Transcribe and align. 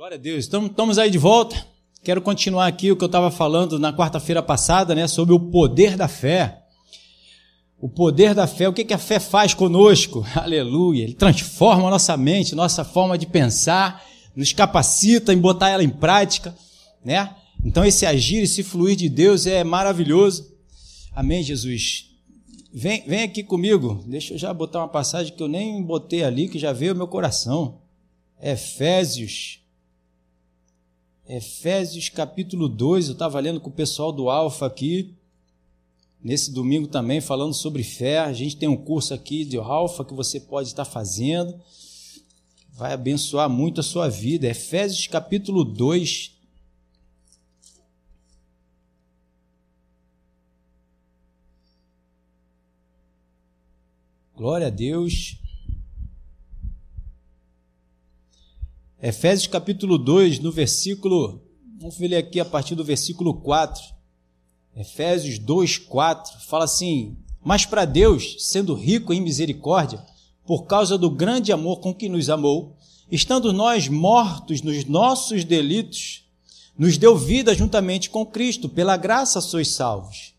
Glória 0.00 0.14
a 0.14 0.18
Deus. 0.18 0.46
Estamos 0.46 0.96
aí 0.96 1.10
de 1.10 1.18
volta. 1.18 1.62
Quero 2.02 2.22
continuar 2.22 2.66
aqui 2.66 2.90
o 2.90 2.96
que 2.96 3.04
eu 3.04 3.06
estava 3.06 3.30
falando 3.30 3.78
na 3.78 3.92
quarta-feira 3.92 4.42
passada, 4.42 4.94
né, 4.94 5.06
sobre 5.06 5.34
o 5.34 5.38
poder 5.38 5.94
da 5.94 6.08
fé. 6.08 6.62
O 7.78 7.86
poder 7.86 8.34
da 8.34 8.46
fé, 8.46 8.66
o 8.66 8.72
que, 8.72 8.82
que 8.82 8.94
a 8.94 8.98
fé 8.98 9.20
faz 9.20 9.52
conosco? 9.52 10.24
Aleluia! 10.34 11.02
Ele 11.02 11.12
transforma 11.12 11.86
a 11.86 11.90
nossa 11.90 12.16
mente, 12.16 12.54
nossa 12.54 12.82
forma 12.82 13.18
de 13.18 13.26
pensar, 13.26 14.02
nos 14.34 14.54
capacita 14.54 15.34
em 15.34 15.38
botar 15.38 15.68
ela 15.68 15.84
em 15.84 15.90
prática, 15.90 16.56
né? 17.04 17.36
Então 17.62 17.84
esse 17.84 18.06
agir, 18.06 18.42
esse 18.42 18.62
fluir 18.62 18.96
de 18.96 19.06
Deus 19.10 19.46
é 19.46 19.62
maravilhoso. 19.62 20.50
Amém, 21.14 21.42
Jesus. 21.42 22.06
Vem, 22.72 23.04
vem 23.06 23.24
aqui 23.24 23.42
comigo. 23.42 24.02
Deixa 24.06 24.32
eu 24.32 24.38
já 24.38 24.54
botar 24.54 24.78
uma 24.78 24.88
passagem 24.88 25.34
que 25.34 25.42
eu 25.42 25.48
nem 25.48 25.82
botei 25.82 26.24
ali, 26.24 26.48
que 26.48 26.58
já 26.58 26.72
veio 26.72 26.92
ao 26.92 26.96
meu 26.96 27.06
coração. 27.06 27.82
Efésios 28.42 29.60
Efésios 31.32 32.08
capítulo 32.08 32.68
2, 32.68 33.06
eu 33.06 33.12
estava 33.12 33.38
lendo 33.38 33.60
com 33.60 33.70
o 33.70 33.72
pessoal 33.72 34.10
do 34.10 34.28
Alfa 34.28 34.66
aqui, 34.66 35.14
nesse 36.20 36.50
domingo 36.50 36.88
também, 36.88 37.20
falando 37.20 37.54
sobre 37.54 37.84
fé. 37.84 38.18
A 38.18 38.32
gente 38.32 38.56
tem 38.56 38.68
um 38.68 38.76
curso 38.76 39.14
aqui 39.14 39.44
de 39.44 39.56
Alfa 39.56 40.04
que 40.04 40.12
você 40.12 40.40
pode 40.40 40.66
estar 40.66 40.84
fazendo, 40.84 41.54
vai 42.72 42.92
abençoar 42.92 43.48
muito 43.48 43.78
a 43.78 43.84
sua 43.84 44.08
vida. 44.08 44.48
Efésios 44.48 45.06
capítulo 45.06 45.62
2. 45.62 46.32
Glória 54.34 54.66
a 54.66 54.70
Deus. 54.70 55.39
Efésios 59.02 59.46
capítulo 59.46 59.96
2, 59.96 60.40
no 60.40 60.52
versículo, 60.52 61.40
vamos 61.78 61.98
ler 61.98 62.16
aqui 62.16 62.38
a 62.38 62.44
partir 62.44 62.74
do 62.74 62.84
versículo 62.84 63.32
4. 63.32 63.82
Efésios 64.76 65.38
2, 65.38 65.78
4, 65.78 66.38
fala 66.46 66.64
assim: 66.64 67.16
Mas 67.42 67.64
para 67.64 67.86
Deus, 67.86 68.36
sendo 68.40 68.74
rico 68.74 69.14
em 69.14 69.22
misericórdia, 69.22 70.04
por 70.44 70.66
causa 70.66 70.98
do 70.98 71.08
grande 71.08 71.50
amor 71.50 71.80
com 71.80 71.94
que 71.94 72.10
nos 72.10 72.28
amou, 72.28 72.76
estando 73.10 73.54
nós 73.54 73.88
mortos 73.88 74.60
nos 74.60 74.84
nossos 74.84 75.44
delitos, 75.44 76.26
nos 76.78 76.98
deu 76.98 77.16
vida 77.16 77.54
juntamente 77.54 78.10
com 78.10 78.26
Cristo, 78.26 78.68
pela 78.68 78.98
graça 78.98 79.40
sois 79.40 79.68
salvos. 79.68 80.34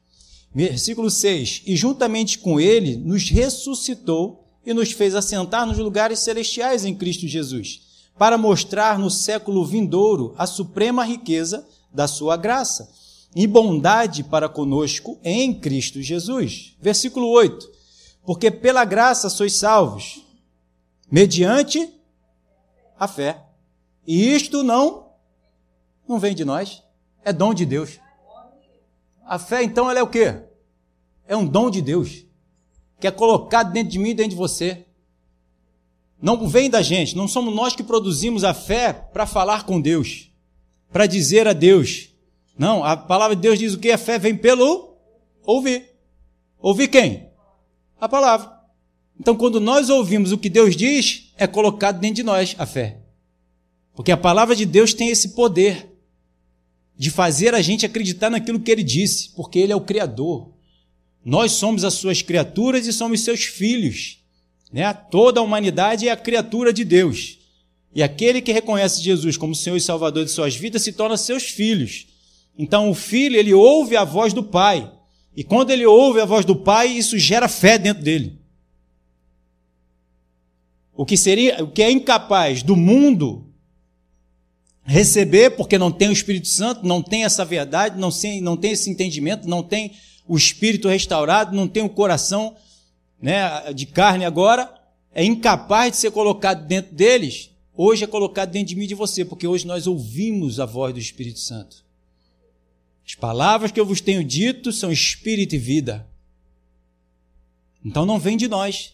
Versículo 0.54 1.10
6: 1.10 1.64
E 1.66 1.76
juntamente 1.76 2.38
com 2.38 2.60
Ele 2.60 2.96
nos 2.96 3.28
ressuscitou 3.28 4.46
e 4.64 4.72
nos 4.72 4.92
fez 4.92 5.16
assentar 5.16 5.66
nos 5.66 5.80
lugares 5.80 6.20
celestiais 6.20 6.86
em 6.86 6.94
Cristo 6.94 7.28
Jesus 7.28 7.90
para 8.18 8.38
mostrar 8.38 9.00
no 9.00 9.10
século 9.10 9.66
vindouro 9.66 10.34
a 10.38 10.46
suprema 10.46 11.04
riqueza 11.04 11.68
da 11.92 12.08
sua 12.08 12.38
graça 12.38 12.92
e 13.36 13.48
bondade 13.48 14.24
para 14.24 14.50
conosco 14.50 15.18
em 15.24 15.54
Cristo 15.54 16.02
Jesus. 16.02 16.76
Versículo 16.80 17.30
8: 17.30 17.70
Porque 18.26 18.52
pela 18.52 18.86
graça 18.86 19.30
sois 19.30 19.54
salvos, 19.54 20.26
mediante 21.10 21.94
a 23.00 23.08
fé. 23.08 23.44
E 24.06 24.34
isto 24.34 24.64
não 24.64 25.12
não 26.08 26.20
vem 26.20 26.36
de 26.36 26.44
nós, 26.44 26.84
é 27.24 27.32
dom 27.32 27.54
de 27.54 27.66
Deus. 27.66 28.00
A 29.26 29.40
fé 29.40 29.64
então 29.64 29.90
ela 29.90 30.00
é 30.00 30.04
o 30.04 30.10
quê? 30.10 30.42
É 31.26 31.38
um 31.38 31.46
dom 31.46 31.70
de 31.70 31.82
Deus, 31.82 32.26
que 33.00 33.08
é 33.08 33.12
colocado 33.12 33.72
dentro 33.72 33.92
de 33.92 34.00
mim 34.00 34.10
e 34.10 34.14
dentro 34.14 34.32
de 34.32 34.36
você. 34.36 34.86
Não 36.22 36.48
vem 36.48 36.70
da 36.70 36.82
gente, 36.82 37.16
não 37.16 37.28
somos 37.28 37.54
nós 37.54 37.76
que 37.76 37.82
produzimos 37.82 38.44
a 38.44 38.54
fé 38.54 38.94
para 38.94 39.26
falar 39.26 39.66
com 39.66 39.82
Deus, 39.82 40.30
para 40.92 41.08
dizer 41.08 41.48
a 41.48 41.54
Deus. 41.54 42.10
Não, 42.58 42.84
a 42.84 42.96
palavra 42.96 43.36
de 43.36 43.42
Deus 43.42 43.58
diz 43.58 43.74
o 43.74 43.80
que? 43.80 43.90
A 43.92 43.98
fé 43.98 44.20
vem 44.20 44.36
pelo 44.38 44.96
ouvir. 45.44 45.90
Ouvir 46.60 46.90
quem? 46.90 47.30
A 48.00 48.08
palavra. 48.08 48.52
Então, 49.20 49.36
quando 49.36 49.60
nós 49.60 49.90
ouvimos 49.90 50.32
o 50.32 50.38
que 50.38 50.50
Deus 50.50 50.76
diz, 50.76 51.34
é 51.38 51.48
colocado 51.48 52.00
dentro 52.00 52.18
de 52.18 52.24
nós 52.24 52.56
a 52.58 52.66
fé. 52.66 53.00
Porque 53.96 54.12
a 54.12 54.18
palavra 54.18 54.56
de 54.56 54.66
Deus 54.66 54.94
tem 54.94 55.10
esse 55.10 55.30
poder 55.30 55.92
de 56.96 57.10
fazer 57.10 57.56
a 57.56 57.62
gente 57.62 57.86
acreditar 57.86 58.30
naquilo 58.30 58.60
que 58.60 58.70
ele 58.70 58.84
disse, 58.84 59.30
porque 59.32 59.58
ele 59.58 59.74
é 59.74 59.76
o 59.76 59.82
Criador. 59.82 60.52
Nós 61.26 61.54
somos 61.54 61.84
as 61.84 61.96
suas 61.96 62.22
criaturas 62.22 62.86
e 62.86 62.94
somos 62.94 63.22
seus 63.22 63.44
filhos. 63.44 64.21
Né? 64.72 64.94
Toda 64.94 65.40
a 65.40 65.44
humanidade 65.44 66.08
é 66.08 66.12
a 66.12 66.18
criatura 66.18 66.72
de 66.72 66.84
Deus. 66.84 67.40
E 67.94 68.02
aquele 68.02 68.42
que 68.42 68.54
reconhece 68.54 69.02
Jesus 69.02 69.36
como 69.36 69.54
Senhor 69.54 69.76
e 69.76 69.82
Salvador 69.82 70.24
de 70.24 70.32
suas 70.32 70.56
vidas 70.56 70.82
se 70.82 70.94
torna 70.94 71.18
seus 71.18 71.44
filhos. 71.44 72.08
Então 72.58 72.90
o 72.90 72.94
filho, 72.94 73.36
ele 73.36 73.54
ouve 73.54 73.98
a 73.98 74.04
voz 74.04 74.34
do 74.34 74.44
pai. 74.44 74.90
E 75.36 75.44
quando 75.44 75.72
ele 75.72 75.86
ouve 75.86 76.22
a 76.22 76.26
voz 76.26 76.46
do 76.46 76.56
pai, 76.56 76.88
isso 76.88 77.18
gera 77.18 77.48
fé 77.48 77.78
dentro 77.78 78.04
dele. 78.04 78.40
O 80.94 81.06
que 81.06 81.18
seria, 81.18 81.64
o 81.64 81.68
que 81.72 81.82
é 81.82 81.92
incapaz 81.92 82.64
do 82.64 82.76
mundo 82.76 83.48
receber, 84.84 85.52
porque 85.52 85.78
não 85.78 85.92
tem 85.92 86.10
o 86.10 86.14
Espírito 86.14 86.48
Santo, 86.48 86.86
não 86.86 87.02
tem 87.02 87.24
essa 87.24 87.46
verdade, 87.46 88.00
não 88.00 88.12
tem, 88.12 88.42
não 88.42 88.58
tem 88.58 88.72
esse 88.72 88.90
entendimento, 88.90 89.48
não 89.48 89.64
tem 89.64 89.94
o 90.28 90.38
espírito 90.38 90.88
restaurado, 90.88 91.56
não 91.56 91.68
tem 91.68 91.84
o 91.84 91.90
coração 91.90 92.56
né, 93.22 93.72
de 93.74 93.86
carne 93.86 94.26
agora, 94.26 94.74
é 95.14 95.24
incapaz 95.24 95.92
de 95.92 95.98
ser 95.98 96.12
colocado 96.12 96.66
dentro 96.66 96.96
deles, 96.96 97.52
hoje 97.76 98.04
é 98.04 98.08
colocado 98.08 98.52
dentro 98.52 98.70
de 98.70 98.76
mim 98.76 98.86
e 98.86 98.88
de 98.88 98.96
você, 98.96 99.24
porque 99.24 99.46
hoje 99.46 99.68
nós 99.68 99.88
ouvimos 99.88 100.60
a 100.60 100.66
voz 100.66 100.94
do 100.94 101.00
Espírito 101.00 101.40
Santo. 101.40 101.84
As 103.06 103.16
palavras 103.16 103.72
que 103.72 103.80
eu 103.80 103.86
vos 103.86 104.00
tenho 104.00 104.24
dito 104.24 104.72
são 104.72 104.92
espírito 104.92 105.56
e 105.56 105.58
vida. 105.58 106.08
Então 107.84 108.06
não 108.06 108.20
vem 108.20 108.38
de 108.38 108.48
nós. 108.48 108.94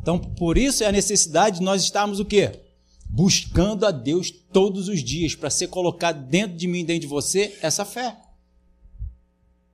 Então 0.00 0.18
por 0.18 0.56
isso 0.56 0.84
é 0.84 0.86
a 0.86 0.92
necessidade 0.92 1.58
de 1.58 1.64
nós 1.64 1.82
estarmos 1.82 2.20
o 2.20 2.24
quê? 2.24 2.60
Buscando 3.08 3.84
a 3.86 3.90
Deus 3.90 4.30
todos 4.30 4.88
os 4.88 5.02
dias 5.02 5.34
para 5.34 5.50
ser 5.50 5.68
colocado 5.68 6.24
dentro 6.26 6.56
de 6.56 6.68
mim, 6.68 6.84
dentro 6.84 7.02
de 7.02 7.06
você, 7.06 7.56
essa 7.60 7.84
fé. 7.84 8.16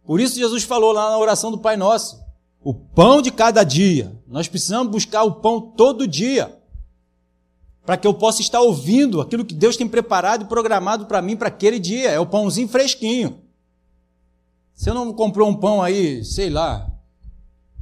Por 0.05 0.21
isso 0.21 0.39
Jesus 0.39 0.63
falou 0.63 0.93
lá 0.93 1.11
na 1.11 1.19
oração 1.19 1.51
do 1.51 1.59
Pai 1.59 1.77
Nosso: 1.77 2.19
o 2.65 2.73
pão 2.73 3.21
de 3.21 3.31
cada 3.31 3.65
dia. 3.65 4.13
Nós 4.27 4.49
precisamos 4.49 4.91
buscar 4.91 5.23
o 5.25 5.37
pão 5.37 5.61
todo 5.61 6.07
dia. 6.07 6.59
Para 7.85 7.97
que 7.97 8.07
eu 8.07 8.15
possa 8.15 8.41
estar 8.41 8.61
ouvindo 8.61 9.21
aquilo 9.21 9.45
que 9.45 9.55
Deus 9.55 9.77
tem 9.77 9.89
preparado 9.89 10.43
e 10.43 10.49
programado 10.49 11.07
para 11.07 11.21
mim 11.21 11.37
para 11.37 11.49
aquele 11.49 11.79
dia. 11.79 12.11
É 12.11 12.21
o 12.21 12.27
pãozinho 12.27 12.69
fresquinho. 12.69 13.41
Eu 14.87 14.95
não 14.95 15.13
comprou 15.13 15.49
um 15.49 15.55
pão 15.55 15.83
aí, 15.83 16.25
sei 16.25 16.51
lá, 16.51 16.91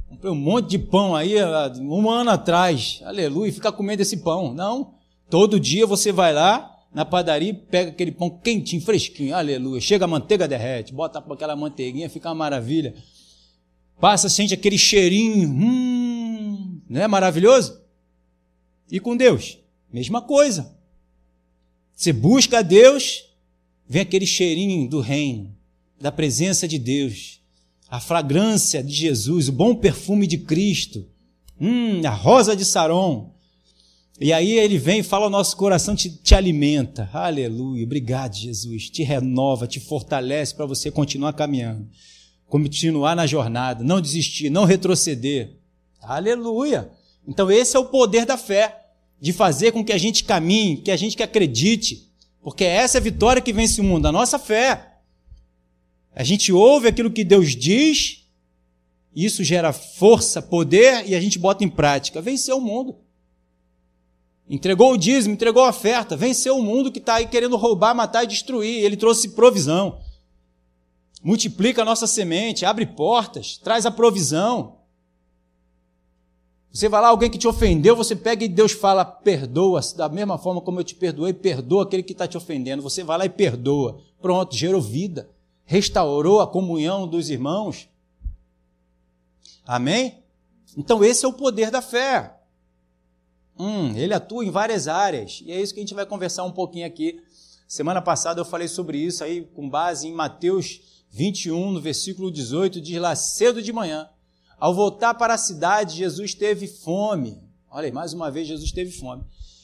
comprei 0.07 0.31
um 0.31 0.35
monte 0.35 0.69
de 0.69 0.77
pão 0.77 1.15
aí 1.15 1.35
um 1.79 2.09
ano 2.09 2.29
atrás, 2.29 3.01
aleluia, 3.03 3.49
e 3.49 3.51
fica 3.51 3.71
comendo 3.71 4.01
esse 4.01 4.17
pão. 4.17 4.53
Não. 4.53 4.93
Todo 5.29 5.59
dia 5.59 5.87
você 5.87 6.11
vai 6.11 6.33
lá 6.33 6.71
na 6.93 7.05
padaria 7.05 7.53
pega 7.53 7.89
aquele 7.89 8.11
pão 8.11 8.29
quentinho, 8.29 8.81
fresquinho, 8.81 9.35
aleluia. 9.35 9.79
Chega 9.79 10.05
a 10.05 10.07
manteiga, 10.07 10.47
derrete, 10.47 10.93
bota 10.93 11.19
aquela 11.19 11.55
manteiguinha, 11.55 12.09
fica 12.09 12.29
uma 12.29 12.35
maravilha. 12.35 12.93
Passa, 14.01 14.27
sente 14.27 14.51
aquele 14.51 14.79
cheirinho, 14.79 15.47
hum, 15.47 16.81
não 16.89 17.01
é 17.01 17.07
maravilhoso? 17.07 17.79
E 18.91 18.99
com 18.99 19.15
Deus, 19.15 19.59
mesma 19.93 20.23
coisa. 20.23 20.75
Você 21.95 22.11
busca 22.11 22.57
a 22.57 22.61
Deus, 22.63 23.25
vem 23.87 24.01
aquele 24.01 24.25
cheirinho 24.25 24.89
do 24.89 25.01
reino, 25.01 25.55
da 25.99 26.11
presença 26.11 26.67
de 26.67 26.79
Deus, 26.79 27.41
a 27.87 27.99
fragrância 27.99 28.81
de 28.81 28.91
Jesus, 28.91 29.49
o 29.49 29.51
bom 29.51 29.75
perfume 29.75 30.25
de 30.25 30.39
Cristo, 30.39 31.07
hum, 31.59 32.01
a 32.03 32.09
rosa 32.09 32.55
de 32.55 32.65
Saron. 32.65 33.31
E 34.19 34.33
aí 34.33 34.53
ele 34.53 34.79
vem 34.79 35.01
e 35.01 35.03
fala 35.03 35.25
ao 35.25 35.29
nosso 35.29 35.55
coração, 35.55 35.95
te, 35.95 36.09
te 36.09 36.33
alimenta. 36.33 37.07
Aleluia, 37.13 37.83
obrigado, 37.83 38.33
Jesus. 38.33 38.89
Te 38.89 39.03
renova, 39.03 39.67
te 39.67 39.79
fortalece 39.79 40.55
para 40.55 40.65
você 40.65 40.89
continuar 40.89 41.33
caminhando 41.33 41.87
continuar 42.51 43.15
na 43.15 43.25
jornada, 43.25 43.81
não 43.81 44.01
desistir, 44.01 44.49
não 44.49 44.65
retroceder. 44.65 45.55
Aleluia! 46.01 46.91
Então, 47.25 47.49
esse 47.49 47.77
é 47.77 47.79
o 47.79 47.85
poder 47.85 48.25
da 48.25 48.35
fé, 48.37 48.87
de 49.21 49.31
fazer 49.31 49.71
com 49.71 49.85
que 49.85 49.93
a 49.93 49.97
gente 49.97 50.25
caminhe, 50.25 50.75
que 50.75 50.91
a 50.91 50.97
gente 50.97 51.15
que 51.15 51.23
acredite, 51.23 52.11
porque 52.43 52.65
essa 52.65 52.97
é 52.97 52.99
a 52.99 53.03
vitória 53.03 53.41
que 53.41 53.53
vence 53.53 53.79
o 53.79 53.85
mundo, 53.85 54.05
a 54.05 54.11
nossa 54.11 54.37
fé. 54.37 54.97
A 56.13 56.25
gente 56.25 56.51
ouve 56.51 56.89
aquilo 56.89 57.09
que 57.09 57.23
Deus 57.23 57.55
diz, 57.55 58.25
isso 59.15 59.45
gera 59.45 59.71
força, 59.71 60.41
poder 60.41 61.07
e 61.07 61.15
a 61.15 61.21
gente 61.21 61.39
bota 61.39 61.63
em 61.63 61.69
prática. 61.69 62.21
Venceu 62.21 62.57
o 62.57 62.61
mundo. 62.61 62.97
Entregou 64.49 64.91
o 64.91 64.97
dízimo, 64.97 65.35
entregou 65.35 65.63
a 65.63 65.69
oferta, 65.69 66.17
venceu 66.17 66.57
o 66.57 66.61
mundo 66.61 66.91
que 66.91 66.99
está 66.99 67.15
aí 67.15 67.27
querendo 67.27 67.55
roubar, 67.55 67.95
matar 67.95 68.25
e 68.25 68.27
destruir. 68.27 68.83
Ele 68.83 68.97
trouxe 68.97 69.29
provisão 69.29 69.99
multiplica 71.23 71.81
a 71.81 71.85
nossa 71.85 72.07
semente, 72.07 72.65
abre 72.65 72.85
portas, 72.85 73.57
traz 73.57 73.85
a 73.85 73.91
provisão. 73.91 74.77
Você 76.73 76.87
vai 76.87 77.01
lá, 77.01 77.09
alguém 77.09 77.29
que 77.29 77.37
te 77.37 77.47
ofendeu, 77.47 77.95
você 77.95 78.15
pega 78.15 78.45
e 78.45 78.47
Deus 78.47 78.71
fala, 78.71 79.03
perdoa, 79.03 79.81
da 79.95 80.07
mesma 80.07 80.37
forma 80.37 80.61
como 80.61 80.79
eu 80.79 80.83
te 80.83 80.95
perdoei, 80.95 81.33
perdoa 81.33 81.83
aquele 81.83 82.01
que 82.01 82.13
está 82.13 82.27
te 82.27 82.37
ofendendo. 82.37 82.81
Você 82.81 83.03
vai 83.03 83.17
lá 83.17 83.25
e 83.25 83.29
perdoa. 83.29 84.01
Pronto, 84.21 84.55
gerou 84.55 84.81
vida. 84.81 85.29
Restaurou 85.65 86.39
a 86.39 86.47
comunhão 86.47 87.07
dos 87.07 87.29
irmãos. 87.29 87.89
Amém? 89.65 90.23
Então 90.77 91.03
esse 91.03 91.25
é 91.25 91.27
o 91.27 91.33
poder 91.33 91.69
da 91.69 91.81
fé. 91.81 92.37
Hum, 93.59 93.93
ele 93.95 94.13
atua 94.13 94.45
em 94.45 94.49
várias 94.49 94.87
áreas. 94.87 95.43
E 95.45 95.51
é 95.51 95.61
isso 95.61 95.73
que 95.73 95.81
a 95.81 95.83
gente 95.83 95.93
vai 95.93 96.05
conversar 96.05 96.45
um 96.45 96.51
pouquinho 96.51 96.87
aqui. 96.87 97.21
Semana 97.67 98.01
passada 98.01 98.39
eu 98.39 98.45
falei 98.45 98.67
sobre 98.67 98.97
isso 98.97 99.23
aí 99.23 99.41
com 99.41 99.69
base 99.69 100.07
em 100.07 100.13
Mateus 100.13 100.90
21, 101.11 101.71
no 101.71 101.81
versículo 101.81 102.31
18, 102.31 102.79
diz 102.79 102.99
lá, 102.99 103.15
cedo 103.15 103.61
de 103.61 103.73
manhã. 103.73 104.09
Ao 104.57 104.73
voltar 104.73 105.13
para 105.15 105.33
a 105.33 105.37
cidade, 105.37 105.97
Jesus 105.97 106.33
teve 106.33 106.67
fome. 106.67 107.37
Olha 107.69 107.85
aí, 107.85 107.91
mais 107.91 108.13
uma 108.13 108.31
vez 108.31 108.47
Jesus 108.47 108.71
teve 108.71 108.91
fome. 108.91 109.23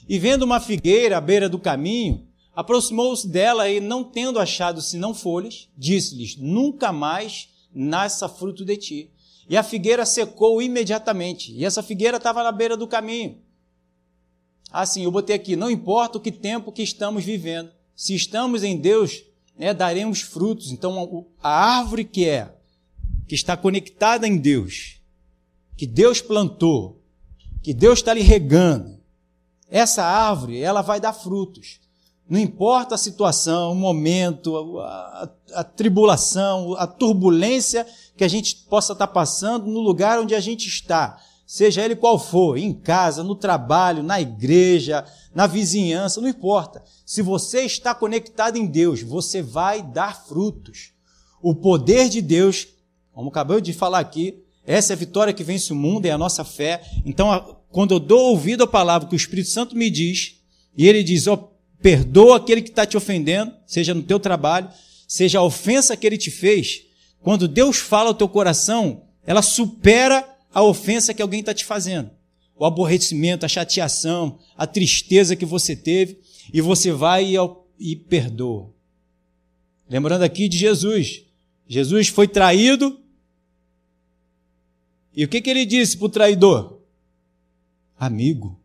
E 0.10 0.20
vendo 0.20 0.44
uma 0.44 0.60
figueira 0.60 1.18
à 1.18 1.22
beira 1.22 1.48
do 1.48 1.60
caminho, 1.60 2.28
aproximou-se 2.56 3.28
dela 3.28 3.70
e, 3.70 3.80
não 3.80 4.04
tendo 4.04 4.40
achado 4.40 4.82
senão 4.82 5.14
folhas, 5.14 5.70
disse-lhes: 5.78 6.36
Nunca 6.38 6.92
mais 6.92 7.50
nasça 7.74 8.28
fruto 8.28 8.66
de 8.66 8.76
ti. 8.78 9.12
E 9.50 9.56
a 9.56 9.64
figueira 9.64 10.06
secou 10.06 10.62
imediatamente. 10.62 11.54
E 11.54 11.64
essa 11.64 11.82
figueira 11.82 12.18
estava 12.18 12.44
na 12.44 12.52
beira 12.52 12.76
do 12.76 12.88
caminho. 12.88 13.38
Assim, 14.72 15.04
eu 15.04 15.12
botei 15.12 15.36
aqui: 15.36 15.56
não 15.56 15.72
importa 15.72 16.18
o 16.18 16.22
que 16.22 16.32
tempo 16.32 16.72
que 16.72 16.84
estamos 16.84 17.24
vivendo, 17.24 17.72
se 17.96 18.14
estamos 18.14 18.64
em 18.64 18.78
Deus, 18.78 19.24
né, 19.58 19.74
daremos 19.74 20.22
frutos. 20.22 20.72
Então, 20.72 21.26
a 21.42 21.50
árvore 21.50 22.04
que 22.04 22.28
é 22.28 22.54
que 23.28 23.36
está 23.36 23.58
conectada 23.58 24.28
em 24.28 24.38
Deus, 24.38 25.02
que 25.76 25.86
Deus 25.86 26.22
plantou, 26.22 27.02
que 27.62 27.74
Deus 27.74 28.00
está 28.00 28.14
lhe 28.14 28.22
regando, 28.22 28.98
essa 29.70 30.04
árvore, 30.04 30.62
ela 30.62 30.82
vai 30.82 31.00
dar 31.00 31.12
frutos. 31.12 31.80
Não 32.30 32.40
importa 32.40 32.96
a 32.96 32.98
situação, 32.98 33.72
o 33.72 33.76
momento, 33.76 34.80
a, 34.80 35.30
a, 35.54 35.60
a, 35.60 35.64
tribulação, 35.64 36.76
a 36.78 36.88
turbulência 36.88 37.86
que 38.16 38.24
a 38.24 38.28
gente 38.28 38.56
possa 38.70 38.94
estar 38.94 39.08
passando 39.08 39.66
no 39.68 39.80
lugar 39.80 40.20
onde 40.20 40.36
a 40.36 40.40
gente 40.40 40.68
está, 40.68 41.22
seja 41.48 41.84
ele 41.84 41.96
qual 41.96 42.20
for, 42.20 42.58
em 42.58 42.72
casa, 42.72 43.24
no 43.24 43.34
trabalho, 43.34 44.04
na 44.04 44.22
igreja, 44.22 45.04
na 45.34 45.48
vizinhança, 45.48 46.22
não 46.22 46.28
importa. 46.28 46.84
Se 47.04 47.24
você 47.24 47.62
está 47.62 47.96
conectado 47.96 48.58
em 48.58 48.68
Deus, 48.68 49.02
você 49.02 49.42
vai 49.42 49.82
dar 49.82 50.28
frutos. 50.28 50.92
O 51.42 51.56
poder 51.56 52.10
de 52.10 52.22
Deus 52.22 52.68
como 53.18 53.30
acabou 53.30 53.60
de 53.60 53.74
falar 53.74 53.98
aqui, 53.98 54.44
essa 54.64 54.94
é 54.94 54.96
a 54.96 54.98
vitória 54.98 55.34
que 55.34 55.44
vence 55.44 55.74
o 55.74 55.76
mundo, 55.76 56.06
é 56.06 56.12
a 56.12 56.20
nossa 56.20 56.44
fé. 56.44 56.84
Então, 57.04 57.58
quando 57.72 57.96
eu 57.96 58.00
dou 58.00 58.30
ouvido 58.30 58.64
à 58.64 58.68
palavra 58.68 59.10
que 59.10 59.16
o 59.16 59.18
Espírito 59.18 59.50
Santo 59.50 59.76
me 59.76 59.90
diz, 59.90 60.36
e 60.78 60.88
ele 60.88 61.02
diz, 61.02 61.26
oh, 61.26 61.50
perdoa 61.82 62.38
aquele 62.38 62.62
que 62.62 62.70
está 62.70 62.86
te 62.86 62.96
ofendendo, 62.96 63.52
seja 63.66 63.96
no 63.96 64.04
teu 64.04 64.20
trabalho, 64.20 64.70
seja 65.08 65.40
a 65.40 65.44
ofensa 65.44 65.98
que 65.98 66.06
ele 66.06 66.16
te 66.16 66.30
fez, 66.30 66.84
quando 67.24 67.48
Deus 67.48 67.78
fala 67.78 68.10
ao 68.10 68.14
teu 68.14 68.30
coração, 68.30 69.02
ela 69.26 69.42
supera 69.42 70.24
a 70.58 70.64
ofensa 70.64 71.14
que 71.14 71.22
alguém 71.22 71.42
está 71.42 71.54
te 71.54 71.64
fazendo. 71.64 72.10
O 72.56 72.66
aborrecimento, 72.66 73.46
a 73.46 73.48
chateação, 73.48 74.40
a 74.58 74.66
tristeza 74.66 75.36
que 75.36 75.46
você 75.46 75.76
teve, 75.76 76.20
e 76.52 76.62
você 76.62 76.92
vai 76.92 77.36
e, 77.36 77.38
e 77.78 77.96
perdoa. 77.96 78.74
Lembrando 79.88 80.24
aqui 80.24 80.50
de 80.50 80.58
Jesus. 80.58 81.24
Jesus 81.68 82.08
foi 82.08 82.28
traído, 82.28 83.00
e 85.16 85.24
o 85.26 85.28
que, 85.28 85.42
que 85.42 85.50
ele 85.52 85.64
disse 85.64 85.96
para 85.96 86.08
o 86.08 86.10
traidor? 86.10 86.80
Amigo. 87.96 88.60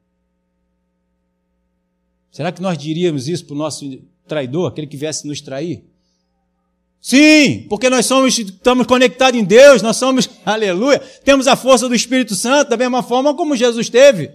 Será 2.30 2.50
que 2.50 2.62
nós 2.62 2.78
diríamos 2.78 3.28
isso 3.28 3.44
para 3.44 3.54
o 3.54 3.58
nosso 3.58 4.02
traidor, 4.26 4.70
aquele 4.70 4.86
que 4.86 4.96
viesse 4.96 5.26
nos 5.26 5.42
trair? 5.42 5.84
Sim, 7.02 7.66
porque 7.68 7.90
nós 7.90 8.06
somos, 8.06 8.38
estamos 8.38 8.86
conectados 8.86 9.38
em 9.38 9.42
Deus, 9.42 9.82
nós 9.82 9.96
somos, 9.96 10.30
aleluia, 10.46 11.00
temos 11.24 11.48
a 11.48 11.56
força 11.56 11.88
do 11.88 11.96
Espírito 11.96 12.36
Santo, 12.36 12.70
da 12.70 12.76
mesma 12.76 13.02
forma 13.02 13.34
como 13.34 13.56
Jesus 13.56 13.90
teve. 13.90 14.30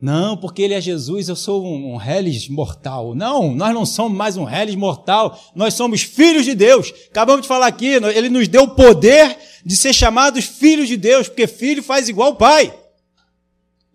Não, 0.00 0.36
porque 0.36 0.62
ele 0.62 0.74
é 0.74 0.80
Jesus, 0.80 1.28
eu 1.28 1.34
sou 1.34 1.66
um, 1.66 1.94
um 1.94 1.96
reles 1.96 2.48
mortal. 2.48 3.12
Não, 3.12 3.52
nós 3.56 3.74
não 3.74 3.84
somos 3.84 4.16
mais 4.16 4.36
um 4.36 4.44
reles 4.44 4.76
mortal, 4.76 5.36
nós 5.52 5.74
somos 5.74 6.02
filhos 6.02 6.44
de 6.44 6.54
Deus. 6.54 6.94
Acabamos 7.10 7.42
de 7.42 7.48
falar 7.48 7.66
aqui, 7.66 7.94
ele 8.14 8.28
nos 8.28 8.46
deu 8.46 8.62
o 8.62 8.70
poder 8.76 9.36
de 9.66 9.76
ser 9.76 9.92
chamados 9.92 10.44
filhos 10.44 10.86
de 10.86 10.96
Deus, 10.96 11.26
porque 11.26 11.48
filho 11.48 11.82
faz 11.82 12.08
igual 12.08 12.36
pai. 12.36 12.72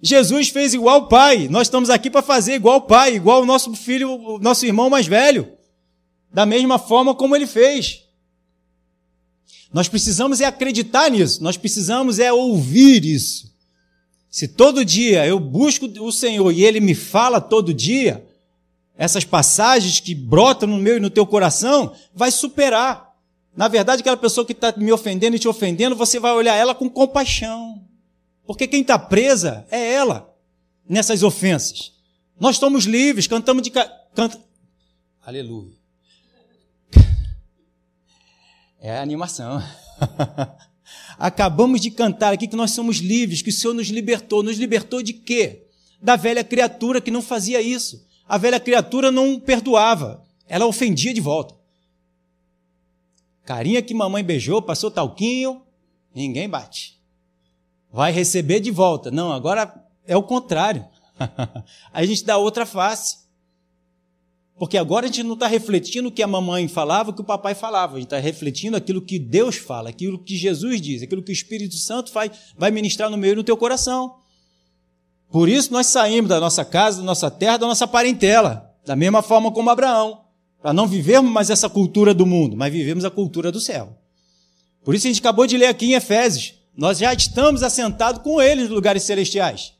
Jesus 0.01 0.49
fez 0.49 0.73
igual 0.73 1.07
pai. 1.07 1.47
Nós 1.49 1.67
estamos 1.67 1.89
aqui 1.89 2.09
para 2.09 2.21
fazer 2.21 2.55
igual 2.55 2.81
pai, 2.81 3.15
igual 3.15 3.41
o 3.41 3.45
nosso 3.45 3.73
filho, 3.73 4.11
o 4.11 4.37
nosso 4.37 4.65
irmão 4.65 4.89
mais 4.89 5.07
velho. 5.07 5.47
Da 6.33 6.45
mesma 6.45 6.79
forma 6.79 7.13
como 7.13 7.35
ele 7.35 7.45
fez. 7.45 8.03
Nós 9.71 9.87
precisamos 9.87 10.41
é 10.41 10.45
acreditar 10.45 11.09
nisso, 11.09 11.43
nós 11.43 11.57
precisamos 11.57 12.19
é 12.19 12.31
ouvir 12.31 13.05
isso. 13.05 13.51
Se 14.29 14.47
todo 14.47 14.83
dia 14.83 15.27
eu 15.27 15.39
busco 15.39 15.85
o 15.99 16.11
Senhor 16.11 16.51
e 16.51 16.63
Ele 16.63 16.79
me 16.79 16.95
fala 16.95 17.39
todo 17.39 17.73
dia, 17.73 18.25
essas 18.97 19.23
passagens 19.23 19.99
que 19.99 20.15
brotam 20.15 20.69
no 20.69 20.77
meu 20.77 20.97
e 20.97 20.99
no 20.99 21.09
teu 21.09 21.25
coração, 21.25 21.93
vai 22.15 22.31
superar. 22.31 23.13
Na 23.55 23.67
verdade, 23.67 24.01
aquela 24.01 24.17
pessoa 24.17 24.43
que 24.45 24.53
está 24.53 24.73
me 24.75 24.91
ofendendo 24.91 25.35
e 25.35 25.39
te 25.39 25.47
ofendendo, 25.47 25.95
você 25.95 26.19
vai 26.19 26.33
olhar 26.33 26.55
ela 26.55 26.73
com 26.73 26.89
compaixão. 26.89 27.83
Porque 28.45 28.67
quem 28.67 28.81
está 28.81 28.97
presa 28.97 29.67
é 29.69 29.93
ela 29.93 30.33
nessas 30.89 31.21
ofensas. 31.21 31.93
Nós 32.39 32.55
estamos 32.55 32.85
livres, 32.85 33.27
cantamos 33.27 33.61
de. 33.61 33.69
Canta... 33.69 34.39
Aleluia. 35.23 35.82
É 38.83 38.99
animação. 38.99 39.63
Acabamos 41.17 41.79
de 41.79 41.89
cantar 41.89 42.33
aqui 42.33 42.49
que 42.49 42.55
nós 42.55 42.71
somos 42.71 42.97
livres, 42.97 43.41
que 43.41 43.49
o 43.49 43.53
Senhor 43.53 43.73
nos 43.73 43.87
libertou. 43.87 44.43
Nos 44.43 44.57
libertou 44.57 45.01
de 45.01 45.13
quê? 45.13 45.67
Da 46.01 46.17
velha 46.17 46.43
criatura 46.43 46.99
que 46.99 47.09
não 47.09 47.21
fazia 47.21 47.61
isso. 47.61 48.05
A 48.27 48.37
velha 48.37 48.59
criatura 48.59 49.09
não 49.09 49.39
perdoava, 49.39 50.21
ela 50.49 50.65
ofendia 50.65 51.13
de 51.13 51.21
volta. 51.21 51.55
Carinha 53.45 53.81
que 53.81 53.93
mamãe 53.93 54.21
beijou, 54.21 54.61
passou 54.61 54.91
talquinho, 54.91 55.61
ninguém 56.13 56.49
bate. 56.49 56.99
Vai 57.89 58.11
receber 58.11 58.59
de 58.59 58.69
volta. 58.69 59.09
Não, 59.09 59.31
agora 59.31 59.73
é 60.05 60.17
o 60.17 60.23
contrário. 60.23 60.85
a 61.93 62.05
gente 62.05 62.25
dá 62.25 62.35
outra 62.37 62.65
face. 62.65 63.22
Porque 64.57 64.77
agora 64.77 65.05
a 65.05 65.07
gente 65.07 65.23
não 65.23 65.33
está 65.33 65.47
refletindo 65.47 66.09
o 66.09 66.11
que 66.11 66.21
a 66.21 66.27
mamãe 66.27 66.67
falava, 66.67 67.09
o 67.09 67.13
que 67.13 67.21
o 67.21 67.25
papai 67.25 67.55
falava. 67.55 67.93
A 67.93 67.99
gente 67.99 68.05
está 68.05 68.19
refletindo 68.19 68.77
aquilo 68.77 69.01
que 69.01 69.17
Deus 69.17 69.55
fala, 69.55 69.89
aquilo 69.89 70.19
que 70.19 70.37
Jesus 70.37 70.79
diz, 70.79 71.01
aquilo 71.01 71.23
que 71.23 71.31
o 71.31 71.33
Espírito 71.33 71.75
Santo 71.75 72.11
faz, 72.11 72.31
vai 72.57 72.69
ministrar 72.69 73.09
no 73.09 73.17
meio 73.17 73.35
do 73.35 73.43
teu 73.43 73.57
coração. 73.57 74.15
Por 75.31 75.49
isso 75.49 75.73
nós 75.73 75.87
saímos 75.87 76.29
da 76.29 76.39
nossa 76.39 76.63
casa, 76.63 76.99
da 76.99 77.03
nossa 77.03 77.31
terra, 77.31 77.57
da 77.57 77.65
nossa 77.65 77.87
parentela. 77.87 78.71
Da 78.85 78.95
mesma 78.95 79.21
forma 79.21 79.51
como 79.51 79.69
Abraão. 79.69 80.21
Para 80.61 80.73
não 80.73 80.87
vivermos 80.87 81.31
mais 81.31 81.49
essa 81.49 81.67
cultura 81.67 82.13
do 82.13 82.25
mundo, 82.25 82.55
mas 82.55 82.71
vivemos 82.71 83.03
a 83.03 83.09
cultura 83.09 83.51
do 83.51 83.59
céu. 83.59 83.97
Por 84.83 84.93
isso 84.93 85.07
a 85.07 85.09
gente 85.09 85.19
acabou 85.19 85.47
de 85.47 85.57
ler 85.57 85.67
aqui 85.67 85.87
em 85.87 85.93
Efésios. 85.93 86.53
Nós 86.75 86.99
já 86.99 87.13
estamos 87.13 87.63
assentados 87.63 88.21
com 88.21 88.41
ele 88.41 88.61
nos 88.61 88.69
lugares 88.69 89.03
celestiais. 89.03 89.72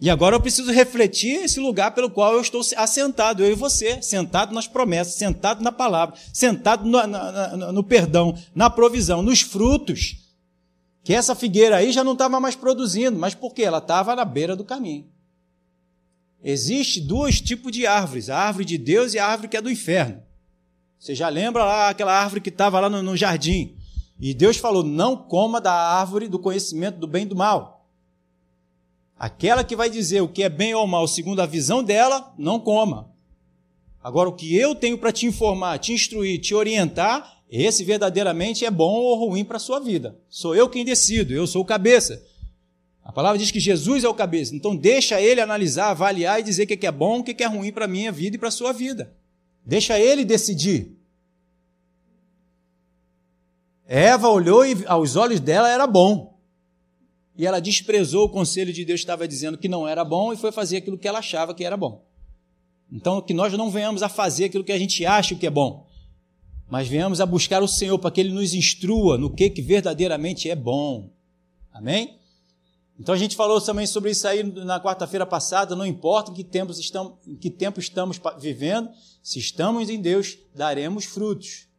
E 0.00 0.08
agora 0.08 0.34
eu 0.34 0.40
preciso 0.40 0.72
refletir 0.72 1.44
esse 1.44 1.60
lugar 1.60 1.94
pelo 1.94 2.08
qual 2.08 2.32
eu 2.32 2.40
estou 2.40 2.62
assentado, 2.76 3.44
eu 3.44 3.52
e 3.52 3.54
você, 3.54 4.00
sentado 4.00 4.54
nas 4.54 4.66
promessas, 4.66 5.14
sentado 5.14 5.62
na 5.62 5.70
palavra, 5.70 6.14
sentado 6.32 6.88
no, 6.88 7.06
no, 7.06 7.72
no 7.72 7.84
perdão, 7.84 8.34
na 8.54 8.70
provisão, 8.70 9.22
nos 9.22 9.42
frutos. 9.42 10.16
Que 11.04 11.12
essa 11.12 11.34
figueira 11.34 11.76
aí 11.76 11.92
já 11.92 12.02
não 12.02 12.14
estava 12.14 12.40
mais 12.40 12.56
produzindo, 12.56 13.18
mas 13.18 13.34
por 13.34 13.52
quê? 13.52 13.62
Ela 13.62 13.76
estava 13.76 14.16
na 14.16 14.24
beira 14.24 14.56
do 14.56 14.64
caminho. 14.64 15.06
Existe 16.42 16.98
dois 16.98 17.38
tipos 17.38 17.70
de 17.70 17.86
árvores, 17.86 18.30
a 18.30 18.38
árvore 18.38 18.64
de 18.64 18.78
Deus 18.78 19.12
e 19.12 19.18
a 19.18 19.26
árvore 19.26 19.48
que 19.48 19.56
é 19.58 19.60
do 19.60 19.70
inferno. 19.70 20.22
Você 20.98 21.14
já 21.14 21.28
lembra 21.28 21.62
lá 21.62 21.90
aquela 21.90 22.18
árvore 22.18 22.40
que 22.40 22.48
estava 22.48 22.80
lá 22.80 22.88
no, 22.88 23.02
no 23.02 23.16
jardim? 23.18 23.76
E 24.18 24.32
Deus 24.32 24.56
falou: 24.56 24.82
não 24.82 25.14
coma 25.14 25.60
da 25.60 25.72
árvore 25.72 26.26
do 26.26 26.38
conhecimento 26.38 26.98
do 26.98 27.06
bem 27.06 27.24
e 27.24 27.26
do 27.26 27.36
mal. 27.36 27.79
Aquela 29.20 29.62
que 29.62 29.76
vai 29.76 29.90
dizer 29.90 30.22
o 30.22 30.28
que 30.28 30.42
é 30.42 30.48
bem 30.48 30.74
ou 30.74 30.86
mal 30.86 31.06
segundo 31.06 31.42
a 31.42 31.46
visão 31.46 31.84
dela, 31.84 32.32
não 32.38 32.58
coma. 32.58 33.12
Agora, 34.02 34.30
o 34.30 34.32
que 34.32 34.56
eu 34.56 34.74
tenho 34.74 34.96
para 34.96 35.12
te 35.12 35.26
informar, 35.26 35.78
te 35.78 35.92
instruir, 35.92 36.40
te 36.40 36.54
orientar, 36.54 37.42
esse 37.50 37.84
verdadeiramente 37.84 38.64
é 38.64 38.70
bom 38.70 38.94
ou 38.94 39.28
ruim 39.28 39.44
para 39.44 39.58
a 39.58 39.60
sua 39.60 39.78
vida. 39.78 40.18
Sou 40.26 40.54
eu 40.54 40.70
quem 40.70 40.86
decido, 40.86 41.34
eu 41.34 41.46
sou 41.46 41.60
o 41.60 41.66
cabeça. 41.66 42.24
A 43.04 43.12
palavra 43.12 43.38
diz 43.38 43.50
que 43.50 43.60
Jesus 43.60 44.04
é 44.04 44.08
o 44.08 44.14
cabeça. 44.14 44.56
Então, 44.56 44.74
deixa 44.74 45.20
ele 45.20 45.42
analisar, 45.42 45.90
avaliar 45.90 46.40
e 46.40 46.42
dizer 46.42 46.62
o 46.62 46.66
que 46.66 46.86
é 46.86 46.90
bom, 46.90 47.18
o 47.18 47.22
que 47.22 47.44
é 47.44 47.46
ruim 47.46 47.70
para 47.70 47.84
a 47.84 47.88
minha 47.88 48.10
vida 48.10 48.36
e 48.36 48.38
para 48.38 48.48
a 48.48 48.52
sua 48.52 48.72
vida. 48.72 49.12
Deixa 49.66 50.00
ele 50.00 50.24
decidir. 50.24 50.96
Eva 53.86 54.30
olhou 54.30 54.64
e 54.64 54.82
aos 54.86 55.14
olhos 55.14 55.40
dela 55.40 55.68
era 55.68 55.86
bom. 55.86 56.29
E 57.40 57.46
ela 57.46 57.58
desprezou 57.58 58.26
o 58.26 58.28
conselho 58.28 58.70
de 58.70 58.84
Deus 58.84 59.00
estava 59.00 59.26
dizendo 59.26 59.56
que 59.56 59.66
não 59.66 59.88
era 59.88 60.04
bom 60.04 60.30
e 60.30 60.36
foi 60.36 60.52
fazer 60.52 60.76
aquilo 60.76 60.98
que 60.98 61.08
ela 61.08 61.20
achava 61.20 61.54
que 61.54 61.64
era 61.64 61.74
bom. 61.74 62.04
Então, 62.92 63.22
que 63.22 63.32
nós 63.32 63.50
não 63.54 63.70
venhamos 63.70 64.02
a 64.02 64.10
fazer 64.10 64.44
aquilo 64.44 64.62
que 64.62 64.72
a 64.72 64.78
gente 64.78 65.06
acha 65.06 65.34
que 65.34 65.46
é 65.46 65.50
bom, 65.50 65.86
mas 66.68 66.86
venhamos 66.86 67.18
a 67.18 67.24
buscar 67.24 67.62
o 67.62 67.66
Senhor 67.66 67.98
para 67.98 68.10
que 68.10 68.20
Ele 68.20 68.30
nos 68.30 68.52
instrua 68.52 69.16
no 69.16 69.32
que, 69.34 69.48
que 69.48 69.62
verdadeiramente 69.62 70.50
é 70.50 70.54
bom. 70.54 71.08
Amém? 71.72 72.18
Então 72.98 73.14
a 73.14 73.18
gente 73.18 73.34
falou 73.34 73.58
também 73.58 73.86
sobre 73.86 74.10
isso 74.10 74.28
aí 74.28 74.42
na 74.42 74.78
quarta-feira 74.78 75.24
passada, 75.24 75.74
não 75.74 75.86
importa 75.86 76.32
em 76.32 76.34
que, 76.34 76.44
tempos 76.44 76.78
estamos, 76.78 77.14
em 77.26 77.36
que 77.36 77.48
tempo 77.48 77.80
estamos 77.80 78.20
vivendo, 78.38 78.90
se 79.22 79.38
estamos 79.38 79.88
em 79.88 79.98
Deus, 79.98 80.36
daremos 80.54 81.06
frutos. 81.06 81.69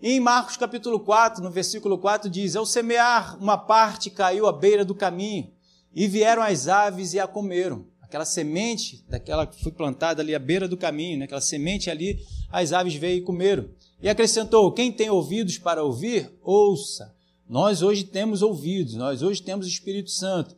E 0.00 0.12
em 0.12 0.20
Marcos 0.20 0.56
capítulo 0.56 1.00
4, 1.00 1.42
no 1.42 1.50
versículo 1.50 1.98
4, 1.98 2.30
diz: 2.30 2.54
Ao 2.54 2.64
semear, 2.64 3.36
uma 3.40 3.58
parte 3.58 4.10
caiu 4.10 4.46
à 4.46 4.52
beira 4.52 4.84
do 4.84 4.94
caminho, 4.94 5.50
e 5.92 6.06
vieram 6.06 6.40
as 6.40 6.68
aves 6.68 7.14
e 7.14 7.20
a 7.20 7.26
comeram. 7.26 7.84
Aquela 8.00 8.24
semente, 8.24 9.04
daquela 9.08 9.46
que 9.46 9.60
foi 9.62 9.72
plantada 9.72 10.22
ali 10.22 10.34
à 10.34 10.38
beira 10.38 10.68
do 10.68 10.76
caminho, 10.76 11.18
né? 11.18 11.24
aquela 11.24 11.40
semente 11.40 11.90
ali, 11.90 12.24
as 12.50 12.72
aves 12.72 12.94
veio 12.94 13.18
e 13.18 13.22
comeram. 13.22 13.68
E 14.00 14.08
acrescentou: 14.08 14.70
Quem 14.70 14.92
tem 14.92 15.10
ouvidos 15.10 15.58
para 15.58 15.82
ouvir, 15.82 16.32
ouça. 16.42 17.12
Nós 17.48 17.82
hoje 17.82 18.04
temos 18.04 18.40
ouvidos, 18.40 18.94
nós 18.94 19.22
hoje 19.22 19.42
temos 19.42 19.66
o 19.66 19.68
Espírito 19.68 20.10
Santo 20.10 20.54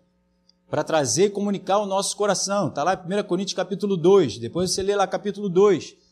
para 0.69 0.85
trazer 0.85 1.27
e 1.27 1.31
comunicar 1.31 1.79
o 1.79 1.87
nosso 1.87 2.17
coração. 2.17 2.69
Está 2.69 2.85
lá 2.85 2.93
em 2.95 3.21
1 3.21 3.23
Coríntios 3.25 3.55
capítulo 3.55 3.97
2, 3.97 4.39
depois 4.39 4.71
você 4.71 4.83
lê 4.83 4.95
lá 4.95 5.07
capítulo 5.07 5.49
2. 5.49 6.10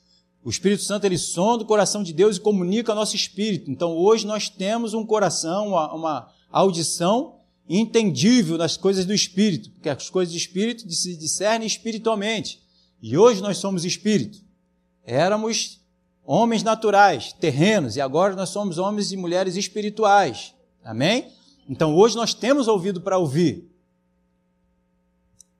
O 0.49 0.51
Espírito 0.51 0.83
Santo 0.83 1.05
ele 1.05 1.19
sonda 1.19 1.63
o 1.63 1.67
coração 1.67 2.03
de 2.03 2.11
Deus 2.11 2.39
e 2.39 2.41
comunica 2.41 2.91
ao 2.91 2.97
nosso 2.97 3.15
espírito. 3.15 3.71
Então 3.71 3.95
hoje 3.95 4.27
nós 4.27 4.49
temos 4.49 4.95
um 4.95 5.05
coração, 5.05 5.69
uma, 5.69 5.93
uma 5.93 6.33
audição 6.51 7.35
entendível 7.69 8.57
das 8.57 8.75
coisas 8.75 9.05
do 9.05 9.13
Espírito, 9.13 9.69
porque 9.73 9.91
as 9.91 10.09
coisas 10.09 10.33
do 10.33 10.39
Espírito 10.39 10.91
se 10.91 11.15
discernem 11.17 11.67
espiritualmente. 11.67 12.63
E 13.03 13.15
hoje 13.15 13.43
nós 13.43 13.59
somos 13.59 13.85
Espírito. 13.85 14.39
Éramos 15.05 15.83
homens 16.25 16.63
naturais, 16.63 17.31
terrenos, 17.35 17.97
e 17.97 18.01
agora 18.01 18.35
nós 18.35 18.49
somos 18.49 18.79
homens 18.79 19.13
e 19.13 19.19
mulheres 19.19 19.55
espirituais. 19.55 20.55
Amém? 20.83 21.31
Então 21.69 21.95
hoje 21.95 22.17
nós 22.17 22.33
temos 22.33 22.69
ouvido 22.69 23.03
para 23.03 23.19
ouvir. 23.19 23.71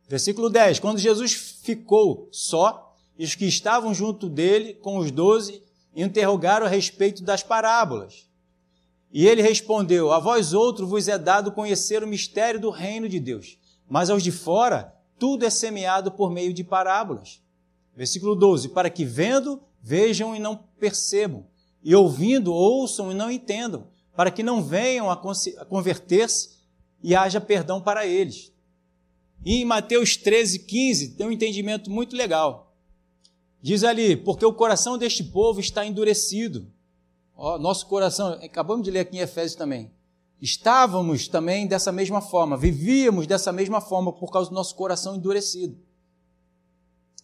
Versículo 0.09 0.49
10: 0.49 0.81
Quando 0.81 0.99
Jesus 0.99 1.35
ficou 1.35 2.27
só, 2.33 2.88
e 3.19 3.25
os 3.25 3.35
que 3.35 3.47
estavam 3.47 3.93
junto 3.93 4.29
dele 4.29 4.75
com 4.75 4.99
os 4.99 5.11
doze 5.11 5.63
interrogaram 5.95 6.67
a 6.67 6.69
respeito 6.69 7.23
das 7.23 7.43
parábolas. 7.43 8.29
E 9.13 9.27
ele 9.27 9.43
respondeu: 9.43 10.13
A 10.13 10.19
vós 10.19 10.53
outro 10.53 10.87
vos 10.87 11.09
é 11.09 11.19
dado 11.19 11.53
conhecer 11.53 12.03
o 12.03 12.07
mistério 12.07 12.61
do 12.61 12.71
reino 12.71 13.09
de 13.09 13.19
Deus, 13.19 13.59
mas 13.89 14.09
aos 14.11 14.23
de 14.23 14.31
fora 14.31 14.95
tudo 15.19 15.45
é 15.45 15.51
semeado 15.51 16.13
por 16.13 16.31
meio 16.31 16.55
de 16.55 16.63
parábolas. 16.63 17.43
Versículo 17.97 18.37
12: 18.37 18.69
Para 18.69 18.89
que 18.89 19.05
vendo, 19.05 19.61
vejam 19.83 20.37
e 20.37 20.39
não 20.39 20.57
percebam, 20.79 21.45
e 21.83 21.95
ouvindo, 21.95 22.53
ouçam 22.53 23.11
e 23.11 23.15
não 23.15 23.31
entendam 23.31 23.89
para 24.19 24.33
que 24.33 24.43
não 24.43 24.61
venham 24.61 25.09
a 25.09 25.17
converter-se 25.17 26.59
e 27.01 27.15
haja 27.15 27.41
perdão 27.41 27.81
para 27.81 28.05
eles. 28.05 28.53
E 29.45 29.63
em 29.63 29.65
Mateus 29.65 30.17
13, 30.17 30.59
15, 30.59 31.11
tem 31.11 31.25
um 31.25 31.31
entendimento 31.31 31.89
muito 31.89 32.17
legal. 32.17 32.68
Diz 33.61 33.85
ali, 33.85 34.17
porque 34.17 34.45
o 34.45 34.53
coração 34.53 34.97
deste 34.97 35.25
povo 35.25 35.61
está 35.61 35.85
endurecido. 35.85 36.67
Nosso 37.61 37.87
coração, 37.87 38.33
acabamos 38.33 38.85
de 38.85 38.91
ler 38.91 39.01
aqui 39.01 39.17
em 39.17 39.21
Efésios 39.21 39.55
também. 39.55 39.91
Estávamos 40.41 41.27
também 41.27 41.67
dessa 41.67 41.91
mesma 41.91 42.21
forma, 42.21 42.57
vivíamos 42.57 43.27
dessa 43.27 43.53
mesma 43.53 43.81
forma 43.81 44.13
por 44.13 44.31
causa 44.31 44.51
do 44.51 44.55
nosso 44.55 44.75
coração 44.77 45.17
endurecido. 45.17 45.77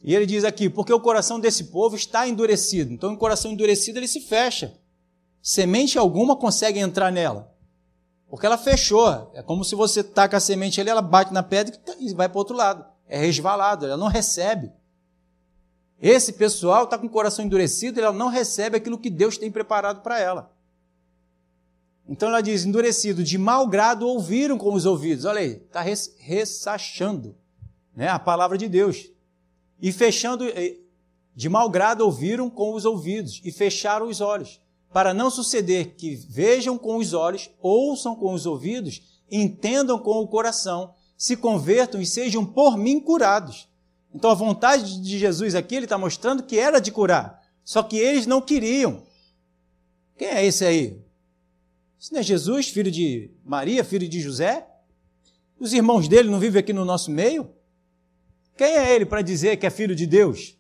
E 0.03 0.15
ele 0.15 0.27
diz 0.27 0.45
aqui, 0.45 0.69
porque 0.69 0.93
o 0.93 1.01
coração 1.01 1.41
desse 1.41 1.65
povo 1.65 1.97
está 1.97 2.29
endurecido. 2.29 2.93
Então, 2.93 3.13
o 3.15 3.17
coração 3.17 3.53
endurecido 3.53 3.99
ele 3.99 4.09
se 4.09 4.21
fecha 4.21 4.77
semente 5.41 5.99
alguma 5.99 6.37
consegue 6.37 6.79
entrar 6.79 7.13
nela. 7.13 7.55
Porque 8.29 8.47
ela 8.47 8.59
fechou. 8.59 9.31
É 9.35 9.43
como 9.43 9.65
se 9.65 9.75
você 9.75 10.03
taca 10.03 10.39
a 10.39 10.41
semente 10.41 10.81
ali, 10.81 10.91
ela 10.91 11.03
bate 11.03 11.33
na 11.33 11.43
pedra 11.43 11.79
e 12.01 12.13
vai 12.15 12.29
para 12.29 12.37
o 12.37 12.39
outro 12.39 12.57
lado. 12.57 12.85
É 13.07 13.19
resvalado, 13.19 13.87
ela 13.87 13.97
não 13.97 14.09
recebe. 14.09 14.73
Esse 16.07 16.35
pessoal 16.35 16.85
está 16.85 16.99
com 16.99 17.07
o 17.07 17.11
coração 17.11 17.43
endurecido, 17.43 17.99
ela 17.99 18.13
não 18.13 18.29
recebe 18.29 18.77
aquilo 18.77 18.99
que 18.99 19.09
Deus 19.09 19.39
tem 19.39 19.51
preparado 19.51 20.03
para 20.03 20.21
ela. 20.21 20.55
Então 22.07 22.29
ela 22.29 22.43
diz: 22.43 22.67
endurecido, 22.67 23.25
de 23.25 23.39
mau 23.39 23.67
grado 23.67 24.07
ouviram 24.07 24.59
com 24.59 24.75
os 24.75 24.85
ouvidos. 24.85 25.25
Olha 25.25 25.41
aí, 25.41 25.53
está 25.53 25.81
ressachando 25.81 27.35
né, 27.97 28.09
a 28.09 28.19
palavra 28.19 28.59
de 28.59 28.69
Deus. 28.69 29.11
E 29.81 29.91
fechando, 29.93 30.45
de 31.35 31.49
mau 31.49 31.71
grado 31.71 32.03
ouviram 32.03 32.51
com 32.51 32.75
os 32.75 32.85
ouvidos 32.85 33.41
e 33.43 33.51
fecharam 33.51 34.07
os 34.07 34.21
olhos 34.21 34.61
para 34.93 35.15
não 35.15 35.31
suceder 35.31 35.95
que 35.97 36.17
vejam 36.17 36.77
com 36.77 36.99
os 36.99 37.15
olhos, 37.15 37.51
ouçam 37.63 38.15
com 38.15 38.35
os 38.35 38.45
ouvidos, 38.45 39.01
entendam 39.31 39.99
com 39.99 40.21
o 40.21 40.29
coração, 40.29 40.93
se 41.17 41.35
convertam 41.35 41.99
e 41.99 42.05
sejam 42.05 42.45
por 42.45 42.77
mim 42.77 43.01
curados. 43.01 43.73
Então 44.15 44.31
a 44.31 44.35
vontade 44.35 45.01
de 45.03 45.19
Jesus 45.19 45.55
aqui, 45.55 45.75
ele 45.75 45.87
está 45.87 45.99
mostrando 45.99 46.43
que 46.43 46.59
era 46.59 46.79
de 46.79 46.93
curar, 46.93 47.43
só 47.65 47.83
que 47.83 47.97
eles 47.97 48.27
não 48.27 48.41
queriam. 48.41 49.03
Quem 50.17 50.29
é 50.29 50.47
esse 50.47 50.65
aí? 50.65 51.03
Isso 51.99 52.13
não 52.13 52.21
é 52.21 52.23
Jesus, 52.23 52.69
filho 52.69 52.91
de 52.91 53.31
Maria, 53.45 53.83
filho 53.83 54.09
de 54.09 54.21
José? 54.21 54.67
Os 55.59 55.73
irmãos 55.73 56.07
dele 56.07 56.31
não 56.31 56.39
vivem 56.39 56.61
aqui 56.61 56.73
no 56.73 56.85
nosso 56.85 57.11
meio? 57.11 57.51
Quem 58.57 58.77
é 58.77 58.95
ele 58.95 59.05
para 59.05 59.23
dizer 59.23 59.57
que 59.57 59.67
é 59.67 59.71
filho 59.71 59.97
de 59.97 60.07
Deus? 60.07 60.57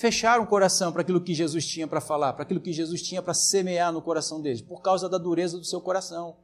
fecharam 0.00 0.44
o 0.44 0.46
coração 0.46 0.90
para 0.90 1.02
aquilo 1.02 1.20
que 1.20 1.34
Jesus 1.34 1.66
tinha 1.66 1.86
para 1.86 2.00
falar, 2.00 2.32
para 2.32 2.42
aquilo 2.42 2.58
que 2.58 2.72
Jesus 2.72 3.02
tinha 3.02 3.20
para 3.20 3.34
semear 3.34 3.92
no 3.92 4.00
coração 4.00 4.40
deles, 4.40 4.62
por 4.62 4.80
causa 4.80 5.10
da 5.10 5.18
dureza 5.18 5.58
do 5.58 5.64
seu 5.64 5.78
coração. 5.78 6.38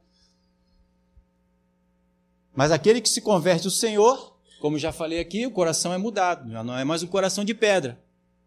Mas 2.55 2.71
aquele 2.71 3.01
que 3.01 3.09
se 3.09 3.19
converte 3.19 3.65
ao 3.65 3.71
Senhor, 3.71 4.36
como 4.67 4.77
já 4.77 4.91
falei 4.91 5.17
aqui, 5.17 5.47
o 5.47 5.51
coração 5.51 5.93
é 5.93 5.97
mudado, 5.97 6.51
já 6.51 6.61
não 6.61 6.77
é 6.77 6.83
mais 6.83 7.01
um 7.01 7.07
coração 7.07 7.45
de 7.45 7.53
pedra, 7.53 7.97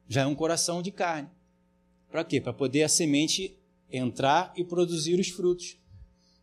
já 0.07 0.21
é 0.21 0.27
um 0.27 0.35
coração 0.35 0.83
de 0.83 0.91
carne. 0.91 1.31
Para 2.11 2.23
quê? 2.23 2.39
Para 2.39 2.53
poder 2.53 2.83
a 2.83 2.91
semente 2.91 3.57
entrar 3.91 4.53
e 4.55 4.63
produzir 4.63 5.19
os 5.19 5.29
frutos. 5.29 5.79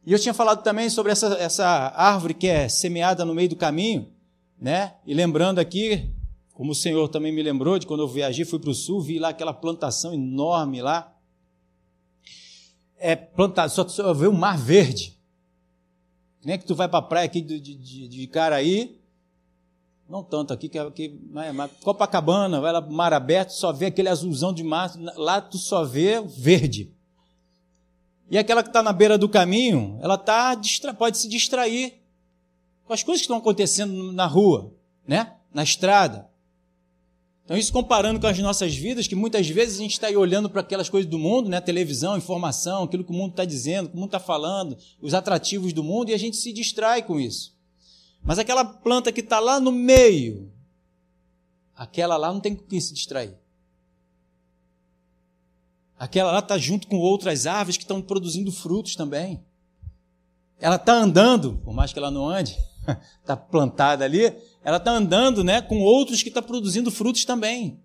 E 0.04 0.12
eu 0.12 0.18
tinha 0.18 0.34
falado 0.34 0.64
também 0.64 0.90
sobre 0.90 1.12
essa, 1.12 1.28
essa 1.36 1.94
árvore 1.96 2.34
que 2.34 2.48
é 2.48 2.68
semeada 2.68 3.24
no 3.24 3.36
meio 3.36 3.50
do 3.50 3.56
caminho, 3.56 4.12
né? 4.60 4.96
E 5.06 5.14
lembrando 5.14 5.60
aqui 5.60 6.10
como 6.54 6.72
o 6.72 6.76
Senhor 6.76 7.08
também 7.08 7.32
me 7.32 7.44
lembrou 7.44 7.78
de 7.78 7.86
quando 7.86 8.00
eu 8.00 8.08
viajei, 8.08 8.46
fui 8.46 8.58
para 8.58 8.72
o 8.72 8.74
sul, 8.74 9.00
vi 9.00 9.20
lá 9.20 9.30
aquela 9.30 9.54
plantação 9.54 10.12
enorme 10.12 10.82
lá. 10.82 11.16
É 12.98 13.16
plantado, 13.16 13.72
só, 13.72 13.88
só 13.88 14.12
vê 14.12 14.26
o 14.26 14.34
mar 14.34 14.58
verde. 14.58 15.16
Nem 16.44 16.58
que 16.58 16.66
tu 16.66 16.74
vai 16.74 16.90
para 16.90 16.98
a 16.98 17.08
praia 17.08 17.28
aqui 17.28 17.42
de, 17.42 17.60
de, 17.60 18.08
de 18.08 18.26
Caraí, 18.26 18.98
não 20.10 20.24
tanto 20.24 20.54
aqui, 20.54 20.70
que, 20.70 20.92
que 20.92 21.20
mas, 21.32 21.54
mas 21.54 21.72
Copacabana, 21.84 22.62
vai 22.62 22.72
lá 22.72 22.82
mar 22.82 23.14
aberto, 23.14 23.52
só 23.52 23.74
vê 23.74 23.88
aquele 23.88 24.10
azulzão 24.10 24.54
de 24.54 24.64
mar, 24.64 24.92
lá 25.16 25.42
tu 25.42 25.58
só 25.58 25.84
vê 25.84 26.22
verde. 26.22 26.92
E 28.30 28.38
aquela 28.38 28.62
que 28.62 28.70
está 28.70 28.84
na 28.84 28.94
beira 28.94 29.18
do 29.18 29.30
caminho, 29.30 30.00
ela 30.02 30.18
tá, 30.18 30.60
pode 30.98 31.18
se 31.18 31.28
distrair 31.28 32.02
com 32.86 32.94
as 32.94 33.04
coisas 33.04 33.22
que 33.22 33.26
estão 33.26 33.38
acontecendo 33.38 34.12
na 34.14 34.26
rua, 34.26 34.74
né? 35.06 35.34
na 35.54 35.64
estrada. 35.64 36.30
Então, 37.44 37.56
isso 37.56 37.72
comparando 37.72 38.20
com 38.20 38.28
as 38.28 38.38
nossas 38.40 38.76
vidas, 38.76 39.08
que 39.08 39.16
muitas 39.16 39.48
vezes 39.48 39.80
a 39.80 39.82
gente 39.82 39.94
está 39.94 40.08
aí 40.08 40.18
olhando 40.18 40.50
para 40.50 40.60
aquelas 40.60 40.90
coisas 40.90 41.10
do 41.10 41.18
mundo, 41.18 41.50
né? 41.50 41.62
televisão, 41.62 42.18
informação, 42.18 42.84
aquilo 42.84 43.06
que 43.06 43.12
o 43.12 43.16
mundo 43.16 43.32
está 43.32 43.46
dizendo, 43.46 43.86
o 43.86 43.90
que 43.90 43.96
o 43.96 44.00
mundo 44.00 44.10
está 44.10 44.20
falando, 44.20 44.78
os 45.02 45.14
atrativos 45.14 45.72
do 45.72 45.84
mundo, 45.84 46.10
e 46.10 46.14
a 46.14 46.18
gente 46.18 46.36
se 46.36 46.52
distrai 46.52 47.02
com 47.02 47.18
isso. 47.18 47.57
Mas 48.28 48.38
aquela 48.38 48.66
planta 48.66 49.10
que 49.10 49.22
está 49.22 49.40
lá 49.40 49.58
no 49.58 49.72
meio, 49.72 50.52
aquela 51.74 52.18
lá 52.18 52.28
não 52.28 52.42
tem 52.42 52.54
com 52.54 52.66
quem 52.66 52.78
se 52.82 52.94
distrair. 52.94 53.34
Aquela 55.98 56.34
lá 56.34 56.40
está 56.40 56.58
junto 56.58 56.90
com 56.90 56.98
outras 56.98 57.48
árvores 57.48 57.78
que 57.78 57.86
estão 57.86 58.02
produzindo 58.02 58.52
frutos 58.52 58.98
também. 58.98 59.42
Ela 60.60 60.76
está 60.76 60.92
andando, 60.92 61.62
por 61.64 61.74
mais 61.74 61.94
que 61.94 62.00
ela 62.00 62.12
não 62.12 62.28
ande, 62.28 62.58
está 63.22 63.38
plantada 63.50 64.04
ali, 64.04 64.26
ela 64.62 64.76
está 64.76 64.92
andando 64.92 65.42
né, 65.42 65.62
com 65.62 65.80
outros 65.80 66.22
que 66.22 66.28
estão 66.28 66.44
tá 66.44 66.48
produzindo 66.50 66.92
frutos 66.92 67.24
também. 67.24 67.80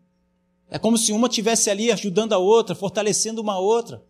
É 0.69 0.77
como 0.77 0.99
se 0.99 1.13
uma 1.13 1.29
tivesse 1.29 1.71
ali 1.71 1.93
ajudando 1.93 2.33
a 2.33 2.39
outra, 2.39 2.75
fortalecendo 2.75 3.41
uma 3.41 3.61
outra. 3.61 4.05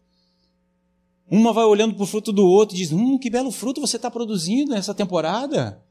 Uma 1.30 1.52
vai 1.52 1.64
olhando 1.66 1.92
para 1.94 2.04
o 2.04 2.06
fruto 2.06 2.32
do 2.32 2.46
outro 2.46 2.74
e 2.74 2.78
diz: 2.78 2.90
Hum, 2.90 3.18
que 3.18 3.28
belo 3.28 3.50
fruto 3.50 3.82
você 3.82 3.96
está 3.96 4.10
produzindo 4.10 4.70
nessa 4.70 4.94
temporada. 4.94 5.82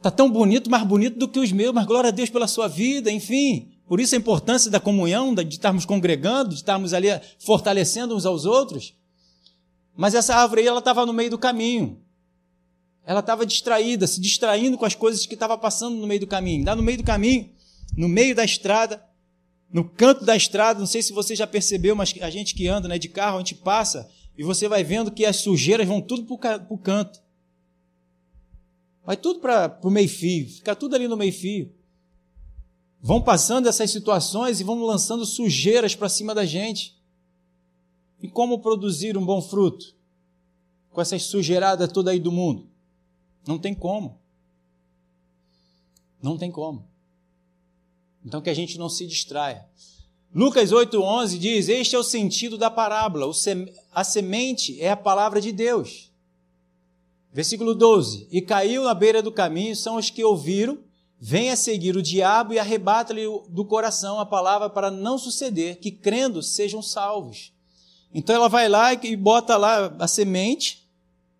Está 0.00 0.10
tão 0.10 0.30
bonito, 0.30 0.70
mais 0.70 0.82
bonito 0.82 1.18
do 1.18 1.28
que 1.28 1.38
os 1.38 1.52
meus, 1.52 1.74
mas 1.74 1.84
glória 1.84 2.08
a 2.08 2.10
Deus 2.10 2.30
pela 2.30 2.48
sua 2.48 2.66
vida, 2.66 3.12
enfim. 3.12 3.68
Por 3.86 4.00
isso 4.00 4.14
a 4.14 4.18
importância 4.18 4.70
da 4.70 4.80
comunhão, 4.80 5.34
de 5.34 5.46
estarmos 5.46 5.84
congregando, 5.84 6.48
de 6.48 6.54
estarmos 6.54 6.94
ali 6.94 7.08
fortalecendo 7.38 8.16
uns 8.16 8.24
aos 8.24 8.46
outros. 8.46 8.94
Mas 9.94 10.14
essa 10.14 10.34
árvore 10.34 10.62
aí, 10.62 10.66
ela 10.66 10.78
estava 10.78 11.04
no 11.04 11.12
meio 11.12 11.28
do 11.28 11.36
caminho. 11.36 12.00
Ela 13.04 13.20
estava 13.20 13.44
distraída, 13.44 14.06
se 14.06 14.18
distraindo 14.22 14.78
com 14.78 14.86
as 14.86 14.94
coisas 14.94 15.26
que 15.26 15.34
estava 15.34 15.58
passando 15.58 15.96
no 15.96 16.06
meio 16.06 16.20
do 16.20 16.26
caminho. 16.26 16.64
Lá 16.64 16.74
no 16.74 16.82
meio 16.82 16.96
do 16.96 17.04
caminho, 17.04 17.50
no 17.94 18.08
meio 18.08 18.34
da 18.34 18.42
estrada, 18.44 19.04
no 19.70 19.84
canto 19.84 20.24
da 20.24 20.34
estrada, 20.34 20.80
não 20.80 20.86
sei 20.86 21.02
se 21.02 21.12
você 21.12 21.36
já 21.36 21.46
percebeu, 21.46 21.94
mas 21.94 22.14
a 22.22 22.30
gente 22.30 22.54
que 22.54 22.66
anda 22.68 22.88
né, 22.88 22.98
de 22.98 23.08
carro, 23.10 23.36
a 23.36 23.40
gente 23.40 23.54
passa 23.54 24.08
e 24.38 24.42
você 24.42 24.66
vai 24.66 24.82
vendo 24.82 25.10
que 25.10 25.26
as 25.26 25.36
sujeiras 25.36 25.86
vão 25.86 26.00
tudo 26.00 26.24
para 26.24 26.66
o 26.70 26.78
canto. 26.78 27.20
Vai 29.10 29.16
tudo 29.16 29.40
para 29.40 29.76
o 29.82 29.90
meio-fio, 29.90 30.48
fica 30.48 30.76
tudo 30.76 30.94
ali 30.94 31.08
no 31.08 31.16
meio-fio. 31.16 31.74
Vão 33.02 33.20
passando 33.20 33.68
essas 33.68 33.90
situações 33.90 34.60
e 34.60 34.62
vão 34.62 34.84
lançando 34.84 35.26
sujeiras 35.26 35.96
para 35.96 36.08
cima 36.08 36.32
da 36.32 36.46
gente. 36.46 36.96
E 38.22 38.28
como 38.28 38.60
produzir 38.60 39.18
um 39.18 39.26
bom 39.26 39.42
fruto? 39.42 39.96
Com 40.92 41.00
essas 41.00 41.24
sujeiradas 41.24 41.90
toda 41.92 42.12
aí 42.12 42.20
do 42.20 42.30
mundo? 42.30 42.68
Não 43.44 43.58
tem 43.58 43.74
como. 43.74 44.16
Não 46.22 46.38
tem 46.38 46.52
como. 46.52 46.86
Então 48.24 48.40
que 48.40 48.48
a 48.48 48.54
gente 48.54 48.78
não 48.78 48.88
se 48.88 49.08
distraia. 49.08 49.66
Lucas 50.32 50.70
8,11 50.70 51.36
diz: 51.36 51.68
Este 51.68 51.96
é 51.96 51.98
o 51.98 52.04
sentido 52.04 52.56
da 52.56 52.70
parábola. 52.70 53.26
A 53.92 54.04
semente 54.04 54.80
é 54.80 54.88
a 54.88 54.96
palavra 54.96 55.40
de 55.40 55.50
Deus. 55.50 56.09
Versículo 57.32 57.74
12: 57.74 58.28
E 58.30 58.40
caiu 58.40 58.84
na 58.84 58.94
beira 58.94 59.22
do 59.22 59.32
caminho 59.32 59.76
são 59.76 59.96
os 59.96 60.10
que 60.10 60.24
ouviram, 60.24 60.78
vem 61.18 61.50
a 61.50 61.56
seguir 61.56 61.96
o 61.96 62.02
diabo 62.02 62.52
e 62.52 62.58
arrebata-lhe 62.58 63.24
do 63.48 63.64
coração 63.64 64.18
a 64.18 64.26
palavra 64.26 64.68
para 64.68 64.90
não 64.90 65.18
suceder, 65.18 65.78
que 65.78 65.90
crendo 65.90 66.42
sejam 66.42 66.82
salvos. 66.82 67.52
Então 68.12 68.34
ela 68.34 68.48
vai 68.48 68.68
lá 68.68 68.92
e 68.92 69.16
bota 69.16 69.56
lá 69.56 69.94
a 69.98 70.08
semente, 70.08 70.88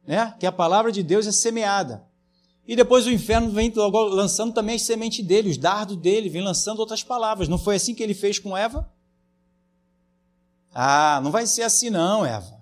né? 0.06 0.34
Que 0.38 0.46
a 0.46 0.52
palavra 0.52 0.92
de 0.92 1.02
Deus 1.02 1.26
é 1.26 1.32
semeada. 1.32 2.08
E 2.66 2.76
depois 2.76 3.04
o 3.04 3.10
inferno 3.10 3.50
vem 3.50 3.72
lançando 3.74 4.52
também 4.52 4.76
as 4.76 4.82
sementes 4.82 5.26
dele, 5.26 5.50
os 5.50 5.56
dardos 5.56 5.96
dele, 5.96 6.28
vem 6.28 6.42
lançando 6.42 6.78
outras 6.78 7.02
palavras. 7.02 7.48
Não 7.48 7.58
foi 7.58 7.74
assim 7.74 7.94
que 7.94 8.02
ele 8.02 8.14
fez 8.14 8.38
com 8.38 8.56
Eva? 8.56 8.88
Ah, 10.72 11.20
não 11.20 11.32
vai 11.32 11.46
ser 11.46 11.62
assim 11.62 11.90
não, 11.90 12.24
Eva. 12.24 12.59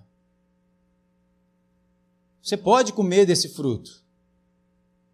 Você 2.41 2.57
pode 2.57 2.93
comer 2.93 3.25
desse 3.25 3.49
fruto. 3.49 4.03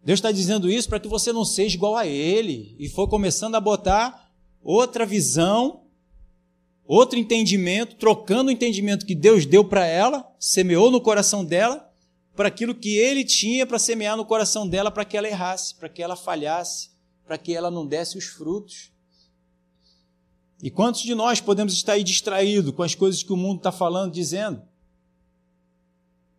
Deus 0.04 0.18
está 0.18 0.30
dizendo 0.30 0.70
isso 0.70 0.88
para 0.88 1.00
que 1.00 1.08
você 1.08 1.32
não 1.32 1.44
seja 1.44 1.74
igual 1.74 1.96
a 1.96 2.06
ele. 2.06 2.76
E 2.78 2.88
for 2.88 3.08
começando 3.08 3.56
a 3.56 3.60
botar 3.60 4.30
outra 4.62 5.04
visão, 5.04 5.82
outro 6.86 7.18
entendimento, 7.18 7.96
trocando 7.96 8.48
o 8.48 8.52
entendimento 8.52 9.04
que 9.04 9.14
Deus 9.14 9.44
deu 9.44 9.64
para 9.64 9.84
ela, 9.84 10.24
semeou 10.38 10.90
no 10.90 11.00
coração 11.00 11.44
dela, 11.44 11.92
para 12.36 12.48
aquilo 12.48 12.74
que 12.74 12.96
ele 12.96 13.24
tinha 13.24 13.66
para 13.66 13.78
semear 13.78 14.16
no 14.16 14.24
coração 14.24 14.68
dela 14.68 14.90
para 14.90 15.04
que 15.04 15.16
ela 15.16 15.26
errasse, 15.26 15.74
para 15.74 15.88
que 15.88 16.02
ela 16.02 16.14
falhasse, 16.14 16.90
para 17.24 17.38
que 17.38 17.52
ela 17.52 17.70
não 17.70 17.86
desse 17.86 18.16
os 18.16 18.26
frutos. 18.26 18.92
E 20.62 20.70
quantos 20.70 21.02
de 21.02 21.14
nós 21.14 21.40
podemos 21.40 21.72
estar 21.72 21.94
aí 21.94 22.04
distraídos 22.04 22.74
com 22.74 22.82
as 22.82 22.94
coisas 22.94 23.22
que 23.22 23.32
o 23.32 23.36
mundo 23.36 23.58
está 23.58 23.72
falando, 23.72 24.12
dizendo? 24.12 24.62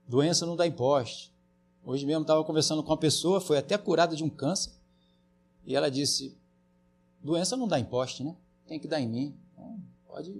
Doença 0.07 0.45
não 0.45 0.55
dá 0.55 0.65
imposto. 0.65 1.31
Hoje 1.83 2.05
mesmo 2.05 2.21
estava 2.21 2.43
conversando 2.43 2.83
com 2.83 2.91
uma 2.91 2.97
pessoa, 2.97 3.39
foi 3.39 3.57
até 3.57 3.77
curada 3.77 4.15
de 4.15 4.23
um 4.23 4.29
câncer, 4.29 4.71
e 5.65 5.75
ela 5.75 5.89
disse: 5.89 6.37
doença 7.23 7.55
não 7.57 7.67
dá 7.67 7.79
imposto, 7.79 8.23
né? 8.23 8.35
Tem 8.67 8.79
que 8.79 8.87
dar 8.87 8.99
em 8.99 9.07
mim. 9.07 9.35
Então, 9.53 9.79
pode 10.05 10.33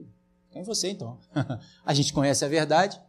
ficar 0.47 0.59
em 0.59 0.63
você 0.63 0.89
então. 0.89 1.17
a 1.85 1.93
gente 1.93 2.13
conhece 2.13 2.43
a 2.43 2.47
verdade, 2.47 2.99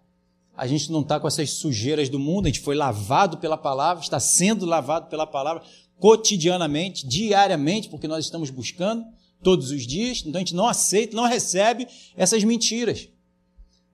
a 0.57 0.67
gente 0.67 0.91
não 0.91 1.00
está 1.00 1.19
com 1.19 1.29
essas 1.29 1.50
sujeiras 1.50 2.09
do 2.09 2.19
mundo, 2.19 2.47
a 2.47 2.49
gente 2.49 2.61
foi 2.61 2.75
lavado 2.75 3.38
pela 3.38 3.57
palavra, 3.57 4.03
está 4.03 4.19
sendo 4.19 4.67
lavado 4.67 5.09
pela 5.09 5.27
palavra 5.27 5.62
cotidianamente, 5.99 7.07
diariamente, 7.07 7.88
porque 7.88 8.09
nós 8.09 8.25
estamos 8.25 8.50
buscando 8.50 9.05
todos 9.43 9.71
os 9.71 9.87
dias, 9.87 10.23
então 10.25 10.37
a 10.37 10.41
gente 10.41 10.55
não 10.55 10.67
aceita, 10.67 11.17
não 11.17 11.27
recebe 11.27 11.87
essas 12.17 12.43
mentiras. 12.43 13.09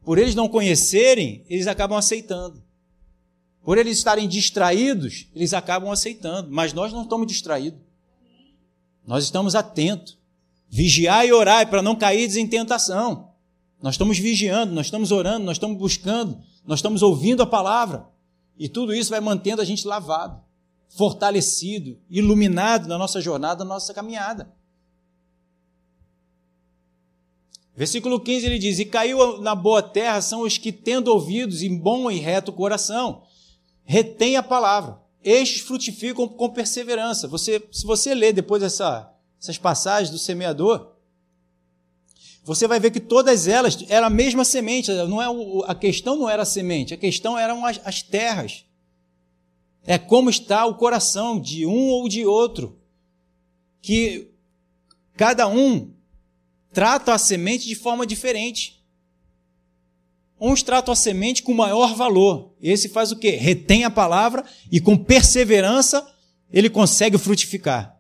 Por 0.05 0.19
eles 0.19 0.35
não 0.35 0.49
conhecerem, 0.49 1.45
eles 1.49 1.67
acabam 1.67 1.97
aceitando. 1.97 2.63
Por 3.63 3.79
eles 3.79 3.97
estarem 3.97 4.29
distraídos, 4.29 5.27
eles 5.35 5.55
acabam 5.55 5.91
aceitando. 5.91 6.51
Mas 6.51 6.73
nós 6.73 6.93
não 6.93 7.03
estamos 7.03 7.27
distraídos. 7.27 7.81
Nós 9.07 9.25
estamos 9.25 9.55
atentos. 9.55 10.19
Vigiar 10.69 11.27
e 11.27 11.33
orar 11.33 11.69
para 11.69 11.83
não 11.83 11.97
cair 11.97 12.37
em 12.37 12.47
tentação. 12.47 13.31
Nós 13.83 13.95
estamos 13.95 14.19
vigiando, 14.19 14.75
nós 14.75 14.87
estamos 14.87 15.13
orando, 15.13 15.45
nós 15.45 15.57
estamos 15.57 15.79
buscando 15.79 16.43
nós 16.67 16.79
estamos 16.79 17.03
ouvindo 17.03 17.43
a 17.43 17.47
palavra. 17.47 18.07
E 18.59 18.69
tudo 18.69 18.95
isso 18.95 19.11
vai 19.11 19.21
mantendo 19.21 19.61
a 19.61 19.65
gente 19.65 19.87
lavado, 19.87 20.41
fortalecido, 20.89 21.99
iluminado 22.09 22.89
na 22.89 22.97
nossa 22.97 23.21
jornada, 23.21 23.65
na 23.65 23.75
nossa 23.75 23.93
caminhada. 23.93 24.53
Versículo 27.77 28.21
15 28.21 28.47
ele 28.47 28.59
diz: 28.59 28.79
E 28.79 28.85
caiu 28.85 29.41
na 29.41 29.55
boa 29.55 29.83
terra 29.83 30.21
são 30.21 30.43
os 30.43 30.59
que, 30.59 30.71
tendo 30.71 31.09
ouvidos 31.09 31.63
em 31.63 31.77
bom 31.77 32.11
e 32.11 32.19
reto 32.19 32.53
coração, 32.53 33.23
retém 33.85 34.37
a 34.37 34.43
palavra. 34.43 35.01
Estes 35.23 35.63
frutificam 35.63 36.29
com 36.29 36.51
perseverança. 36.51 37.27
Você, 37.27 37.67
se 37.73 37.85
você 37.85 38.15
ler 38.15 38.33
depois 38.33 38.63
essa, 38.63 39.11
essas 39.41 39.59
passagens 39.59 40.11
do 40.11 40.19
semeador, 40.19 40.93
você 42.45 42.69
vai 42.69 42.79
ver 42.79 42.91
que 42.91 43.01
todas 43.01 43.49
elas 43.49 43.85
eram 43.89 44.07
a 44.07 44.11
mesma 44.11 44.45
semente. 44.45 44.93
Não 44.93 45.21
é 45.21 45.27
a 45.67 45.75
questão 45.75 46.15
não 46.15 46.29
era 46.29 46.43
a 46.43 46.47
semente, 46.47 46.93
a 46.95 46.99
questão 46.99 47.39
eram 47.39 47.65
as, 47.65 47.81
as 47.85 48.03
terras. 48.03 48.67
É 49.87 49.99
como 49.99 50.31
está 50.31 50.65
o 50.65 50.77
coração 50.77 51.41
de 51.41 51.67
um 51.67 51.89
ou 51.89 52.09
de 52.09 52.25
outro. 52.25 52.79
Que 53.81 54.31
cada 55.17 55.49
um 55.49 55.94
trata 56.75 57.15
a 57.15 57.19
semente 57.19 57.67
de 57.67 57.75
forma 57.75 58.05
diferente. 58.05 58.85
Uns 60.39 60.63
tratam 60.63 60.93
a 60.93 60.97
semente 60.97 61.43
com 61.43 61.55
maior 61.55 61.95
valor. 61.95 62.55
Esse 62.61 62.89
faz 62.89 63.13
o 63.13 63.17
quê? 63.17 63.31
Retém 63.31 63.85
a 63.85 63.91
palavra 63.91 64.45
e 64.71 64.81
com 64.81 64.97
perseverança 64.97 66.07
ele 66.53 66.69
consegue 66.69 67.17
frutificar. 67.17 67.97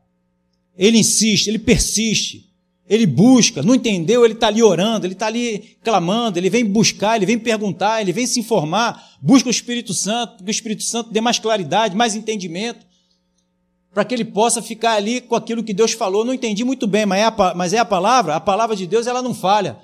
Ele 0.77 0.99
insiste, 0.99 1.47
ele 1.47 1.59
persiste. 1.59 2.53
Ele 2.87 3.07
busca, 3.07 3.63
não 3.63 3.75
entendeu, 3.75 4.25
ele 4.27 4.35
está 4.35 4.49
ali 4.49 4.63
orando, 4.63 5.07
ele 5.07 5.15
está 5.15 5.27
ali 5.27 5.79
clamando, 5.83 6.39
ele 6.39 6.51
vem 6.51 6.67
buscar, 6.67 7.17
ele 7.17 7.25
vem 7.25 7.39
perguntar, 7.39 8.03
ele 8.03 8.13
vem 8.13 8.27
se 8.27 8.39
informar, 8.39 9.17
busca 9.23 9.49
o 9.49 9.51
Espírito 9.51 9.95
Santo, 9.95 10.45
que 10.45 10.51
o 10.51 10.53
Espírito 10.53 10.83
Santo 10.83 11.11
dê 11.11 11.19
mais 11.19 11.39
claridade, 11.39 11.97
mais 11.97 12.15
entendimento, 12.15 12.85
para 13.95 14.05
que 14.05 14.13
ele 14.13 14.25
possa 14.25 14.61
ficar 14.61 14.95
ali 14.95 15.21
com 15.21 15.37
aquilo 15.37 15.63
que 15.63 15.73
Deus 15.73 15.93
falou. 15.93 16.25
Não 16.25 16.35
entendi 16.35 16.65
muito 16.65 16.85
bem, 16.85 17.07
mas 17.07 17.21
é, 17.21 17.25
a, 17.25 17.55
mas 17.55 17.73
é 17.73 17.79
a 17.79 17.85
palavra, 17.85 18.35
a 18.35 18.41
palavra 18.41 18.75
de 18.75 18.89
Deus 18.89 19.07
ela 19.07 19.23
não 19.23 19.33
falha. 19.33 19.79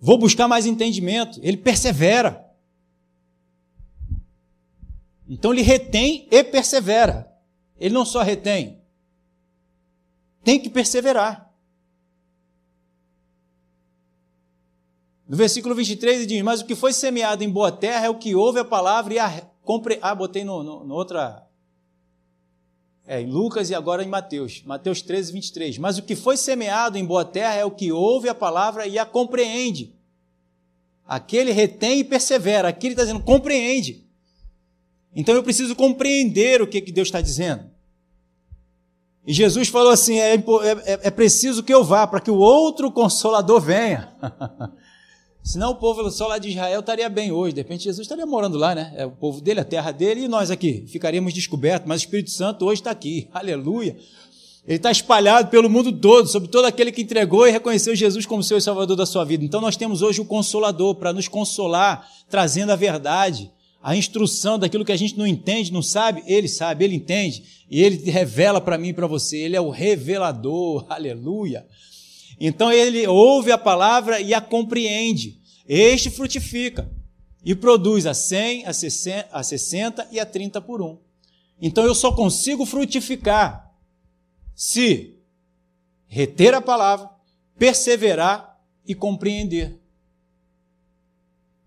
Vou 0.00 0.18
buscar 0.18 0.48
mais 0.48 0.66
entendimento, 0.66 1.38
ele 1.44 1.56
persevera. 1.56 2.44
Então 5.28 5.52
ele 5.52 5.62
retém 5.62 6.26
e 6.28 6.42
persevera. 6.42 7.32
Ele 7.78 7.94
não 7.94 8.04
só 8.04 8.22
retém, 8.22 8.80
tem 10.44 10.58
que 10.58 10.68
perseverar. 10.68 11.50
No 15.28 15.36
versículo 15.36 15.74
23 15.74 16.18
ele 16.18 16.26
diz: 16.26 16.42
Mas 16.42 16.60
o 16.60 16.66
que 16.66 16.74
foi 16.74 16.92
semeado 16.92 17.42
em 17.42 17.50
boa 17.50 17.72
terra 17.72 18.06
é 18.06 18.10
o 18.10 18.18
que 18.18 18.34
ouve 18.34 18.58
a 18.58 18.64
palavra 18.64 19.14
e 19.14 19.18
a 19.18 19.46
compre. 19.62 19.98
Ah, 20.02 20.14
botei 20.14 20.44
no, 20.44 20.62
no, 20.62 20.84
no 20.84 20.94
outra. 20.94 21.46
É, 23.06 23.20
em 23.20 23.26
Lucas 23.26 23.68
e 23.68 23.74
agora 23.74 24.04
em 24.04 24.08
Mateus. 24.08 24.62
Mateus 24.64 25.02
13, 25.02 25.32
23. 25.32 25.78
Mas 25.78 25.98
o 25.98 26.02
que 26.02 26.14
foi 26.14 26.36
semeado 26.36 26.96
em 26.96 27.04
boa 27.04 27.24
terra 27.24 27.54
é 27.54 27.64
o 27.64 27.70
que 27.70 27.90
ouve 27.90 28.28
a 28.28 28.34
palavra 28.34 28.86
e 28.86 28.98
a 28.98 29.04
compreende. 29.04 29.92
Aquele 31.06 31.50
retém 31.50 32.00
e 32.00 32.04
persevera. 32.04 32.68
Aqui 32.68 32.86
ele 32.86 32.94
está 32.94 33.02
dizendo, 33.02 33.22
compreende. 33.22 34.04
Então 35.14 35.34
eu 35.34 35.42
preciso 35.42 35.74
compreender 35.74 36.62
o 36.62 36.66
que, 36.66 36.80
que 36.80 36.92
Deus 36.92 37.08
está 37.08 37.20
dizendo. 37.20 37.70
E 39.26 39.32
Jesus 39.32 39.68
falou 39.68 39.90
assim: 39.90 40.18
é, 40.18 40.34
é, 40.34 40.40
é, 40.84 41.10
preciso 41.10 41.62
que 41.62 41.72
eu 41.72 41.84
vá 41.84 42.06
para 42.06 42.20
que 42.20 42.30
o 42.30 42.38
outro 42.38 42.90
consolador 42.90 43.60
venha. 43.60 44.12
Senão 45.42 45.70
o 45.70 45.74
povo 45.74 46.08
só 46.10 46.28
lá 46.28 46.38
de 46.38 46.50
Israel 46.50 46.80
estaria 46.80 47.08
bem 47.08 47.32
hoje. 47.32 47.54
De 47.54 47.60
repente 47.60 47.84
Jesus 47.84 48.04
estaria 48.04 48.24
morando 48.24 48.56
lá, 48.56 48.74
né? 48.74 48.92
É 48.96 49.04
o 49.04 49.10
povo 49.10 49.40
dele, 49.40 49.60
a 49.60 49.64
terra 49.64 49.90
dele, 49.90 50.22
e 50.22 50.28
nós 50.28 50.50
aqui 50.50 50.84
ficaríamos 50.86 51.34
descobertos. 51.34 51.88
Mas 51.88 52.00
o 52.00 52.04
Espírito 52.04 52.30
Santo 52.30 52.64
hoje 52.64 52.80
está 52.80 52.92
aqui. 52.92 53.28
Aleluia. 53.34 53.96
Ele 54.64 54.76
está 54.76 54.92
espalhado 54.92 55.48
pelo 55.48 55.68
mundo 55.68 55.90
todo, 55.90 56.28
sobre 56.28 56.48
todo 56.48 56.66
aquele 56.66 56.92
que 56.92 57.02
entregou 57.02 57.48
e 57.48 57.50
reconheceu 57.50 57.96
Jesus 57.96 58.24
como 58.24 58.44
seu 58.44 58.60
Salvador 58.60 58.96
da 58.96 59.04
sua 59.04 59.24
vida. 59.24 59.44
Então 59.44 59.60
nós 59.60 59.76
temos 59.76 60.02
hoje 60.02 60.20
o 60.20 60.24
Consolador 60.24 60.94
para 60.94 61.12
nos 61.12 61.26
consolar, 61.26 62.08
trazendo 62.30 62.70
a 62.70 62.76
verdade, 62.76 63.50
a 63.82 63.96
instrução 63.96 64.60
daquilo 64.60 64.84
que 64.84 64.92
a 64.92 64.96
gente 64.96 65.18
não 65.18 65.26
entende, 65.26 65.72
não 65.72 65.82
sabe. 65.82 66.22
Ele 66.24 66.46
sabe, 66.46 66.84
ele 66.84 66.94
entende. 66.94 67.42
E 67.68 67.82
ele 67.82 68.08
revela 68.08 68.60
para 68.60 68.78
mim 68.78 68.90
e 68.90 68.94
para 68.94 69.08
você. 69.08 69.38
Ele 69.38 69.56
é 69.56 69.60
o 69.60 69.70
revelador. 69.70 70.86
Aleluia. 70.88 71.66
Então 72.44 72.72
ele 72.72 73.06
ouve 73.06 73.52
a 73.52 73.56
palavra 73.56 74.20
e 74.20 74.34
a 74.34 74.40
compreende. 74.40 75.40
Este 75.64 76.10
frutifica 76.10 76.90
e 77.44 77.54
produz 77.54 78.04
a 78.04 78.12
100, 78.12 78.66
a 78.66 78.72
60, 78.72 79.28
a 79.30 79.42
60 79.44 80.08
e 80.10 80.18
a 80.18 80.26
30 80.26 80.60
por 80.60 80.82
um. 80.82 80.98
Então 81.60 81.84
eu 81.84 81.94
só 81.94 82.10
consigo 82.10 82.66
frutificar 82.66 83.72
se 84.56 85.14
reter 86.08 86.52
a 86.52 86.60
palavra, 86.60 87.08
perseverar 87.56 88.60
e 88.84 88.92
compreender. 88.92 89.78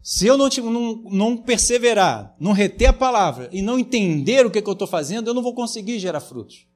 Se 0.03 0.27
eu 0.27 0.37
não, 0.37 0.49
não, 0.49 0.95
não 1.09 1.37
perseverar, 1.37 2.35
não 2.37 2.51
reter 2.51 2.87
a 2.87 2.93
palavra 2.93 3.47
e 3.53 3.61
não 3.61 3.79
entender 3.79 4.45
o 4.45 4.51
que, 4.51 4.61
que 4.61 4.67
eu 4.67 4.73
estou 4.73 4.89
fazendo, 4.89 5.29
eu 5.29 5.33
não 5.33 5.41
vou 5.41 5.53
conseguir 5.53 5.99
gerar 5.99 6.19
frutos. 6.19 6.67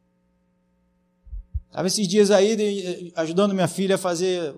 Estava 1.69 1.87
esses 1.87 2.07
dias 2.07 2.31
aí 2.31 3.13
ajudando 3.15 3.53
minha 3.53 3.67
filha 3.67 3.95
a 3.95 3.97
fazer 3.97 4.55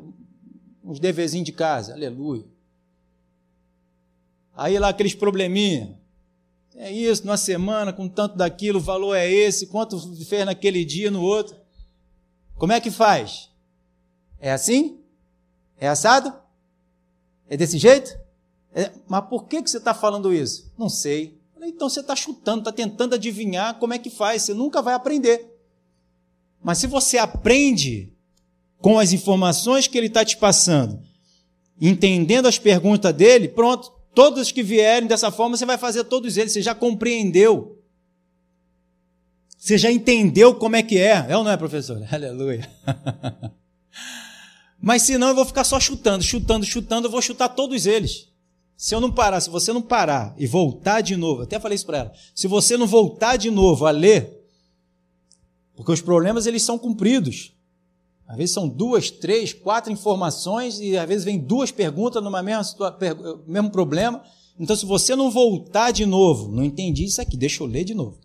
uns 0.84 1.00
deverzinhos 1.00 1.46
de 1.46 1.52
casa, 1.52 1.94
aleluia. 1.94 2.46
Aí 4.56 4.80
lá 4.80 4.90
aqueles 4.90 5.14
probleminha. 5.14 6.00
É 6.76 6.90
isso, 6.90 7.26
numa 7.26 7.38
semana, 7.38 7.92
com 7.92 8.08
tanto 8.08 8.38
daquilo, 8.38 8.80
o 8.80 8.82
valor 8.82 9.14
é 9.16 9.30
esse, 9.30 9.68
quanto 9.68 10.00
fez 10.26 10.46
naquele 10.46 10.86
dia, 10.86 11.12
no 11.12 11.22
outro. 11.22 11.56
Como 12.58 12.72
é 12.72 12.80
que 12.80 12.90
faz? 12.90 13.50
É 14.40 14.52
assim? 14.52 15.00
É 15.78 15.88
assado? 15.88 16.34
É 17.50 17.58
desse 17.58 17.78
jeito? 17.78 18.18
É, 18.74 18.90
mas 19.08 19.26
por 19.26 19.48
que, 19.48 19.62
que 19.62 19.70
você 19.70 19.78
está 19.78 19.94
falando 19.94 20.34
isso? 20.34 20.72
Não 20.78 20.88
sei. 20.88 21.40
Então 21.62 21.90
você 21.90 22.00
está 22.00 22.16
chutando, 22.16 22.60
está 22.60 22.72
tentando 22.72 23.16
adivinhar 23.16 23.78
como 23.78 23.94
é 23.94 24.00
que 24.00 24.10
faz, 24.10 24.44
você 24.44 24.54
nunca 24.54 24.82
vai 24.82 24.94
aprender. 24.94 25.51
Mas 26.64 26.78
se 26.78 26.88
você 26.88 27.18
aprende 27.18 28.14
com 28.80 29.00
as 29.00 29.14
informações 29.14 29.88
que 29.88 29.98
ele 29.98 30.08
está 30.08 30.26
te 30.26 30.38
passando, 30.38 31.00
entendendo 31.80 32.48
as 32.48 32.58
perguntas 32.58 33.14
dele, 33.14 33.48
pronto, 33.48 33.92
todos 34.14 34.52
que 34.52 34.64
vierem 34.64 35.08
dessa 35.08 35.32
forma, 35.32 35.58
você 35.58 35.66
vai 35.66 35.78
fazer 35.78 36.04
todos 36.04 36.38
eles, 36.38 36.52
você 36.52 36.62
já 36.62 36.76
compreendeu. 36.76 37.80
Você 39.58 39.78
já 39.78 39.92
entendeu 39.92 40.56
como 40.56 40.76
é 40.76 40.84
que 40.84 40.98
é. 40.98 41.26
É 41.30 41.38
ou 41.38 41.44
não 41.44 41.52
é, 41.52 41.58
professor? 41.58 42.02
Aleluia. 42.12 42.70
Mas 44.82 45.04
senão 45.04 45.30
eu 45.30 45.36
vou 45.36 45.46
ficar 45.46 45.64
só 45.64 45.80
chutando, 45.80 46.24
chutando, 46.24 46.66
chutando, 46.66 47.08
eu 47.08 47.12
vou 47.12 47.22
chutar 47.22 47.50
todos 47.50 47.86
eles. 47.86 48.30
Se 48.76 48.96
eu 48.96 49.00
não 49.00 49.12
parar, 49.12 49.40
se 49.40 49.50
você 49.52 49.72
não 49.72 49.82
parar 49.82 50.34
e 50.40 50.48
voltar 50.48 51.02
de 51.02 51.16
novo, 51.16 51.44
até 51.44 51.60
falei 51.60 51.76
isso 51.76 51.86
para 51.86 52.00
ela, 52.00 52.14
se 52.34 52.48
você 52.48 52.76
não 52.76 52.88
voltar 52.88 53.38
de 53.38 53.52
novo 53.52 53.86
a 53.86 53.92
ler, 53.92 54.41
porque 55.82 55.94
os 55.94 56.02
problemas 56.02 56.46
eles 56.46 56.62
são 56.62 56.78
cumpridos. 56.78 57.54
Às 58.28 58.38
vezes 58.38 58.54
são 58.54 58.68
duas, 58.70 59.10
três, 59.10 59.52
quatro 59.52 59.92
informações 59.92 60.80
e 60.80 60.96
às 60.96 61.08
vezes 61.08 61.26
vem 61.26 61.40
duas 61.40 61.72
perguntas 61.72 62.24
numa 62.24 62.44
mesma 62.44 62.96
mesmo 63.48 63.72
problema. 63.72 64.24
Então, 64.60 64.76
se 64.76 64.86
você 64.86 65.16
não 65.16 65.32
voltar 65.32 65.90
de 65.90 66.06
novo, 66.06 66.52
não 66.52 66.64
entendi 66.64 67.06
isso 67.06 67.20
aqui, 67.20 67.36
deixa 67.36 67.64
eu 67.64 67.68
ler 67.68 67.84
de 67.84 67.96
novo. 67.96 68.20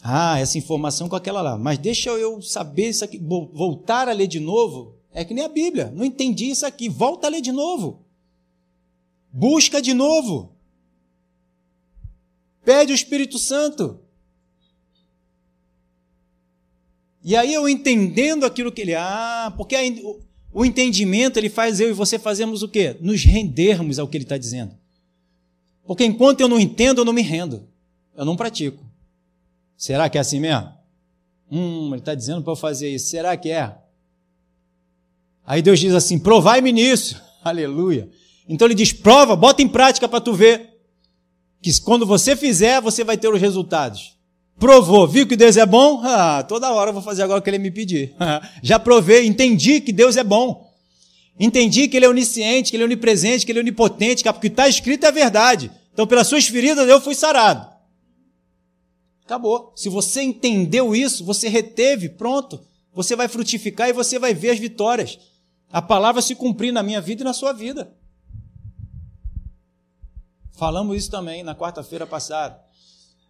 Ah, 0.00 0.38
essa 0.38 0.56
informação 0.56 1.08
com 1.08 1.16
aquela 1.16 1.42
lá. 1.42 1.58
Mas 1.58 1.78
deixa 1.78 2.10
eu 2.10 2.40
saber 2.40 2.90
isso 2.90 3.04
aqui, 3.04 3.18
voltar 3.18 4.08
a 4.08 4.12
ler 4.12 4.28
de 4.28 4.38
novo. 4.38 4.94
É 5.12 5.24
que 5.24 5.34
nem 5.34 5.44
a 5.44 5.48
Bíblia. 5.48 5.92
Não 5.92 6.04
entendi 6.04 6.48
isso 6.48 6.64
aqui. 6.64 6.88
Volta 6.88 7.26
a 7.26 7.30
ler 7.30 7.40
de 7.40 7.50
novo. 7.50 8.04
Busca 9.32 9.82
de 9.82 9.92
novo. 9.92 10.52
Pede 12.64 12.92
o 12.92 12.94
Espírito 12.94 13.36
Santo. 13.36 14.05
E 17.26 17.34
aí 17.34 17.52
eu 17.52 17.68
entendendo 17.68 18.46
aquilo 18.46 18.70
que 18.70 18.80
ele. 18.80 18.94
Ah, 18.94 19.52
porque 19.56 19.74
o, 20.00 20.20
o 20.60 20.64
entendimento 20.64 21.36
ele 21.36 21.48
faz 21.48 21.80
eu 21.80 21.90
e 21.90 21.92
você 21.92 22.20
fazemos 22.20 22.62
o 22.62 22.68
quê? 22.68 22.96
Nos 23.00 23.24
rendermos 23.24 23.98
ao 23.98 24.06
que 24.06 24.16
ele 24.16 24.22
está 24.22 24.38
dizendo. 24.38 24.72
Porque 25.84 26.04
enquanto 26.04 26.40
eu 26.40 26.46
não 26.46 26.60
entendo, 26.60 27.00
eu 27.00 27.04
não 27.04 27.12
me 27.12 27.22
rendo. 27.22 27.66
Eu 28.16 28.24
não 28.24 28.36
pratico. 28.36 28.80
Será 29.76 30.08
que 30.08 30.16
é 30.16 30.20
assim 30.20 30.38
mesmo? 30.38 30.72
Hum, 31.50 31.88
ele 31.88 31.96
está 31.96 32.14
dizendo 32.14 32.42
para 32.42 32.52
eu 32.52 32.56
fazer 32.56 32.94
isso. 32.94 33.08
Será 33.08 33.36
que 33.36 33.50
é? 33.50 33.76
Aí 35.44 35.60
Deus 35.60 35.80
diz 35.80 35.94
assim: 35.94 36.20
provai-me 36.20 36.70
nisso. 36.70 37.20
Aleluia. 37.42 38.08
Então 38.48 38.68
ele 38.68 38.74
diz: 38.76 38.92
prova, 38.92 39.34
bota 39.34 39.62
em 39.62 39.68
prática 39.68 40.08
para 40.08 40.20
tu 40.20 40.32
ver. 40.32 40.78
Que 41.60 41.80
quando 41.80 42.06
você 42.06 42.36
fizer, 42.36 42.80
você 42.80 43.02
vai 43.02 43.18
ter 43.18 43.26
os 43.26 43.40
resultados. 43.40 44.15
Provou, 44.58 45.06
viu 45.06 45.26
que 45.26 45.36
Deus 45.36 45.56
é 45.56 45.66
bom? 45.66 46.02
Ah, 46.06 46.42
toda 46.42 46.72
hora 46.72 46.90
eu 46.90 46.94
vou 46.94 47.02
fazer 47.02 47.22
agora 47.22 47.40
o 47.40 47.42
que 47.42 47.50
ele 47.50 47.58
me 47.58 47.70
pedir. 47.70 48.14
Já 48.62 48.78
provei, 48.78 49.26
entendi 49.26 49.80
que 49.80 49.92
Deus 49.92 50.16
é 50.16 50.24
bom. 50.24 50.66
Entendi 51.38 51.88
que 51.88 51.96
ele 51.96 52.06
é 52.06 52.08
onisciente, 52.08 52.70
que 52.70 52.76
ele 52.76 52.82
é 52.82 52.86
onipresente, 52.86 53.44
que 53.44 53.52
ele 53.52 53.58
é 53.58 53.62
onipotente, 53.62 54.22
que 54.22 54.28
o 54.28 54.34
que 54.34 54.46
está 54.46 54.66
escrito 54.66 55.04
é 55.04 55.12
verdade. 55.12 55.70
Então, 55.92 56.06
pelas 56.06 56.26
suas 56.26 56.46
feridas, 56.46 56.88
eu 56.88 57.00
fui 57.00 57.14
sarado. 57.14 57.66
Acabou. 59.24 59.72
Se 59.76 59.88
você 59.88 60.22
entendeu 60.22 60.94
isso, 60.94 61.24
você 61.24 61.48
reteve, 61.48 62.08
pronto. 62.08 62.60
Você 62.94 63.14
vai 63.14 63.28
frutificar 63.28 63.88
e 63.88 63.92
você 63.92 64.18
vai 64.18 64.32
ver 64.32 64.50
as 64.50 64.58
vitórias. 64.58 65.18
A 65.70 65.82
palavra 65.82 66.22
se 66.22 66.34
cumprir 66.34 66.72
na 66.72 66.82
minha 66.82 67.00
vida 67.00 67.22
e 67.22 67.24
na 67.24 67.34
sua 67.34 67.52
vida. 67.52 67.92
Falamos 70.52 70.96
isso 70.96 71.10
também 71.10 71.42
na 71.42 71.54
quarta-feira 71.54 72.06
passada. 72.06 72.65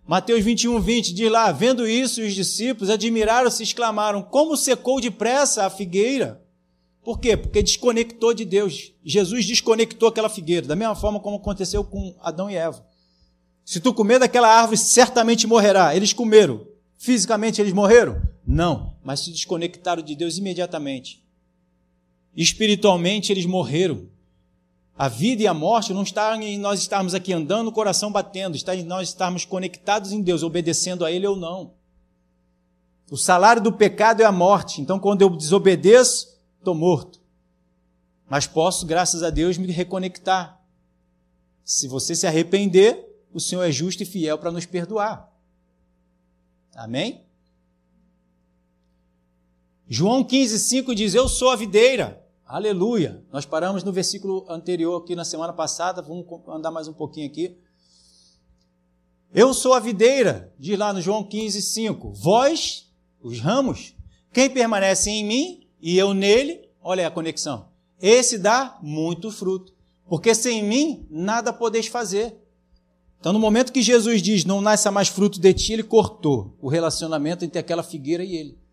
Mateus 0.06 0.44
21, 0.44 0.80
20 0.80 1.12
diz 1.12 1.30
lá: 1.30 1.50
Vendo 1.50 1.86
isso, 1.86 2.22
os 2.22 2.34
discípulos 2.34 2.90
admiraram-se 2.90 3.62
e 3.62 3.64
exclamaram: 3.64 4.22
Como 4.22 4.56
secou 4.56 5.00
depressa 5.00 5.66
a 5.66 5.70
figueira? 5.70 6.42
Por 7.02 7.18
quê? 7.18 7.36
Porque 7.36 7.62
desconectou 7.62 8.32
de 8.32 8.44
Deus. 8.44 8.92
Jesus 9.04 9.44
desconectou 9.46 10.08
aquela 10.08 10.28
figueira, 10.28 10.66
da 10.66 10.76
mesma 10.76 10.94
forma 10.94 11.20
como 11.20 11.36
aconteceu 11.36 11.84
com 11.84 12.14
Adão 12.20 12.50
e 12.50 12.56
Eva. 12.56 12.84
Se 13.64 13.80
tu 13.80 13.92
comer 13.92 14.20
daquela 14.20 14.48
árvore, 14.48 14.76
certamente 14.76 15.46
morrerá. 15.46 15.94
Eles 15.94 16.12
comeram. 16.12 16.66
Fisicamente 16.96 17.60
eles 17.60 17.72
morreram? 17.72 18.22
Não, 18.46 18.96
mas 19.04 19.20
se 19.20 19.30
desconectaram 19.32 20.02
de 20.02 20.14
Deus 20.14 20.38
imediatamente. 20.38 21.22
Espiritualmente 22.36 23.32
eles 23.32 23.44
morreram. 23.44 24.08
A 24.98 25.08
vida 25.08 25.42
e 25.42 25.46
a 25.46 25.52
morte 25.52 25.92
não 25.92 26.02
está 26.02 26.34
em 26.36 26.58
nós 26.58 26.80
estarmos 26.80 27.14
aqui 27.14 27.32
andando, 27.32 27.68
o 27.68 27.72
coração 27.72 28.10
batendo, 28.10 28.56
está 28.56 28.74
em 28.74 28.82
nós 28.82 29.08
estarmos 29.08 29.44
conectados 29.44 30.10
em 30.10 30.22
Deus, 30.22 30.42
obedecendo 30.42 31.04
a 31.04 31.12
Ele 31.12 31.26
ou 31.26 31.36
não. 31.36 31.74
O 33.10 33.16
salário 33.16 33.62
do 33.62 33.72
pecado 33.72 34.22
é 34.22 34.24
a 34.24 34.32
morte, 34.32 34.80
então 34.80 34.98
quando 34.98 35.20
eu 35.20 35.28
desobedeço, 35.28 36.38
estou 36.58 36.74
morto. 36.74 37.20
Mas 38.28 38.46
posso, 38.46 38.86
graças 38.86 39.22
a 39.22 39.28
Deus, 39.28 39.58
me 39.58 39.70
reconectar. 39.70 40.60
Se 41.62 41.86
você 41.86 42.14
se 42.14 42.26
arrepender, 42.26 43.06
o 43.32 43.38
Senhor 43.38 43.62
é 43.64 43.70
justo 43.70 44.02
e 44.02 44.06
fiel 44.06 44.38
para 44.38 44.50
nos 44.50 44.64
perdoar. 44.64 45.30
Amém? 46.74 47.24
João 49.88 50.24
15, 50.24 50.58
5 50.58 50.94
diz: 50.94 51.14
Eu 51.14 51.28
sou 51.28 51.50
a 51.50 51.56
videira 51.56 52.25
Aleluia! 52.48 53.24
Nós 53.32 53.44
paramos 53.44 53.82
no 53.82 53.90
versículo 53.90 54.46
anterior 54.48 55.02
aqui 55.02 55.16
na 55.16 55.24
semana 55.24 55.52
passada, 55.52 56.00
vamos 56.00 56.24
andar 56.46 56.70
mais 56.70 56.86
um 56.86 56.92
pouquinho 56.92 57.26
aqui. 57.26 57.56
Eu 59.34 59.52
sou 59.52 59.74
a 59.74 59.80
videira, 59.80 60.54
diz 60.56 60.78
lá 60.78 60.92
no 60.92 61.02
João 61.02 61.24
15, 61.24 61.60
5. 61.60 62.12
Vós, 62.12 62.88
os 63.20 63.40
ramos, 63.40 63.96
quem 64.32 64.48
permanece 64.48 65.10
em 65.10 65.24
mim 65.24 65.66
e 65.82 65.98
eu 65.98 66.14
nele, 66.14 66.68
olha 66.80 67.08
a 67.08 67.10
conexão. 67.10 67.66
Esse 68.00 68.38
dá 68.38 68.78
muito 68.80 69.32
fruto, 69.32 69.74
porque 70.08 70.32
sem 70.32 70.62
mim 70.62 71.04
nada 71.10 71.52
podeis 71.52 71.88
fazer. 71.88 72.32
Então, 73.18 73.32
no 73.32 73.40
momento 73.40 73.72
que 73.72 73.82
Jesus 73.82 74.22
diz 74.22 74.44
não 74.44 74.60
nasça 74.60 74.92
mais 74.92 75.08
fruto 75.08 75.40
de 75.40 75.52
ti, 75.52 75.72
ele 75.72 75.82
cortou 75.82 76.56
o 76.62 76.68
relacionamento 76.68 77.44
entre 77.44 77.58
aquela 77.58 77.82
figueira 77.82 78.22
e 78.22 78.36
ele. 78.36 78.65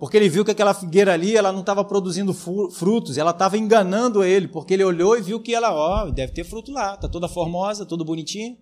Porque 0.00 0.16
ele 0.16 0.30
viu 0.30 0.42
que 0.46 0.50
aquela 0.50 0.72
figueira 0.72 1.12
ali, 1.12 1.36
ela 1.36 1.52
não 1.52 1.60
estava 1.60 1.84
produzindo 1.84 2.32
frutos, 2.32 3.18
ela 3.18 3.32
estava 3.32 3.58
enganando 3.58 4.24
ele, 4.24 4.48
porque 4.48 4.72
ele 4.72 4.82
olhou 4.82 5.14
e 5.14 5.20
viu 5.20 5.38
que 5.38 5.54
ela, 5.54 5.74
ó, 5.74 6.08
deve 6.08 6.32
ter 6.32 6.42
fruto 6.42 6.72
lá, 6.72 6.94
está 6.94 7.06
toda 7.06 7.28
formosa, 7.28 7.84
tudo 7.84 8.02
bonitinho. 8.02 8.56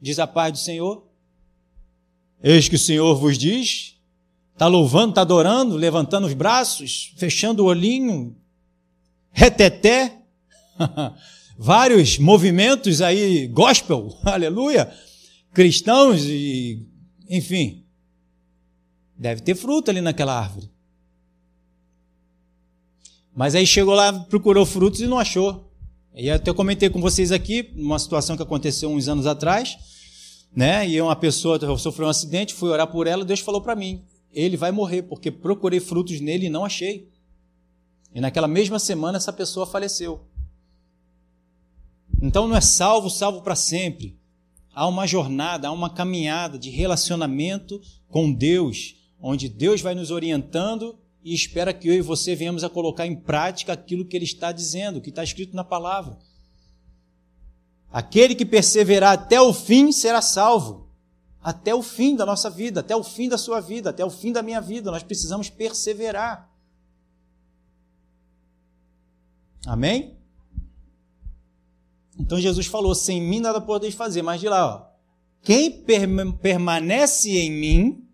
Diz 0.00 0.18
a 0.18 0.26
paz 0.26 0.50
do 0.50 0.58
Senhor. 0.58 1.06
Eis 2.42 2.68
que 2.68 2.74
o 2.74 2.78
Senhor 2.80 3.14
vos 3.14 3.38
diz, 3.38 3.96
está 4.52 4.66
louvando, 4.66 5.10
está 5.10 5.20
adorando, 5.20 5.76
levantando 5.76 6.26
os 6.26 6.34
braços, 6.34 7.14
fechando 7.16 7.62
o 7.62 7.66
olhinho, 7.66 8.36
reteté, 9.30 10.18
vários 11.56 12.18
movimentos 12.18 13.00
aí, 13.00 13.46
gospel, 13.46 14.18
aleluia, 14.26 14.92
cristãos 15.54 16.24
e, 16.24 16.84
enfim, 17.28 17.84
deve 19.16 19.42
ter 19.42 19.54
fruto 19.54 19.88
ali 19.88 20.00
naquela 20.00 20.36
árvore. 20.36 20.71
Mas 23.34 23.54
aí 23.54 23.66
chegou 23.66 23.94
lá, 23.94 24.12
procurou 24.12 24.66
frutos 24.66 25.00
e 25.00 25.06
não 25.06 25.18
achou. 25.18 25.72
E 26.14 26.30
até 26.30 26.52
comentei 26.52 26.90
com 26.90 27.00
vocês 27.00 27.32
aqui, 27.32 27.72
uma 27.74 27.98
situação 27.98 28.36
que 28.36 28.42
aconteceu 28.42 28.90
uns 28.90 29.08
anos 29.08 29.26
atrás, 29.26 29.78
né? 30.54 30.86
E 30.86 31.00
uma 31.00 31.16
pessoa 31.16 31.58
sofreu 31.78 32.06
um 32.06 32.10
acidente, 32.10 32.52
fui 32.52 32.68
orar 32.68 32.86
por 32.86 33.06
ela, 33.06 33.24
Deus 33.24 33.40
falou 33.40 33.62
para 33.62 33.74
mim: 33.74 34.04
ele 34.30 34.56
vai 34.56 34.70
morrer, 34.70 35.02
porque 35.02 35.30
procurei 35.30 35.80
frutos 35.80 36.20
nele 36.20 36.46
e 36.46 36.50
não 36.50 36.64
achei. 36.64 37.10
E 38.14 38.20
naquela 38.20 38.46
mesma 38.46 38.78
semana 38.78 39.16
essa 39.16 39.32
pessoa 39.32 39.66
faleceu. 39.66 40.20
Então 42.20 42.46
não 42.46 42.54
é 42.54 42.60
salvo, 42.60 43.08
salvo 43.08 43.40
para 43.40 43.56
sempre. 43.56 44.18
há 44.74 44.86
uma 44.86 45.06
jornada, 45.06 45.68
há 45.68 45.72
uma 45.72 45.90
caminhada 45.90 46.58
de 46.58 46.70
relacionamento 46.70 47.80
com 48.08 48.32
Deus, 48.32 48.96
onde 49.20 49.48
Deus 49.48 49.80
vai 49.80 49.94
nos 49.94 50.10
orientando 50.10 50.98
e 51.24 51.34
espera 51.34 51.72
que 51.72 51.88
eu 51.88 51.94
e 51.94 52.00
você 52.00 52.34
venhamos 52.34 52.64
a 52.64 52.68
colocar 52.68 53.06
em 53.06 53.14
prática 53.14 53.72
aquilo 53.72 54.04
que 54.04 54.16
Ele 54.16 54.24
está 54.24 54.50
dizendo, 54.50 55.00
que 55.00 55.10
está 55.10 55.22
escrito 55.22 55.54
na 55.54 55.62
palavra. 55.62 56.18
Aquele 57.90 58.34
que 58.34 58.44
perseverar 58.44 59.12
até 59.12 59.40
o 59.40 59.52
fim 59.52 59.92
será 59.92 60.20
salvo. 60.20 60.90
Até 61.42 61.74
o 61.74 61.82
fim 61.82 62.14
da 62.14 62.24
nossa 62.24 62.48
vida, 62.48 62.80
até 62.80 62.94
o 62.94 63.02
fim 63.02 63.28
da 63.28 63.36
sua 63.36 63.60
vida, 63.60 63.90
até 63.90 64.04
o 64.04 64.10
fim 64.10 64.32
da 64.32 64.42
minha 64.42 64.60
vida, 64.60 64.90
nós 64.90 65.02
precisamos 65.02 65.50
perseverar. 65.50 66.48
Amém? 69.66 70.16
Então 72.18 72.40
Jesus 72.40 72.66
falou: 72.66 72.94
sem 72.94 73.20
mim 73.20 73.40
nada 73.40 73.60
podeis 73.60 73.94
fazer. 73.94 74.22
Mas 74.22 74.40
de 74.40 74.48
lá, 74.48 74.66
ó, 74.66 74.92
quem 75.42 75.84
permanece 76.40 77.36
em 77.36 77.50
mim, 77.50 78.08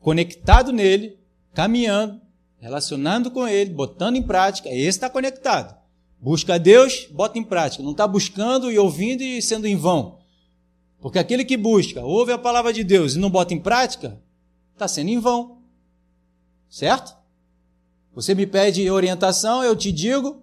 conectado 0.00 0.72
nele, 0.72 1.21
caminhando, 1.54 2.20
relacionando 2.58 3.30
com 3.30 3.46
ele, 3.46 3.70
botando 3.70 4.16
em 4.16 4.22
prática, 4.22 4.68
esse 4.68 4.88
está 4.88 5.10
conectado. 5.10 5.76
Busca 6.20 6.58
Deus, 6.58 7.08
bota 7.10 7.38
em 7.38 7.42
prática. 7.42 7.82
Não 7.82 7.90
está 7.90 8.06
buscando 8.06 8.70
e 8.70 8.78
ouvindo 8.78 9.22
e 9.22 9.42
sendo 9.42 9.66
em 9.66 9.76
vão. 9.76 10.20
Porque 11.00 11.18
aquele 11.18 11.44
que 11.44 11.56
busca, 11.56 12.00
ouve 12.00 12.30
a 12.32 12.38
palavra 12.38 12.72
de 12.72 12.84
Deus 12.84 13.14
e 13.14 13.18
não 13.18 13.28
bota 13.28 13.52
em 13.52 13.58
prática, 13.58 14.22
está 14.72 14.86
sendo 14.86 15.08
em 15.08 15.18
vão. 15.18 15.58
Certo? 16.70 17.16
Você 18.14 18.34
me 18.36 18.46
pede 18.46 18.88
orientação, 18.88 19.64
eu 19.64 19.74
te 19.74 19.90
digo. 19.90 20.42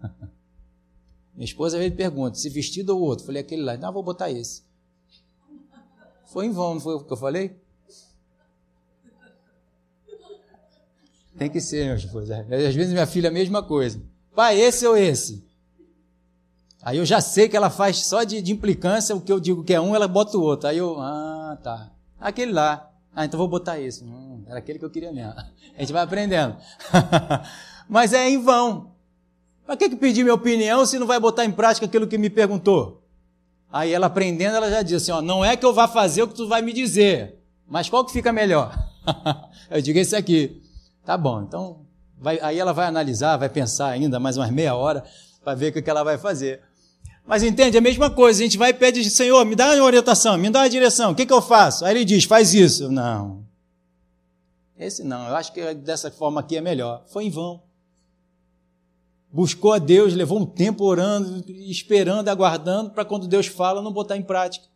Minha 1.34 1.44
esposa 1.44 1.76
às 1.76 1.82
vezes 1.82 1.96
pergunta 1.96 2.36
se 2.36 2.48
vestido 2.48 2.96
ou 2.96 3.02
outro. 3.02 3.26
Falei 3.26 3.42
aquele 3.42 3.62
lá. 3.62 3.76
Não, 3.76 3.92
vou 3.92 4.02
botar 4.02 4.30
esse. 4.30 4.62
Foi 6.26 6.46
em 6.46 6.52
vão, 6.52 6.74
não 6.74 6.80
foi 6.80 6.94
o 6.94 7.00
que 7.00 7.12
eu 7.12 7.16
falei? 7.16 7.56
Tem 11.38 11.48
que 11.48 11.60
ser, 11.60 11.84
minha 11.84 11.94
esposa. 11.94 12.44
Às 12.50 12.74
vezes 12.74 12.92
minha 12.92 13.06
filha 13.06 13.28
a 13.28 13.32
mesma 13.32 13.62
coisa. 13.62 14.02
Pai, 14.34 14.60
esse 14.60 14.86
ou 14.86 14.96
esse? 14.96 15.46
Aí 16.82 16.98
eu 16.98 17.06
já 17.06 17.20
sei 17.20 17.48
que 17.48 17.56
ela 17.56 17.70
faz 17.70 17.98
só 18.06 18.24
de, 18.24 18.42
de, 18.42 18.52
implicância, 18.52 19.14
o 19.14 19.20
que 19.20 19.32
eu 19.32 19.38
digo 19.38 19.64
que 19.64 19.74
é 19.74 19.80
um, 19.80 19.94
ela 19.94 20.08
bota 20.08 20.36
o 20.36 20.42
outro. 20.42 20.68
Aí 20.68 20.78
eu, 20.78 21.00
ah, 21.00 21.56
tá. 21.62 21.90
Aquele 22.20 22.52
lá. 22.52 22.90
Ah, 23.14 23.24
então 23.24 23.38
vou 23.38 23.48
botar 23.48 23.80
esse. 23.80 24.04
Hum, 24.04 24.42
era 24.46 24.58
aquele 24.58 24.78
que 24.78 24.84
eu 24.84 24.90
queria 24.90 25.12
mesmo. 25.12 25.32
A 25.76 25.80
gente 25.80 25.92
vai 25.92 26.02
aprendendo. 26.02 26.56
Mas 27.88 28.12
é 28.12 28.28
em 28.28 28.42
vão. 28.42 28.92
Para 29.64 29.76
que, 29.76 29.88
que 29.90 29.96
pedir 29.96 30.22
minha 30.22 30.34
opinião 30.34 30.84
se 30.86 30.98
não 30.98 31.06
vai 31.06 31.20
botar 31.20 31.44
em 31.44 31.52
prática 31.52 31.86
aquilo 31.86 32.06
que 32.06 32.18
me 32.18 32.30
perguntou? 32.30 33.02
Aí 33.70 33.92
ela 33.92 34.06
aprendendo, 34.06 34.56
ela 34.56 34.70
já 34.70 34.82
diz 34.82 35.02
assim, 35.02 35.12
ó, 35.12 35.20
não 35.20 35.44
é 35.44 35.56
que 35.56 35.64
eu 35.64 35.74
vá 35.74 35.86
fazer 35.86 36.22
o 36.22 36.28
que 36.28 36.34
tu 36.34 36.48
vai 36.48 36.62
me 36.62 36.72
dizer, 36.72 37.38
mas 37.66 37.88
qual 37.88 38.02
que 38.02 38.12
fica 38.12 38.32
melhor? 38.32 38.74
eu 39.70 39.82
digo 39.82 39.98
esse 39.98 40.16
aqui. 40.16 40.62
Tá 41.08 41.16
bom, 41.16 41.40
então 41.40 41.86
vai, 42.20 42.38
aí 42.42 42.58
ela 42.58 42.74
vai 42.74 42.86
analisar, 42.86 43.38
vai 43.38 43.48
pensar 43.48 43.88
ainda 43.88 44.20
mais 44.20 44.36
umas 44.36 44.50
meia 44.50 44.74
hora 44.74 45.02
para 45.42 45.54
ver 45.54 45.70
o 45.70 45.72
que, 45.72 45.80
que 45.80 45.88
ela 45.88 46.04
vai 46.04 46.18
fazer. 46.18 46.60
Mas 47.26 47.42
entende? 47.42 47.78
A 47.78 47.80
mesma 47.80 48.10
coisa, 48.10 48.38
a 48.38 48.44
gente 48.44 48.58
vai 48.58 48.72
e 48.72 48.74
pede, 48.74 49.02
Senhor, 49.08 49.42
me 49.46 49.56
dá 49.56 49.72
uma 49.74 49.84
orientação, 49.84 50.36
me 50.36 50.50
dá 50.50 50.58
uma 50.58 50.68
direção, 50.68 51.12
o 51.12 51.14
que, 51.14 51.24
que 51.24 51.32
eu 51.32 51.40
faço? 51.40 51.86
Aí 51.86 51.94
ele 51.94 52.04
diz, 52.04 52.24
faz 52.24 52.52
isso. 52.52 52.90
Não. 52.90 53.42
Esse 54.78 55.02
não, 55.02 55.28
eu 55.28 55.36
acho 55.36 55.50
que 55.54 55.72
dessa 55.76 56.10
forma 56.10 56.40
aqui 56.40 56.58
é 56.58 56.60
melhor. 56.60 57.02
Foi 57.06 57.24
em 57.24 57.30
vão. 57.30 57.62
Buscou 59.32 59.72
a 59.72 59.78
Deus, 59.78 60.12
levou 60.12 60.38
um 60.38 60.44
tempo 60.44 60.84
orando, 60.84 61.42
esperando, 61.50 62.28
aguardando, 62.28 62.90
para 62.90 63.06
quando 63.06 63.26
Deus 63.26 63.46
fala, 63.46 63.80
não 63.80 63.94
botar 63.94 64.18
em 64.18 64.22
prática. 64.22 64.66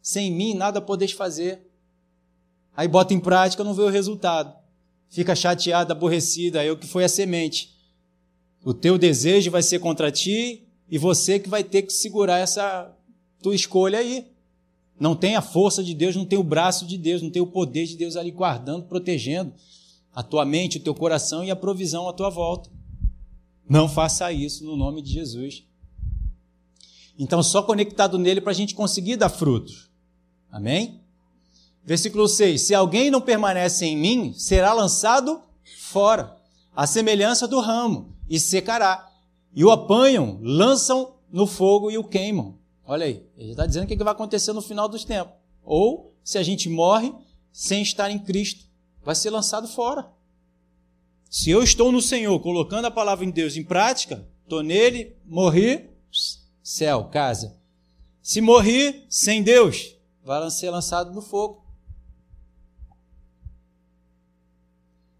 Sem 0.00 0.30
mim 0.30 0.54
nada 0.54 0.80
podeis 0.80 1.10
fazer. 1.10 1.68
Aí 2.76 2.86
bota 2.86 3.12
em 3.12 3.18
prática, 3.18 3.64
não 3.64 3.74
vê 3.74 3.82
o 3.82 3.88
resultado 3.88 4.62
fica 5.14 5.36
chateada, 5.36 5.92
aborrecida, 5.92 6.64
eu 6.64 6.76
que 6.76 6.88
foi 6.88 7.04
a 7.04 7.08
semente. 7.08 7.72
O 8.64 8.74
teu 8.74 8.98
desejo 8.98 9.48
vai 9.48 9.62
ser 9.62 9.78
contra 9.78 10.10
ti 10.10 10.66
e 10.90 10.98
você 10.98 11.38
que 11.38 11.48
vai 11.48 11.62
ter 11.62 11.82
que 11.82 11.92
segurar 11.92 12.38
essa 12.38 12.92
tua 13.40 13.54
escolha 13.54 14.00
aí. 14.00 14.26
Não 14.98 15.14
tem 15.14 15.36
a 15.36 15.40
força 15.42 15.84
de 15.84 15.94
Deus, 15.94 16.16
não 16.16 16.24
tem 16.24 16.36
o 16.36 16.42
braço 16.42 16.84
de 16.84 16.98
Deus, 16.98 17.22
não 17.22 17.30
tem 17.30 17.40
o 17.40 17.46
poder 17.46 17.86
de 17.86 17.96
Deus 17.96 18.16
ali 18.16 18.32
guardando, 18.32 18.86
protegendo 18.86 19.52
a 20.12 20.20
tua 20.20 20.44
mente, 20.44 20.78
o 20.78 20.80
teu 20.80 20.94
coração 20.94 21.44
e 21.44 21.50
a 21.50 21.56
provisão 21.56 22.08
à 22.08 22.12
tua 22.12 22.28
volta. 22.28 22.68
Não 23.68 23.88
faça 23.88 24.32
isso 24.32 24.64
no 24.64 24.76
nome 24.76 25.00
de 25.00 25.12
Jesus. 25.12 25.64
Então, 27.16 27.40
só 27.40 27.62
conectado 27.62 28.18
nele 28.18 28.40
para 28.40 28.50
a 28.50 28.54
gente 28.54 28.74
conseguir 28.74 29.14
dar 29.14 29.28
frutos. 29.28 29.88
Amém? 30.50 31.03
Versículo 31.84 32.26
6: 32.26 32.62
Se 32.62 32.74
alguém 32.74 33.10
não 33.10 33.20
permanece 33.20 33.84
em 33.84 33.96
mim, 33.96 34.32
será 34.32 34.72
lançado 34.72 35.42
fora, 35.78 36.36
à 36.74 36.86
semelhança 36.86 37.46
do 37.46 37.60
ramo, 37.60 38.14
e 38.28 38.40
secará. 38.40 39.10
E 39.54 39.64
o 39.64 39.70
apanham, 39.70 40.38
lançam 40.42 41.14
no 41.30 41.46
fogo 41.46 41.90
e 41.90 41.98
o 41.98 42.04
queimam. 42.04 42.58
Olha 42.86 43.06
aí, 43.06 43.24
ele 43.36 43.52
está 43.52 43.66
dizendo 43.66 43.84
o 43.84 43.86
que 43.86 43.96
vai 43.96 44.12
acontecer 44.12 44.52
no 44.52 44.60
final 44.60 44.88
dos 44.88 45.04
tempos. 45.04 45.34
Ou, 45.62 46.12
se 46.22 46.38
a 46.38 46.42
gente 46.42 46.68
morre 46.68 47.12
sem 47.52 47.82
estar 47.82 48.10
em 48.10 48.18
Cristo, 48.18 48.64
vai 49.02 49.14
ser 49.14 49.30
lançado 49.30 49.68
fora. 49.68 50.10
Se 51.30 51.50
eu 51.50 51.62
estou 51.62 51.90
no 51.90 52.02
Senhor, 52.02 52.38
colocando 52.40 52.86
a 52.86 52.90
palavra 52.90 53.24
em 53.24 53.30
Deus 53.30 53.56
em 53.56 53.64
prática, 53.64 54.26
estou 54.42 54.62
nele, 54.62 55.16
morri, 55.24 55.90
céu, 56.62 57.04
casa. 57.04 57.56
Se 58.22 58.40
morri 58.40 59.04
sem 59.08 59.42
Deus, 59.42 59.96
vai 60.24 60.50
ser 60.50 60.70
lançado 60.70 61.12
no 61.12 61.20
fogo. 61.20 61.63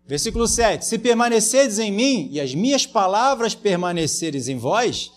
Versículo 0.07 0.47
7: 0.47 0.85
Se 0.85 0.99
permanecerdes 0.99 1.79
em 1.79 1.91
mim 1.91 2.29
e 2.31 2.41
as 2.41 2.55
minhas 2.55 2.87
palavras 2.87 3.55
permaneceres 3.55 4.49
em 4.49 4.57
vós, 4.57 5.11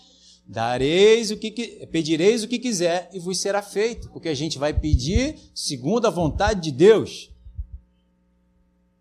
dareis 0.46 1.30
o 1.30 1.36
que 1.36 1.86
pedireis 1.92 2.42
o 2.42 2.48
que 2.48 2.58
quiser 2.58 3.10
e 3.12 3.18
vos 3.18 3.38
será 3.38 3.60
feito, 3.60 4.08
porque 4.10 4.28
a 4.28 4.34
gente 4.34 4.58
vai 4.58 4.72
pedir 4.72 5.38
segundo 5.54 6.06
a 6.06 6.10
vontade 6.10 6.62
de 6.62 6.72
Deus. 6.72 7.30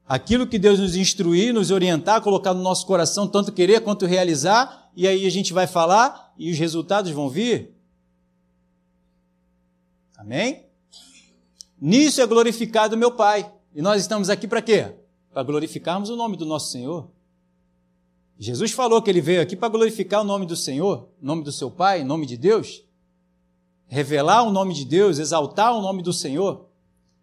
Aquilo 0.05 0.47
que 0.47 0.59
Deus 0.59 0.79
nos 0.79 0.95
instruir, 0.95 1.53
nos 1.53 1.71
orientar, 1.71 2.21
colocar 2.21 2.53
no 2.53 2.61
nosso 2.61 2.85
coração, 2.85 3.27
tanto 3.27 3.51
querer 3.51 3.81
quanto 3.81 4.05
realizar, 4.05 4.89
e 4.95 5.07
aí 5.07 5.25
a 5.25 5.29
gente 5.29 5.51
vai 5.53 5.67
falar 5.67 6.33
e 6.37 6.49
os 6.51 6.57
resultados 6.57 7.11
vão 7.11 7.29
vir. 7.29 7.73
Amém? 10.17 10.65
Nisso 11.79 12.21
é 12.21 12.25
glorificado 12.25 12.97
meu 12.97 13.11
Pai. 13.11 13.51
E 13.75 13.81
nós 13.81 14.01
estamos 14.01 14.29
aqui 14.29 14.47
para 14.47 14.61
quê? 14.61 14.93
Para 15.37 15.43
glorificarmos 15.43 16.09
o 16.09 16.15
nome 16.15 16.35
do 16.35 16.47
nosso 16.47 16.71
Senhor. 16.71 17.11
Jesus 18.39 18.71
falou 18.71 19.03
que 19.03 19.11
ele 19.11 19.21
veio 19.21 19.39
aqui 19.39 19.55
para 19.55 19.69
glorificar 19.69 20.21
o 20.21 20.23
nome 20.23 20.47
do 20.47 20.55
Senhor, 20.55 21.09
nome 21.21 21.43
do 21.43 21.51
seu 21.51 21.69
Pai, 21.69 22.03
nome 22.03 22.25
de 22.25 22.35
Deus, 22.35 22.83
revelar 23.85 24.41
o 24.41 24.49
nome 24.49 24.73
de 24.73 24.83
Deus, 24.83 25.19
exaltar 25.19 25.75
o 25.75 25.81
nome 25.83 26.01
do 26.01 26.11
Senhor. 26.11 26.65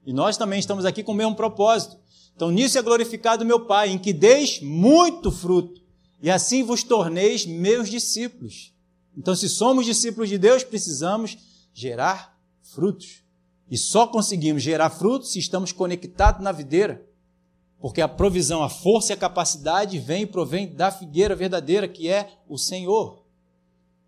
E 0.06 0.12
nós 0.12 0.36
também 0.36 0.60
estamos 0.60 0.84
aqui 0.84 1.02
com 1.02 1.10
o 1.10 1.14
mesmo 1.16 1.34
propósito. 1.34 1.96
Então, 2.36 2.52
nisso 2.52 2.78
é 2.78 2.82
glorificado 2.82 3.44
meu 3.44 3.66
Pai, 3.66 3.90
em 3.90 3.98
que 3.98 4.12
deis 4.12 4.60
muito 4.60 5.32
fruto, 5.32 5.82
e 6.22 6.30
assim 6.30 6.62
vos 6.62 6.84
torneis 6.84 7.44
meus 7.44 7.90
discípulos. 7.90 8.72
Então, 9.18 9.34
se 9.34 9.48
somos 9.48 9.84
discípulos 9.84 10.28
de 10.28 10.38
Deus, 10.38 10.62
precisamos 10.62 11.36
gerar 11.72 12.38
frutos. 12.62 13.24
E 13.68 13.76
só 13.76 14.06
conseguimos 14.06 14.62
gerar 14.62 14.90
frutos 14.90 15.32
se 15.32 15.40
estamos 15.40 15.72
conectados 15.72 16.44
na 16.44 16.52
videira. 16.52 17.04
Porque 17.84 18.00
a 18.00 18.08
provisão, 18.08 18.62
a 18.62 18.70
força 18.70 19.12
e 19.12 19.14
a 19.14 19.16
capacidade 19.18 19.98
vem 19.98 20.22
e 20.22 20.26
provém 20.26 20.74
da 20.74 20.90
figueira 20.90 21.36
verdadeira, 21.36 21.86
que 21.86 22.08
é 22.08 22.30
o 22.48 22.56
Senhor. 22.56 23.22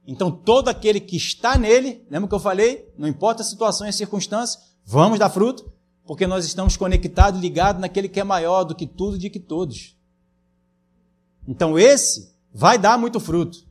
Então, 0.07 0.31
todo 0.31 0.71
aquele 0.71 0.99
que 0.99 1.15
está 1.15 1.59
nele, 1.59 2.03
lembra 2.11 2.27
que 2.27 2.35
eu 2.35 2.41
falei? 2.41 2.91
Não 2.97 3.07
importa 3.07 3.43
a 3.43 3.45
situação 3.45 3.87
e 3.87 3.91
a 3.91 3.93
circunstância, 3.93 4.59
vamos 4.83 5.19
dar 5.19 5.29
fruto, 5.29 5.71
porque 6.07 6.27
nós 6.27 6.47
estamos 6.47 6.75
conectados, 6.75 7.39
ligados 7.39 7.79
naquele 7.79 8.09
que 8.09 8.19
é 8.19 8.25
maior 8.25 8.65
do 8.65 8.75
que 8.75 8.87
tudo 8.87 9.17
e 9.17 9.19
de 9.19 9.29
que 9.29 9.39
todos. 9.39 9.95
Então, 11.47 11.79
esse 11.79 12.35
vai 12.55 12.79
dar 12.79 12.97
muito 12.97 13.21
fruto. 13.21 13.63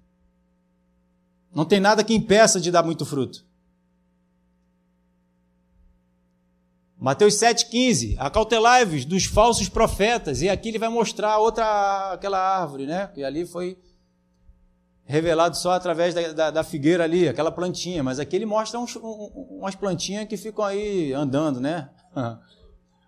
Não 1.52 1.66
tem 1.66 1.80
nada 1.80 2.04
que 2.04 2.14
impeça 2.14 2.62
de 2.62 2.70
dar 2.70 2.84
muito 2.84 3.08
fruto. 3.08 3.44
Mateus 7.06 7.36
7,15, 7.36 8.16
acautelai-vos 8.18 9.06
dos 9.06 9.26
falsos 9.26 9.70
profetas, 9.70 10.42
e 10.42 10.50
aqui 10.50 10.70
ele 10.70 10.80
vai 10.80 10.90
mostrar 10.90 11.38
outra, 11.38 12.14
aquela 12.14 12.40
árvore, 12.40 12.88
né? 12.88 13.12
Que 13.14 13.24
ali 13.24 13.46
foi 13.46 13.78
revelado 15.04 15.56
só 15.56 15.74
através 15.74 16.16
da, 16.16 16.34
da, 16.34 16.50
da 16.50 16.64
figueira 16.64 17.04
ali, 17.04 17.30
aquela 17.30 17.52
plantinha, 17.52 18.02
mas 18.02 18.20
aqui 18.20 18.36
ele 18.36 18.48
mostra 18.48 18.80
uns, 18.80 18.96
um, 18.96 19.30
umas 19.52 19.76
plantinhas 19.76 20.28
que 20.28 20.36
ficam 20.36 20.66
aí 20.66 21.14
andando, 21.14 21.62
né? 21.62 21.92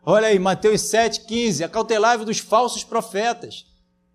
Olha 0.05 0.27
aí, 0.27 0.37
Mateus 0.37 0.81
7,15, 0.81 1.65
acautelai-vos 1.65 2.27
dos 2.27 2.37
falsos 2.37 2.83
profetas. 2.83 3.65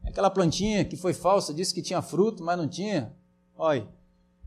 Aquela 0.06 0.30
plantinha 0.30 0.84
que 0.84 0.96
foi 0.96 1.12
falsa, 1.12 1.52
disse 1.52 1.74
que 1.74 1.82
tinha 1.82 2.00
fruto, 2.00 2.44
mas 2.44 2.56
não 2.56 2.68
tinha. 2.68 3.12
Olha, 3.58 3.88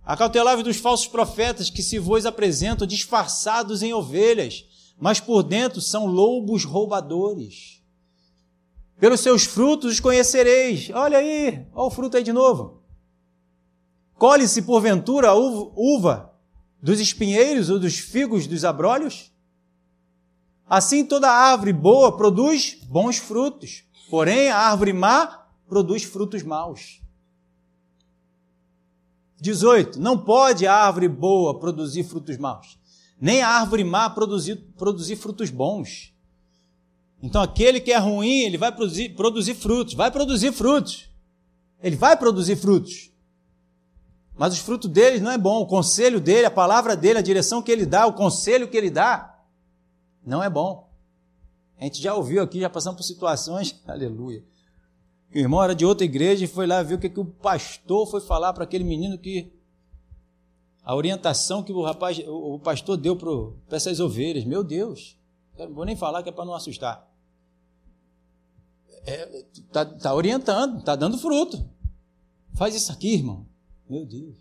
Acautelai-vos 0.06 0.64
dos 0.64 0.78
falsos 0.78 1.08
profetas 1.08 1.70
que 1.70 1.82
se 1.82 1.98
vos 1.98 2.28
apresentam 2.28 2.86
disfarçados 2.86 3.82
em 3.82 3.92
ovelhas, 3.92 4.64
mas 5.00 5.20
por 5.20 5.44
dentro 5.44 5.82
são 5.82 6.06
lobos 6.06 6.64
roubadores. 6.64 7.82
Pelos 9.00 9.20
seus 9.20 9.44
frutos 9.44 9.94
os 9.94 10.00
conhecereis. 10.00 10.90
Olha 10.94 11.18
aí, 11.18 11.68
olha 11.74 11.88
o 11.88 11.92
fruto 11.92 12.18
aí 12.18 12.24
de 12.24 12.32
novo. 12.32 12.82
Colhe-se 14.18 14.62
porventura 14.62 15.34
uva 15.34 16.34
dos 16.82 17.00
espinheiros 17.00 17.70
ou 17.70 17.78
dos 17.78 17.98
figos 17.98 18.48
dos 18.48 18.64
abrolhos? 18.64 19.32
Assim 20.68 21.06
toda 21.06 21.30
árvore 21.30 21.74
boa 21.74 22.16
produz 22.16 22.80
bons 22.86 23.18
frutos, 23.18 23.84
porém 24.10 24.50
a 24.50 24.58
árvore 24.58 24.94
má 24.94 25.46
produz 25.68 26.04
frutos 26.04 26.42
maus. 26.42 27.02
18. 29.40 30.00
Não 30.00 30.18
pode 30.18 30.66
a 30.66 30.74
árvore 30.74 31.08
boa 31.08 31.60
produzir 31.60 32.04
frutos 32.04 32.38
maus, 32.38 32.80
nem 33.20 33.42
a 33.42 33.48
árvore 33.48 33.84
má 33.84 34.10
produzir, 34.10 34.56
produzir 34.78 35.16
frutos 35.16 35.50
bons. 35.50 36.14
Então 37.22 37.42
aquele 37.42 37.80
que 37.80 37.92
é 37.92 37.98
ruim, 37.98 38.42
ele 38.42 38.58
vai 38.58 38.72
produzir, 38.72 39.10
produzir 39.16 39.56
frutos, 39.56 39.94
vai 39.94 40.12
produzir 40.12 40.52
frutos. 40.52 41.10
Ele 41.82 41.96
vai 41.96 42.18
produzir 42.18 42.56
frutos. 42.56 43.12
Mas 44.38 44.54
os 44.54 44.60
frutos 44.60 44.90
dele 44.90 45.20
não 45.20 45.32
é 45.32 45.38
bom. 45.38 45.62
O 45.62 45.66
conselho 45.66 46.20
dele, 46.20 46.46
a 46.46 46.52
palavra 46.52 46.96
dele, 46.96 47.20
a 47.20 47.22
direção 47.22 47.62
que 47.62 47.72
ele 47.72 47.86
dá, 47.86 48.06
o 48.06 48.14
conselho 48.14 48.68
que 48.68 48.76
ele 48.76 48.90
dá, 48.90 49.40
não 50.26 50.44
é 50.44 50.50
bom. 50.50 50.90
A 51.80 51.84
gente 51.86 52.02
já 52.02 52.14
ouviu 52.14 52.42
aqui, 52.42 52.60
já 52.60 52.70
passamos 52.70 52.98
por 52.98 53.04
situações, 53.04 53.82
aleluia. 53.88 54.44
O 55.34 55.38
irmão 55.38 55.64
era 55.64 55.76
de 55.76 55.86
outra 55.86 56.06
igreja 56.06 56.46
e 56.46 56.48
foi 56.48 56.66
lá 56.66 56.82
ver 56.82 56.96
o 56.96 57.00
que, 57.00 57.10
que 57.10 57.20
o 57.20 57.26
pastor 57.26 58.10
foi 58.10 58.22
falar 58.22 58.54
para 58.54 58.64
aquele 58.64 58.84
menino 58.84 59.18
que. 59.18 59.52
A 60.86 60.96
orientação 60.96 61.64
que 61.64 61.74
o 61.74 61.82
rapaz, 61.82 62.20
o 62.28 62.60
pastor 62.60 62.96
deu 62.96 63.16
para 63.16 63.76
essas 63.76 64.00
ovelhas. 64.00 64.46
Meu 64.46 64.64
Deus, 64.64 65.18
não 65.58 65.74
vou 65.74 65.84
nem 65.84 65.96
falar 65.96 66.22
que 66.22 66.30
é 66.30 66.32
para 66.32 66.46
não 66.46 66.54
assustar. 66.54 67.10
É, 69.04 69.46
tá, 69.72 69.84
tá 69.84 70.14
orientando, 70.14 70.84
tá 70.84 70.96
dando 70.96 71.18
fruto. 71.18 71.68
Faz 72.54 72.76
isso 72.76 72.92
aqui, 72.92 73.16
irmão. 73.16 73.48
Meu 73.90 74.06
Deus. 74.06 74.38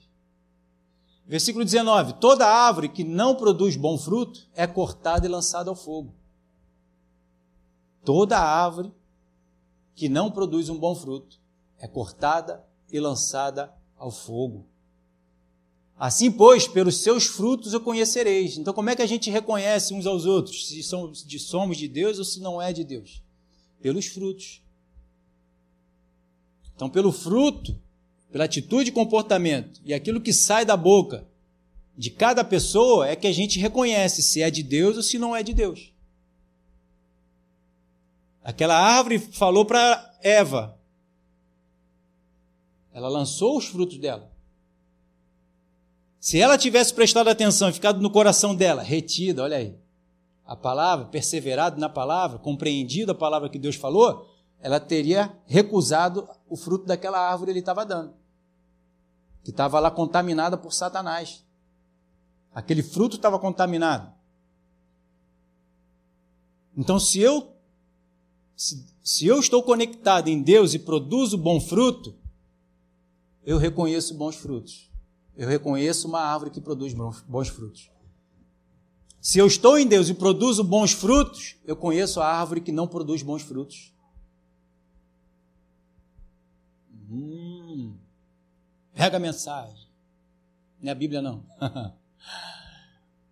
Versículo 1.26 1.64
19: 1.64 2.14
Toda 2.14 2.46
árvore 2.46 2.90
que 2.90 3.04
não 3.04 3.34
produz 3.34 3.74
bom 3.74 3.96
fruto 3.96 4.46
é 4.54 4.66
cortada 4.66 5.26
e 5.26 5.30
lançada 5.30 5.70
ao 5.70 5.76
fogo. 5.76 6.14
Toda 8.04 8.38
árvore 8.38 8.92
que 9.94 10.10
não 10.10 10.30
produz 10.30 10.68
um 10.68 10.78
bom 10.78 10.94
fruto 10.94 11.40
é 11.78 11.88
cortada 11.88 12.62
e 12.92 13.00
lançada 13.00 13.74
ao 13.96 14.10
fogo. 14.10 14.66
Assim, 15.98 16.30
pois, 16.30 16.66
pelos 16.66 16.98
seus 16.98 17.26
frutos 17.26 17.72
eu 17.72 17.80
conhecereis. 17.80 18.58
Então, 18.58 18.74
como 18.74 18.90
é 18.90 18.96
que 18.96 19.02
a 19.02 19.06
gente 19.06 19.30
reconhece 19.30 19.94
uns 19.94 20.06
aos 20.06 20.26
outros 20.26 20.68
se 20.68 20.82
somos 21.38 21.76
de 21.76 21.88
Deus 21.88 22.18
ou 22.18 22.24
se 22.24 22.40
não 22.40 22.60
é 22.60 22.72
de 22.72 22.84
Deus? 22.84 23.22
Pelos 23.80 24.06
frutos. 24.06 24.60
Então, 26.74 26.90
pelo 26.90 27.12
fruto 27.12 27.78
pela 28.34 28.46
atitude 28.46 28.90
e 28.90 28.92
comportamento 28.92 29.80
e 29.84 29.94
aquilo 29.94 30.20
que 30.20 30.32
sai 30.32 30.64
da 30.64 30.76
boca 30.76 31.24
de 31.96 32.10
cada 32.10 32.42
pessoa 32.42 33.06
é 33.06 33.14
que 33.14 33.28
a 33.28 33.32
gente 33.32 33.60
reconhece 33.60 34.24
se 34.24 34.42
é 34.42 34.50
de 34.50 34.60
Deus 34.60 34.96
ou 34.96 35.04
se 35.04 35.20
não 35.20 35.36
é 35.36 35.40
de 35.40 35.54
Deus. 35.54 35.92
Aquela 38.42 38.76
árvore 38.76 39.20
falou 39.20 39.64
para 39.64 40.18
Eva. 40.20 40.76
Ela 42.92 43.08
lançou 43.08 43.56
os 43.56 43.66
frutos 43.66 43.98
dela. 43.98 44.28
Se 46.24 46.40
ela 46.40 46.56
tivesse 46.56 46.94
prestado 46.94 47.28
atenção 47.28 47.68
e 47.68 47.72
ficado 47.74 48.00
no 48.00 48.08
coração 48.08 48.54
dela, 48.54 48.82
retida, 48.82 49.42
olha 49.42 49.58
aí, 49.58 49.78
a 50.46 50.56
palavra, 50.56 51.04
perseverado 51.04 51.78
na 51.78 51.90
palavra, 51.90 52.38
compreendido 52.38 53.12
a 53.12 53.14
palavra 53.14 53.50
que 53.50 53.58
Deus 53.58 53.76
falou, 53.76 54.34
ela 54.58 54.80
teria 54.80 55.36
recusado 55.44 56.26
o 56.48 56.56
fruto 56.56 56.86
daquela 56.86 57.18
árvore 57.18 57.48
que 57.48 57.52
ele 57.52 57.58
estava 57.58 57.84
dando 57.84 58.14
que 59.42 59.50
estava 59.50 59.78
lá 59.78 59.90
contaminada 59.90 60.56
por 60.56 60.72
Satanás. 60.72 61.44
Aquele 62.54 62.82
fruto 62.82 63.16
estava 63.16 63.38
contaminado. 63.38 64.10
Então, 66.74 66.98
se 66.98 67.20
eu 67.20 67.52
se, 68.56 68.86
se 69.02 69.26
eu 69.26 69.38
estou 69.38 69.62
conectado 69.62 70.28
em 70.28 70.40
Deus 70.40 70.72
e 70.72 70.78
produzo 70.78 71.36
bom 71.36 71.60
fruto, 71.60 72.14
eu 73.44 73.58
reconheço 73.58 74.14
bons 74.14 74.36
frutos. 74.36 74.93
Eu 75.36 75.48
reconheço 75.48 76.06
uma 76.06 76.20
árvore 76.20 76.50
que 76.50 76.60
produz 76.60 76.94
bons 76.94 77.48
frutos. 77.48 77.90
Se 79.20 79.38
eu 79.38 79.46
estou 79.46 79.78
em 79.78 79.86
Deus 79.86 80.08
e 80.08 80.14
produzo 80.14 80.62
bons 80.62 80.92
frutos, 80.92 81.56
eu 81.64 81.74
conheço 81.74 82.20
a 82.20 82.26
árvore 82.26 82.60
que 82.60 82.70
não 82.70 82.86
produz 82.86 83.22
bons 83.22 83.42
frutos. 83.42 83.92
Hum. 87.10 87.94
Pega 88.94 89.16
a 89.16 89.20
mensagem. 89.20 89.88
Não 90.80 90.90
é 90.90 90.92
a 90.92 90.94
Bíblia, 90.94 91.22
não. 91.22 91.42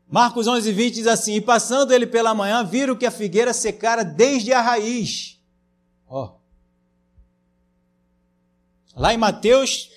Marcos 0.09 0.47
11, 0.47 0.73
20 0.73 0.95
diz 0.95 1.07
assim: 1.07 1.35
E 1.35 1.41
passando 1.41 1.93
ele 1.93 2.07
pela 2.07 2.35
manhã, 2.35 2.65
viram 2.65 2.97
que 2.97 3.07
a 3.07 3.11
figueira 3.11 3.53
secara 3.53 4.03
desde 4.03 4.53
a 4.53 4.61
raiz. 4.61 5.38
Ó. 6.09 6.37
Lá 8.97 9.15
em 9.15 9.19
Mateus, 9.19 9.91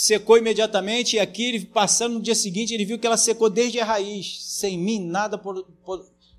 secou 0.00 0.38
imediatamente, 0.38 1.16
e 1.16 1.20
aqui, 1.20 1.42
ele, 1.44 1.66
passando 1.66 2.14
no 2.14 2.22
dia 2.22 2.34
seguinte, 2.34 2.72
ele 2.72 2.86
viu 2.86 2.98
que 2.98 3.06
ela 3.06 3.18
secou 3.18 3.50
desde 3.50 3.78
a 3.80 3.84
raiz. 3.84 4.42
Sem 4.42 4.78
mim, 4.78 4.98
nada 4.98 5.38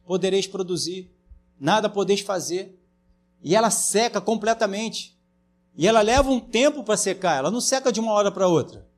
podereis 0.04 0.48
produzir, 0.48 1.12
nada 1.60 1.88
podeis 1.88 2.22
fazer. 2.22 2.76
E 3.44 3.56
ela 3.56 3.70
seca 3.70 4.20
completamente. 4.20 5.16
E 5.78 5.88
ela 5.88 6.02
leva 6.02 6.32
um 6.32 6.40
tempo 6.40 6.84
para 6.84 6.98
secar, 6.98 7.38
ela 7.38 7.52
não 7.52 7.62
seca 7.62 7.92
de 7.92 8.00
uma 8.00 8.14
hora 8.14 8.32
para 8.32 8.48
outra. 8.48 8.90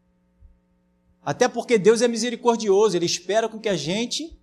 Até 1.25 1.49
porque 1.49 1.77
Deus 1.77 2.01
é 2.01 2.07
misericordioso, 2.07 2.95
Ele 2.95 3.05
espera 3.05 3.49
com 3.49 3.59
que 3.59 3.67
a 3.67 3.75
gente, 3.75 4.39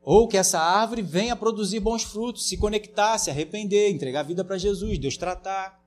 ou 0.00 0.26
que 0.26 0.38
essa 0.38 0.58
árvore 0.58 1.02
venha 1.02 1.36
produzir 1.36 1.80
bons 1.80 2.02
frutos, 2.02 2.48
se 2.48 2.56
conectar, 2.56 3.18
se 3.18 3.28
arrepender, 3.28 3.90
entregar 3.90 4.20
a 4.20 4.22
vida 4.22 4.42
para 4.42 4.56
Jesus, 4.56 4.98
Deus 4.98 5.18
tratar. 5.18 5.77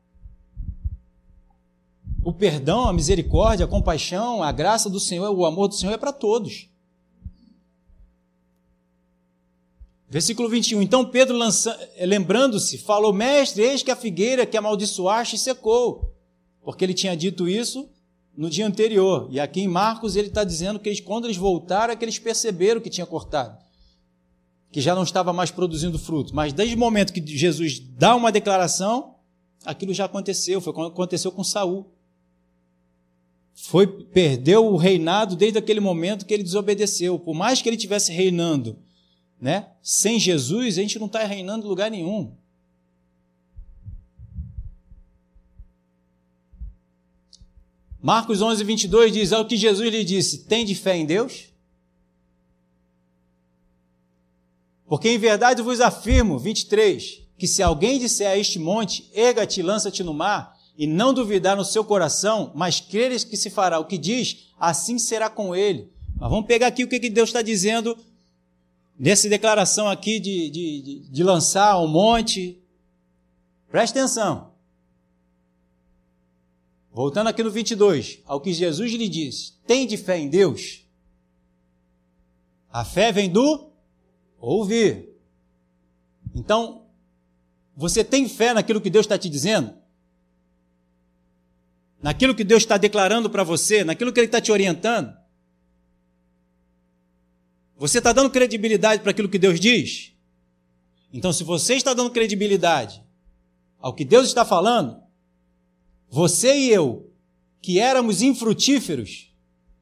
O 2.23 2.31
perdão, 2.31 2.87
a 2.87 2.93
misericórdia, 2.93 3.65
a 3.65 3.69
compaixão, 3.69 4.43
a 4.43 4.51
graça 4.51 4.89
do 4.89 4.99
Senhor, 4.99 5.29
o 5.31 5.45
amor 5.45 5.67
do 5.67 5.75
Senhor 5.75 5.93
é 5.93 5.97
para 5.97 6.13
todos. 6.13 6.69
Versículo 10.11 10.49
21. 10.49 10.81
Então 10.81 11.05
Pedro, 11.05 11.39
eh, 11.95 12.05
lembrando-se, 12.05 12.77
falou: 12.77 13.13
Mestre, 13.13 13.63
eis 13.63 13.81
que 13.81 13.89
a 13.89 13.95
figueira 13.95 14.45
que 14.45 14.57
amaldiçoaste 14.57 15.37
secou. 15.37 16.13
Porque 16.61 16.83
ele 16.83 16.93
tinha 16.93 17.15
dito 17.15 17.47
isso 17.47 17.89
no 18.35 18.49
dia 18.49 18.67
anterior. 18.67 19.27
E 19.31 19.39
aqui 19.39 19.61
em 19.61 19.69
Marcos 19.69 20.17
ele 20.17 20.27
está 20.27 20.43
dizendo 20.43 20.79
que 20.79 20.89
eles, 20.89 20.99
quando 20.99 21.25
eles 21.25 21.37
voltaram, 21.37 21.93
é 21.93 21.95
que 21.95 22.03
eles 22.03 22.19
perceberam 22.19 22.81
que 22.81 22.89
tinha 22.89 23.05
cortado. 23.05 23.57
Que 24.69 24.81
já 24.81 24.93
não 24.93 25.03
estava 25.03 25.31
mais 25.31 25.49
produzindo 25.49 25.97
fruto. 25.97 26.35
Mas 26.35 26.51
desde 26.51 26.75
o 26.75 26.77
momento 26.77 27.13
que 27.13 27.25
Jesus 27.25 27.79
dá 27.79 28.13
uma 28.13 28.33
declaração, 28.33 29.15
aquilo 29.65 29.93
já 29.93 30.05
aconteceu. 30.05 30.59
Foi 30.59 30.73
quando 30.73 30.87
aconteceu 30.87 31.31
com 31.31 31.43
Saul. 31.43 31.89
Foi, 33.53 33.85
perdeu 33.85 34.65
o 34.65 34.77
reinado 34.77 35.35
desde 35.35 35.59
aquele 35.59 35.79
momento 35.79 36.25
que 36.25 36.33
ele 36.33 36.43
desobedeceu. 36.43 37.19
Por 37.19 37.33
mais 37.33 37.61
que 37.61 37.69
ele 37.69 37.77
tivesse 37.77 38.11
reinando 38.11 38.77
né? 39.41 39.71
Sem 39.81 40.19
Jesus, 40.19 40.77
a 40.77 40.81
gente 40.81 40.99
não 40.99 41.07
está 41.07 41.23
reinando 41.23 41.65
em 41.65 41.69
lugar 41.69 41.89
nenhum. 41.89 42.31
Marcos 47.99 48.39
11, 48.39 48.63
22 48.63 49.11
diz: 49.11 49.33
Ao 49.33 49.45
que 49.45 49.57
Jesus 49.57 49.91
lhe 49.91 50.03
disse, 50.03 50.43
tem 50.45 50.63
de 50.63 50.75
fé 50.75 50.95
em 50.95 51.07
Deus? 51.07 51.45
Porque 54.85 55.09
em 55.09 55.17
verdade 55.17 55.61
vos 55.61 55.79
afirmo, 55.79 56.37
23, 56.37 57.21
que 57.37 57.47
se 57.47 57.63
alguém 57.63 57.97
disser 57.97 58.27
a 58.27 58.37
este 58.37 58.59
monte, 58.59 59.09
erga-te 59.13 59.61
lança-te 59.63 60.03
no 60.03 60.13
mar, 60.13 60.50
e 60.77 60.87
não 60.87 61.13
duvidar 61.13 61.55
no 61.55 61.65
seu 61.65 61.83
coração, 61.83 62.51
mas 62.55 62.79
creres 62.79 63.23
que 63.23 63.37
se 63.37 63.49
fará 63.49 63.79
o 63.79 63.85
que 63.85 63.97
diz, 63.97 64.47
assim 64.59 64.97
será 64.97 65.29
com 65.29 65.55
ele. 65.55 65.91
Mas 66.15 66.29
vamos 66.29 66.45
pegar 66.45 66.67
aqui 66.67 66.83
o 66.83 66.87
que 66.87 67.09
Deus 67.09 67.29
está 67.29 67.41
dizendo 67.41 67.97
nessa 68.97 69.27
declaração 69.27 69.89
aqui 69.89 70.19
de, 70.19 70.49
de, 70.49 70.99
de, 71.09 71.23
lançar 71.23 71.79
um 71.79 71.87
monte. 71.87 72.61
Preste 73.69 73.97
atenção. 73.97 74.51
Voltando 76.91 77.27
aqui 77.27 77.41
no 77.41 77.49
22, 77.49 78.19
ao 78.25 78.39
que 78.39 78.53
Jesus 78.53 78.91
lhe 78.91 79.09
disse: 79.09 79.53
tem 79.65 79.87
de 79.87 79.97
fé 79.97 80.19
em 80.19 80.29
Deus? 80.29 80.85
A 82.71 82.85
fé 82.85 83.11
vem 83.11 83.29
do 83.29 83.71
ouvir. 84.39 85.09
Então, 86.35 86.85
você 87.75 88.03
tem 88.03 88.29
fé 88.29 88.53
naquilo 88.53 88.79
que 88.79 88.89
Deus 88.89 89.05
está 89.05 89.17
te 89.17 89.29
dizendo? 89.29 89.80
Naquilo 92.01 92.35
que 92.35 92.43
Deus 92.43 92.63
está 92.63 92.77
declarando 92.77 93.29
para 93.29 93.43
você, 93.43 93.83
naquilo 93.83 94.11
que 94.11 94.19
Ele 94.19 94.27
está 94.27 94.41
te 94.41 94.51
orientando? 94.51 95.15
Você 97.77 97.97
está 97.97 98.13
dando 98.13 98.29
credibilidade 98.29 99.01
para 99.01 99.11
aquilo 99.11 99.29
que 99.29 99.39
Deus 99.39 99.59
diz? 99.59 100.13
Então, 101.13 101.33
se 101.33 101.43
você 101.43 101.75
está 101.75 101.93
dando 101.93 102.11
credibilidade 102.11 103.03
ao 103.79 103.93
que 103.93 104.05
Deus 104.05 104.27
está 104.27 104.45
falando, 104.45 105.01
você 106.09 106.57
e 106.57 106.69
eu, 106.69 107.11
que 107.61 107.79
éramos 107.79 108.21
infrutíferos, 108.21 109.31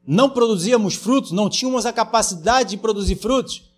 não 0.06 0.30
produzíamos 0.30 0.94
frutos, 0.94 1.30
não 1.30 1.48
tínhamos 1.48 1.86
a 1.86 1.92
capacidade 1.92 2.70
de 2.70 2.76
produzir 2.78 3.16
frutos, 3.16 3.70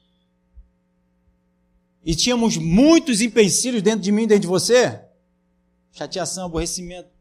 e 2.04 2.14
tínhamos 2.14 2.56
muitos 2.56 3.20
empecilhos 3.20 3.82
dentro 3.82 4.00
de 4.00 4.10
mim, 4.10 4.26
dentro 4.26 4.42
de 4.42 4.46
você, 4.46 5.00
chateação, 5.92 6.46
aborrecimento, 6.46 7.11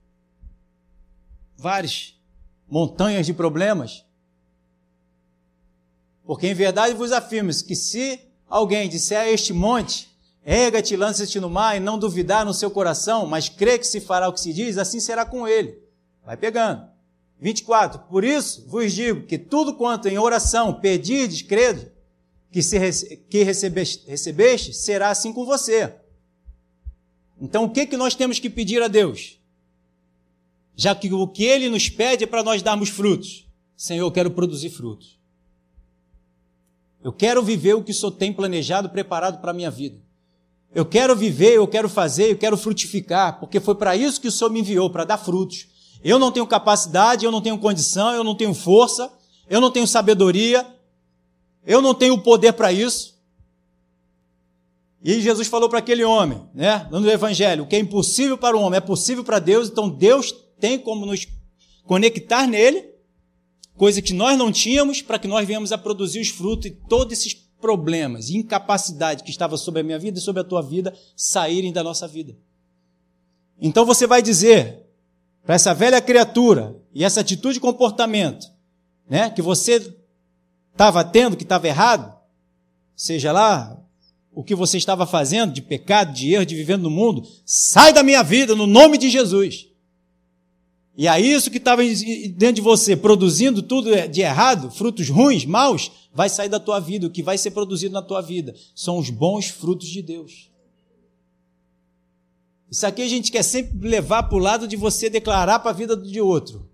várias 1.62 2.16
montanhas 2.68 3.26
de 3.26 3.34
problemas. 3.34 4.04
Porque 6.26 6.48
em 6.48 6.54
verdade 6.56 6.96
vos 6.96 7.12
afirmo 7.12 7.52
que 7.64 7.76
se 7.76 8.20
alguém 8.50 8.90
disser 8.90 9.20
a 9.20 9.30
este 9.30 9.54
monte, 9.54 10.10
erga-te, 10.44 10.96
lança-te 10.96 11.40
no 11.40 11.50
mar, 11.50 11.78
e 11.78 11.80
não 11.80 12.00
duvidar 12.00 12.44
no 12.44 12.54
seu 12.54 12.72
coração, 12.72 13.28
mas 13.28 13.48
crê 13.48 13.78
que 13.78 13.86
se 13.86 14.02
fará 14.02 14.28
o 14.28 14.34
que 14.34 14.42
se 14.42 14.52
diz, 14.52 14.78
assim 14.78 15.00
será 15.00 15.24
com 15.24 15.48
ele. 15.48 15.78
Vai 16.26 16.36
pegando. 16.36 16.90
24. 17.40 18.00
Por 18.10 18.24
isso 18.24 18.66
vos 18.68 18.92
digo 18.92 19.28
que 19.28 19.38
tudo 19.38 19.76
quanto 19.76 20.08
em 20.08 20.18
oração 20.18 20.74
pedirdes, 20.74 21.44
crede, 21.44 21.92
que, 22.52 22.64
se, 22.64 23.18
que 23.30 23.44
recebeste, 23.44 24.08
recebeste, 24.08 24.74
será 24.74 25.10
assim 25.10 25.32
com 25.32 25.46
você. 25.46 25.94
Então, 27.40 27.66
o 27.66 27.70
que, 27.70 27.86
que 27.86 27.98
nós 27.98 28.16
temos 28.16 28.40
que 28.40 28.50
pedir 28.50 28.82
a 28.82 28.88
Deus? 28.88 29.41
Já 30.82 30.96
que 30.96 31.14
o 31.14 31.28
que 31.28 31.44
Ele 31.44 31.70
nos 31.70 31.90
pede 31.90 32.24
é 32.24 32.28
para 32.28 32.42
nós 32.42 32.64
darmos 32.64 32.90
frutos. 32.90 33.46
Senhor, 33.78 34.04
eu 34.04 34.12
quero 34.12 34.32
produzir 34.32 34.72
frutos. 34.72 35.16
Eu 37.04 37.14
quero 37.14 37.44
viver 37.44 37.76
o 37.76 37.84
que 37.84 37.92
o 37.92 37.94
Senhor 37.94 38.10
tem 38.14 38.34
planejado, 38.34 38.90
preparado 38.90 39.40
para 39.40 39.52
a 39.52 39.54
minha 39.54 39.70
vida. 39.70 40.02
Eu 40.74 40.84
quero 40.84 41.16
viver, 41.16 41.54
eu 41.54 41.68
quero 41.68 41.88
fazer, 41.88 42.32
eu 42.32 42.36
quero 42.36 42.58
frutificar, 42.58 43.40
porque 43.40 43.60
foi 43.60 43.76
para 43.76 43.96
isso 43.96 44.20
que 44.20 44.28
o 44.28 44.32
Senhor 44.32 44.50
me 44.50 44.62
enviou, 44.62 44.90
para 44.90 45.04
dar 45.04 45.20
frutos. 45.20 45.68
Eu 46.04 46.18
não 46.18 46.32
tenho 46.32 46.48
capacidade, 46.48 47.26
eu 47.26 47.32
não 47.32 47.42
tenho 47.42 47.60
condição, 47.60 48.16
eu 48.16 48.24
não 48.24 48.34
tenho 48.34 48.56
força, 48.56 49.14
eu 49.48 49.62
não 49.62 49.70
tenho 49.70 49.86
sabedoria, 49.86 50.66
eu 51.64 51.80
não 51.80 51.94
tenho 51.94 52.18
poder 52.18 52.54
para 52.54 52.74
isso. 52.74 53.22
E 55.04 55.22
Jesus 55.22 55.48
falou 55.48 55.70
para 55.70 55.78
aquele 55.78 56.04
homem, 56.04 56.42
né, 56.56 56.88
no 56.90 57.08
Evangelho, 57.08 57.66
o 57.66 57.68
que 57.68 57.76
é 57.76 57.80
impossível 57.80 58.36
para 58.36 58.58
o 58.58 58.62
homem 58.62 58.78
é 58.78 58.82
possível 58.82 59.24
para 59.24 59.38
Deus, 59.38 59.70
então 59.70 59.88
Deus 59.88 60.41
tem 60.62 60.80
como 60.80 61.06
nos 61.06 61.28
conectar 61.84 62.48
nele, 62.48 62.90
coisa 63.76 64.02
que 64.02 64.14
nós 64.14 64.38
não 64.38 64.52
tínhamos, 64.52 65.02
para 65.02 65.18
que 65.20 65.28
nós 65.28 65.46
venhamos 65.46 65.72
a 65.72 65.78
produzir 65.78 66.22
os 66.22 66.30
frutos 66.30 66.68
e 66.68 66.72
todos 66.88 67.12
esses 67.14 67.34
problemas 67.34 68.30
incapacidade 68.30 69.24
que 69.24 69.30
estava 69.30 69.58
sobre 69.58 69.82
a 69.82 69.84
minha 69.84 70.00
vida 70.00 70.18
e 70.18 70.22
sobre 70.22 70.42
a 70.42 70.46
tua 70.46 70.62
vida 70.62 70.94
saírem 71.16 71.74
da 71.74 71.84
nossa 71.84 72.08
vida. 72.08 72.38
Então 73.60 73.86
você 73.86 74.08
vai 74.08 74.22
dizer 74.22 74.86
para 75.44 75.56
essa 75.56 75.74
velha 75.74 76.00
criatura 76.00 76.76
e 76.94 77.04
essa 77.04 77.22
atitude 77.22 77.56
de 77.56 77.60
comportamento, 77.60 78.48
né, 79.10 79.30
que 79.30 79.42
você 79.42 79.94
estava 80.72 81.04
tendo, 81.04 81.36
que 81.36 81.44
estava 81.44 81.68
errado, 81.68 82.16
seja 82.96 83.32
lá 83.32 83.78
o 84.34 84.44
que 84.44 84.56
você 84.56 84.78
estava 84.78 85.06
fazendo 85.06 85.54
de 85.54 85.62
pecado, 85.62 86.14
de 86.14 86.34
erro, 86.34 86.46
de 86.46 86.56
vivendo 86.56 86.84
no 86.84 86.92
mundo, 86.92 87.28
sai 87.46 87.92
da 87.92 88.04
minha 88.04 88.24
vida 88.24 88.56
no 88.56 88.66
nome 88.66 88.98
de 88.98 89.10
Jesus. 89.10 89.71
E 90.98 91.08
aí 91.08 91.32
isso 91.32 91.50
que 91.50 91.58
estava 91.58 91.82
dentro 91.84 92.56
de 92.56 92.62
você, 92.62 92.96
produzindo 92.96 93.62
tudo 93.62 93.90
de 94.10 94.22
errado, 94.22 94.70
frutos 94.70 95.10
ruins, 95.10 95.46
maus, 95.46 95.92
vai 96.14 96.30
sair 96.30 96.50
da 96.50 96.60
tua 96.60 96.80
vida. 96.80 97.08
O 97.08 97.10
que 97.10 97.24
vai 97.24 97.38
ser 97.38 97.52
produzido 97.52 97.94
na 97.94 98.02
tua 98.02 98.22
vida 98.22 98.54
são 98.76 98.98
os 98.98 99.10
bons 99.10 99.48
frutos 99.48 99.88
de 99.88 100.02
Deus. 100.02 100.50
Isso 102.70 102.86
aqui 102.86 103.02
a 103.02 103.08
gente 103.08 103.32
quer 103.32 103.44
sempre 103.44 103.88
levar 103.88 104.24
para 104.24 104.38
o 104.38 104.40
lado 104.40 104.68
de 104.68 104.76
você 104.76 105.10
declarar 105.10 105.60
para 105.60 105.72
a 105.72 105.74
vida 105.74 105.96
de 105.96 106.22
outro. 106.22 106.70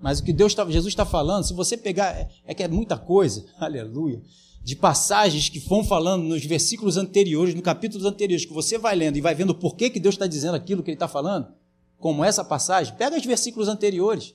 Mas 0.00 0.20
o 0.20 0.24
que 0.24 0.32
Deus 0.32 0.54
tá, 0.54 0.64
Jesus 0.64 0.92
está 0.92 1.04
falando, 1.04 1.44
se 1.44 1.52
você 1.52 1.76
pegar, 1.76 2.12
é, 2.16 2.28
é 2.46 2.54
que 2.54 2.62
é 2.62 2.68
muita 2.68 2.96
coisa, 2.96 3.44
aleluia 3.58 4.22
de 4.68 4.76
passagens 4.76 5.48
que 5.48 5.58
vão 5.58 5.82
falando 5.82 6.24
nos 6.24 6.44
versículos 6.44 6.98
anteriores, 6.98 7.54
no 7.54 7.62
capítulos 7.62 8.04
anteriores, 8.04 8.44
que 8.44 8.52
você 8.52 8.76
vai 8.76 8.94
lendo 8.94 9.16
e 9.16 9.20
vai 9.22 9.34
vendo 9.34 9.54
por 9.54 9.74
que, 9.74 9.88
que 9.88 9.98
Deus 9.98 10.14
está 10.14 10.26
dizendo 10.26 10.56
aquilo 10.56 10.82
que 10.82 10.90
ele 10.90 10.96
está 10.96 11.08
falando, 11.08 11.48
como 11.98 12.24
essa 12.24 12.44
passagem, 12.44 12.94
pega 12.94 13.16
os 13.16 13.24
versículos 13.24 13.68
anteriores 13.68 14.34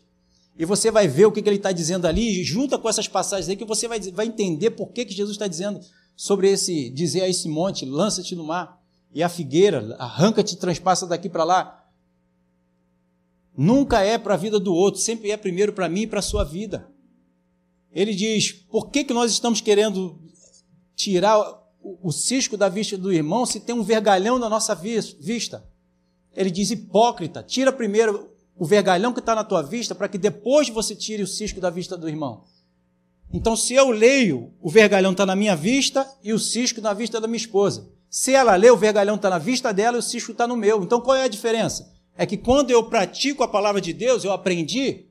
e 0.58 0.66
você 0.66 0.92
vai 0.92 1.08
ver 1.08 1.26
o 1.26 1.32
que, 1.32 1.42
que 1.42 1.50
ele 1.50 1.58
está 1.58 1.72
dizendo 1.72 2.06
ali, 2.06 2.44
junta 2.44 2.78
com 2.78 2.88
essas 2.88 3.08
passagens 3.08 3.50
aí, 3.50 3.56
que 3.56 3.66
você 3.66 3.88
vai, 3.88 4.00
vai 4.00 4.28
entender 4.28 4.72
por 4.72 4.92
que, 4.92 5.06
que 5.06 5.14
Jesus 5.14 5.36
está 5.36 5.48
dizendo 5.48 5.80
sobre 6.16 6.52
esse, 6.52 6.90
dizer 6.92 7.22
a 7.22 7.30
esse 7.30 7.50
monte, 7.50 7.86
lança-te 7.86 8.36
no 8.36 8.44
mar, 8.44 8.80
e 9.12 9.24
a 9.24 9.30
figueira, 9.30 9.96
arranca-te 9.98 10.56
transpassa 10.56 11.08
daqui 11.08 11.28
para 11.28 11.44
lá. 11.44 11.88
Nunca 13.56 14.02
é 14.02 14.18
para 14.18 14.36
a 14.36 14.38
vida 14.38 14.60
do 14.60 14.74
outro, 14.74 15.00
sempre 15.00 15.32
é 15.32 15.38
primeiro 15.38 15.74
para 15.74 15.90
mim 15.90 16.02
e 16.02 16.08
para 16.08 16.20
a 16.20 16.24
sua 16.24 16.44
vida. 16.44 16.88
Ele 17.92 18.14
diz: 18.14 18.52
por 18.52 18.90
que, 18.90 19.04
que 19.04 19.14
nós 19.14 19.32
estamos 19.32 19.62
querendo 19.62 20.20
tirar 20.96 21.40
o, 21.82 22.00
o 22.02 22.12
cisco 22.12 22.58
da 22.58 22.70
vista 22.70 22.98
do 22.98 23.14
irmão 23.14 23.46
se 23.46 23.60
tem 23.60 23.76
um 23.76 23.84
vergalhão 23.84 24.40
na 24.40 24.50
nossa 24.50 24.74
vista? 24.74 25.64
Ele 26.36 26.52
diz: 26.52 26.72
hipócrita, 26.72 27.44
tira 27.44 27.72
primeiro 27.72 28.30
o 28.56 28.66
vergalhão 28.66 29.14
que 29.14 29.20
está 29.20 29.36
na 29.36 29.44
tua 29.44 29.62
vista 29.62 29.96
para 29.96 30.08
que 30.08 30.18
depois 30.18 30.70
você 30.70 30.96
tire 30.96 31.24
o 31.24 31.28
cisco 31.28 31.60
da 31.60 31.70
vista 31.70 31.98
do 31.98 32.08
irmão. 32.08 32.44
Então, 33.32 33.56
se 33.56 33.74
eu 33.74 33.90
leio, 33.90 34.54
o 34.62 34.70
vergalhão 34.70 35.12
está 35.12 35.26
na 35.26 35.36
minha 35.36 35.56
vista 35.56 36.08
e 36.24 36.32
o 36.32 36.40
cisco 36.40 36.80
na 36.82 36.94
vista 36.94 37.20
da 37.20 37.28
minha 37.28 37.38
esposa. 37.38 37.90
Se 38.10 38.34
ela 38.34 38.56
lê, 38.56 38.70
o 38.70 38.78
vergalhão 38.78 39.16
está 39.16 39.30
na 39.30 39.40
vista 39.40 39.74
dela 39.74 39.98
e 39.98 40.00
o 40.00 40.04
cisco 40.04 40.32
está 40.32 40.46
no 40.46 40.56
meu. 40.56 40.84
Então, 40.84 41.02
qual 41.02 41.18
é 41.18 41.24
a 41.24 41.28
diferença? 41.28 41.92
É 42.16 42.28
que 42.28 42.38
quando 42.38 42.70
eu 42.70 42.84
pratico 42.84 43.44
a 43.44 43.48
palavra 43.48 43.82
de 43.82 43.92
Deus, 43.92 44.24
eu 44.24 44.32
aprendi 44.32 45.08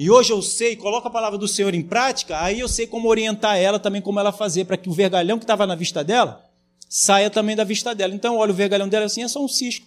e 0.00 0.08
hoje 0.08 0.32
eu 0.32 0.40
sei, 0.40 0.76
coloco 0.76 1.08
a 1.08 1.10
palavra 1.10 1.36
do 1.36 1.48
Senhor 1.48 1.74
em 1.74 1.82
prática, 1.82 2.40
aí 2.40 2.60
eu 2.60 2.68
sei 2.68 2.86
como 2.86 3.08
orientar 3.08 3.56
ela 3.58 3.80
também, 3.80 4.00
como 4.00 4.20
ela 4.20 4.30
fazer, 4.30 4.64
para 4.64 4.76
que 4.76 4.88
o 4.88 4.92
vergalhão 4.92 5.38
que 5.38 5.44
estava 5.44 5.66
na 5.66 5.74
vista 5.74 6.04
dela 6.04 6.44
saia 6.88 7.28
também 7.28 7.56
da 7.56 7.64
vista 7.64 7.92
dela. 7.92 8.14
Então, 8.14 8.36
olha, 8.36 8.52
o 8.52 8.54
vergalhão 8.54 8.88
dela 8.88 9.06
assim 9.06 9.24
é 9.24 9.28
só 9.28 9.44
um 9.44 9.48
cisco. 9.48 9.84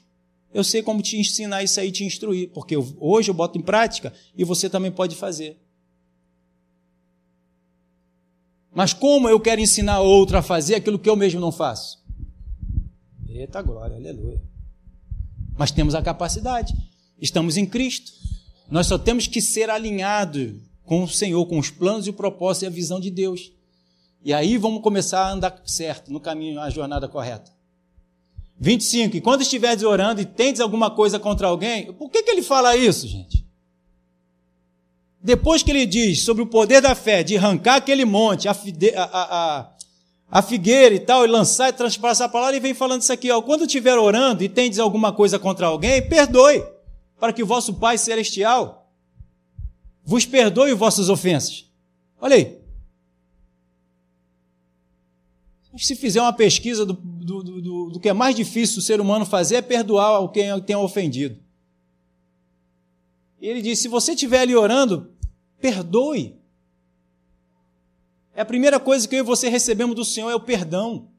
Eu 0.54 0.64
sei 0.64 0.84
como 0.84 1.02
te 1.02 1.18
ensinar 1.18 1.64
isso 1.64 1.80
aí, 1.80 1.92
te 1.92 2.04
instruir, 2.04 2.50
porque 2.50 2.76
eu, 2.76 2.96
hoje 3.00 3.30
eu 3.30 3.34
boto 3.34 3.58
em 3.58 3.62
prática 3.62 4.14
e 4.36 4.44
você 4.44 4.70
também 4.70 4.92
pode 4.92 5.16
fazer. 5.16 5.58
Mas 8.74 8.94
como 8.94 9.28
eu 9.28 9.40
quero 9.40 9.62
ensinar 9.62 10.00
outra 10.00 10.40
a 10.40 10.42
fazer 10.42 10.76
aquilo 10.76 11.00
que 11.00 11.10
eu 11.10 11.16
mesmo 11.16 11.40
não 11.40 11.52
faço? 11.52 12.02
Eita 13.28 13.62
glória, 13.62 13.96
aleluia. 13.96 14.42
Mas 15.58 15.72
temos 15.72 15.96
a 15.96 16.02
capacidade. 16.02 16.74
Estamos 17.20 17.58
em 17.58 17.66
Cristo. 17.66 18.12
Nós 18.70 18.88
só 18.88 18.98
temos 18.98 19.28
que 19.28 19.42
ser 19.42 19.70
alinhados 19.70 20.54
com 20.84 21.04
o 21.04 21.08
Senhor, 21.08 21.46
com 21.46 21.60
os 21.60 21.70
planos 21.70 22.08
e 22.08 22.10
o 22.10 22.14
propósito 22.14 22.64
e 22.64 22.68
a 22.68 22.70
visão 22.70 23.00
de 23.00 23.10
Deus. 23.10 23.52
E 24.24 24.34
aí 24.34 24.58
vamos 24.58 24.82
começar 24.82 25.26
a 25.26 25.32
andar 25.32 25.62
certo, 25.66 26.12
no 26.12 26.20
caminho, 26.20 26.60
a 26.60 26.70
jornada 26.70 27.08
correta. 27.08 27.52
25. 28.62 29.18
E 29.18 29.22
quando 29.22 29.42
estiveres 29.42 29.82
orando 29.82 30.22
e 30.22 30.26
tendes 30.26 30.62
alguma 30.62 30.92
coisa 30.92 31.18
contra 31.18 31.48
alguém, 31.48 31.92
por 31.94 32.12
que, 32.12 32.22
que 32.22 32.30
ele 32.30 32.44
fala 32.44 32.78
isso, 32.78 33.08
gente? 33.08 33.44
Depois 35.20 35.64
que 35.64 35.72
ele 35.72 35.84
diz 35.88 36.24
sobre 36.24 36.44
o 36.44 36.48
poder 36.48 36.80
da 36.80 36.94
fé, 36.94 37.24
de 37.24 37.36
arrancar 37.36 37.78
aquele 37.78 38.06
monte, 38.06 38.48
a, 38.48 38.52
a, 38.52 38.60
a, 39.04 39.72
a 40.30 40.42
figueira 40.44 40.94
e 40.94 41.00
tal, 41.00 41.26
e 41.26 41.28
lançar 41.28 41.70
e 41.70 41.74
transpassar 41.74 42.28
a 42.28 42.32
palavra, 42.32 42.54
ele 42.56 42.62
vem 42.62 42.76
falando 42.76 43.02
isso 43.02 43.12
aqui, 43.12 43.32
ó. 43.32 43.42
Quando 43.42 43.66
estiver 43.66 43.98
orando 43.98 44.44
e 44.44 44.50
tendes 44.50 44.78
alguma 44.78 45.12
coisa 45.12 45.40
contra 45.40 45.66
alguém, 45.66 46.08
perdoe 46.08 46.64
para 47.20 47.34
que 47.34 47.42
o 47.42 47.48
vosso 47.48 47.74
Pai 47.74 47.98
Celestial 47.98 48.88
vos 50.06 50.24
perdoe 50.24 50.74
vossas 50.74 51.10
ofensas. 51.10 51.66
Olha 52.20 52.36
aí. 52.36 52.61
Se 55.78 55.96
fizer 55.96 56.22
uma 56.22 56.34
pesquisa 56.34 56.86
do, 56.86 56.94
do, 56.94 57.44
do, 57.44 57.90
do 57.92 58.00
que 58.00 58.10
é 58.10 58.14
mais 58.14 58.36
difícil 58.36 58.80
o 58.80 58.82
ser 58.82 59.00
humano 59.00 59.26
fazer, 59.26 59.56
é 59.56 59.62
perdoar 59.62 60.28
quem 60.32 60.60
tenha 60.62 60.80
ofendido. 60.80 61.40
E 63.40 63.48
ele 63.48 63.62
diz: 63.62 63.80
se 63.80 63.88
você 63.88 64.12
estiver 64.12 64.42
ali 64.42 64.56
orando, 64.56 65.12
perdoe. 65.60 66.36
É 68.34 68.42
a 68.42 68.46
primeira 68.46 68.80
coisa 68.80 69.08
que 69.08 69.16
eu 69.16 69.20
e 69.20 69.24
você 69.24 69.50
recebemos 69.50 69.96
do 69.96 70.06
Senhor 70.06 70.30
é 70.30 70.36
o 70.36 70.40
perdão. 70.40 71.10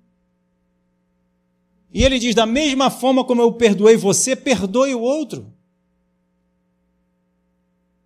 E 1.92 2.05
ele 2.05 2.18
diz: 2.18 2.34
da 2.34 2.46
mesma 2.46 2.90
forma 2.90 3.24
como 3.24 3.42
eu 3.42 3.53
perdoei 3.53 3.96
você, 3.96 4.36
perdoe 4.36 4.94
o 4.94 5.00
outro. 5.00 5.53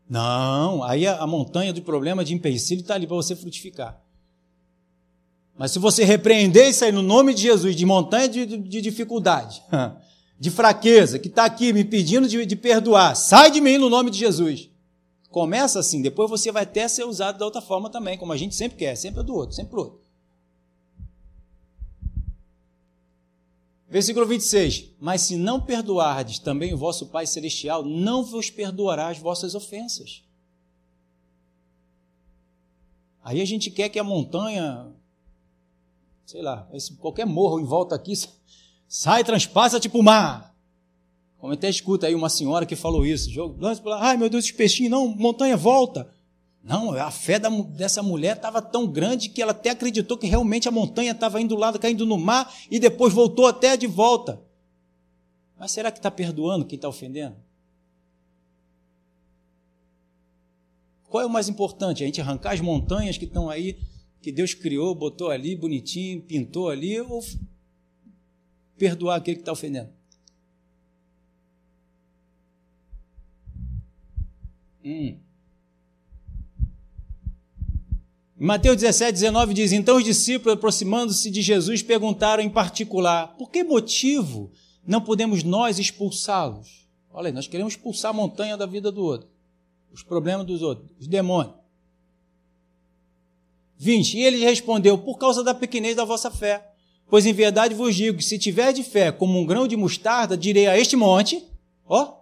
Não, 0.08 0.84
aí 0.84 1.06
a, 1.06 1.18
a 1.18 1.26
montanha 1.26 1.72
do 1.72 1.82
problema 1.82 2.24
de 2.24 2.32
empecilho 2.32 2.80
está 2.80 2.94
ali 2.94 3.06
para 3.06 3.16
você 3.16 3.34
frutificar. 3.34 4.00
Mas 5.58 5.72
se 5.72 5.78
você 5.78 6.04
repreender 6.04 6.68
isso 6.68 6.84
aí 6.84 6.92
no 6.92 7.02
nome 7.02 7.32
de 7.32 7.42
Jesus, 7.42 7.74
de 7.74 7.86
montanha 7.86 8.28
de, 8.28 8.44
de, 8.44 8.58
de 8.58 8.80
dificuldade, 8.80 9.62
de 10.38 10.50
fraqueza, 10.50 11.18
que 11.18 11.28
está 11.28 11.44
aqui 11.44 11.72
me 11.72 11.84
pedindo 11.84 12.28
de, 12.28 12.44
de 12.44 12.56
perdoar, 12.56 13.14
sai 13.14 13.50
de 13.50 13.60
mim 13.60 13.78
no 13.78 13.88
nome 13.88 14.10
de 14.10 14.18
Jesus. 14.18 14.68
Começa 15.30 15.78
assim, 15.78 16.02
depois 16.02 16.30
você 16.30 16.52
vai 16.52 16.62
até 16.62 16.86
ser 16.88 17.04
usado 17.04 17.38
da 17.38 17.44
outra 17.44 17.60
forma 17.60 17.90
também, 17.90 18.18
como 18.18 18.32
a 18.32 18.36
gente 18.36 18.54
sempre 18.54 18.78
quer, 18.78 18.96
sempre 18.96 19.20
é 19.20 19.22
do 19.22 19.34
outro, 19.34 19.54
sempre 19.54 19.70
pro 19.70 19.80
outro. 19.82 20.06
Versículo 23.88 24.26
26. 24.26 24.90
Mas 25.00 25.22
se 25.22 25.36
não 25.36 25.60
perdoardes 25.60 26.38
também 26.38 26.74
o 26.74 26.76
vosso 26.76 27.06
Pai 27.06 27.26
Celestial, 27.26 27.84
não 27.84 28.22
vos 28.22 28.50
perdoará 28.50 29.08
as 29.08 29.18
vossas 29.18 29.54
ofensas. 29.54 30.22
Aí 33.22 33.40
a 33.40 33.44
gente 33.44 33.70
quer 33.70 33.88
que 33.88 33.98
a 33.98 34.04
montanha, 34.04 34.92
sei 36.26 36.42
lá, 36.42 36.68
qualquer 36.98 37.24
morro 37.24 37.60
em 37.60 37.64
volta 37.64 37.94
aqui, 37.94 38.12
sai, 38.86 39.24
transpassa 39.24 39.80
tipo 39.80 40.02
mar. 40.02 40.54
Como 41.38 41.52
até 41.52 41.68
escuta 41.68 42.06
aí 42.06 42.14
uma 42.14 42.28
senhora 42.28 42.66
que 42.66 42.74
falou 42.74 43.06
isso. 43.06 43.30
Ai 44.00 44.16
meu 44.16 44.28
Deus, 44.28 44.44
esse 44.44 44.54
peixinho, 44.54 44.90
não, 44.90 45.08
montanha 45.08 45.56
volta. 45.56 46.10
Não, 46.62 46.92
a 46.94 47.12
fé 47.12 47.38
da, 47.38 47.48
dessa 47.48 48.02
mulher 48.02 48.36
estava 48.36 48.60
tão 48.60 48.88
grande 48.88 49.28
que 49.28 49.40
ela 49.40 49.52
até 49.52 49.70
acreditou 49.70 50.18
que 50.18 50.26
realmente 50.26 50.66
a 50.66 50.72
montanha 50.72 51.12
estava 51.12 51.40
indo 51.40 51.54
lá, 51.54 51.72
caindo 51.78 52.04
no 52.04 52.18
mar 52.18 52.52
e 52.68 52.80
depois 52.80 53.14
voltou 53.14 53.46
até 53.46 53.76
de 53.76 53.86
volta. 53.86 54.40
Mas 55.56 55.70
será 55.70 55.92
que 55.92 55.98
está 55.98 56.10
perdoando 56.10 56.64
quem 56.64 56.74
está 56.74 56.88
ofendendo? 56.88 57.36
Qual 61.08 61.22
é 61.22 61.26
o 61.26 61.30
mais 61.30 61.48
importante? 61.48 62.02
A 62.02 62.06
gente 62.06 62.20
arrancar 62.20 62.52
as 62.52 62.60
montanhas 62.60 63.16
que 63.16 63.24
estão 63.26 63.48
aí, 63.48 63.78
que 64.26 64.32
Deus 64.32 64.54
criou, 64.54 64.92
botou 64.92 65.30
ali, 65.30 65.54
bonitinho, 65.54 66.20
pintou 66.20 66.68
ali, 66.68 67.00
ou 67.00 67.24
perdoar 68.76 69.14
aquele 69.14 69.36
que 69.36 69.42
está 69.42 69.52
ofendendo? 69.52 69.88
Hum. 74.84 75.16
Mateus 78.36 78.78
17, 78.78 79.12
19 79.12 79.54
diz: 79.54 79.70
Então 79.70 79.96
os 79.96 80.02
discípulos, 80.02 80.54
aproximando-se 80.54 81.30
de 81.30 81.40
Jesus, 81.40 81.80
perguntaram 81.80 82.42
em 82.42 82.50
particular: 82.50 83.28
Por 83.36 83.48
que 83.48 83.62
motivo 83.62 84.50
não 84.84 85.00
podemos 85.00 85.44
nós 85.44 85.78
expulsá-los? 85.78 86.88
Olha 87.12 87.28
aí, 87.28 87.32
nós 87.32 87.46
queremos 87.46 87.74
expulsar 87.74 88.10
a 88.10 88.14
montanha 88.14 88.56
da 88.56 88.66
vida 88.66 88.90
do 88.90 89.04
outro, 89.04 89.28
os 89.92 90.02
problemas 90.02 90.44
dos 90.44 90.62
outros, 90.62 90.90
os 90.98 91.06
demônios. 91.06 91.65
20. 93.78 94.16
E 94.16 94.22
ele 94.22 94.44
respondeu: 94.44 94.98
Por 94.98 95.18
causa 95.18 95.42
da 95.42 95.54
pequenez 95.54 95.96
da 95.96 96.04
vossa 96.04 96.30
fé. 96.30 96.70
Pois 97.08 97.24
em 97.26 97.32
verdade 97.32 97.74
vos 97.74 97.94
digo: 97.94 98.20
se 98.22 98.38
tiver 98.38 98.72
de 98.72 98.82
fé 98.82 99.12
como 99.12 99.38
um 99.38 99.46
grão 99.46 99.66
de 99.66 99.76
mostarda, 99.76 100.36
direi 100.36 100.66
a 100.66 100.78
este 100.78 100.96
monte: 100.96 101.44
Ó, 101.86 102.14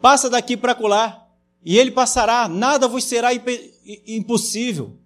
passa 0.00 0.30
daqui 0.30 0.56
para 0.56 0.74
colar, 0.74 1.28
e 1.64 1.78
ele 1.78 1.90
passará, 1.90 2.48
nada 2.48 2.88
vos 2.88 3.04
será 3.04 3.30
impossível. 4.06 4.96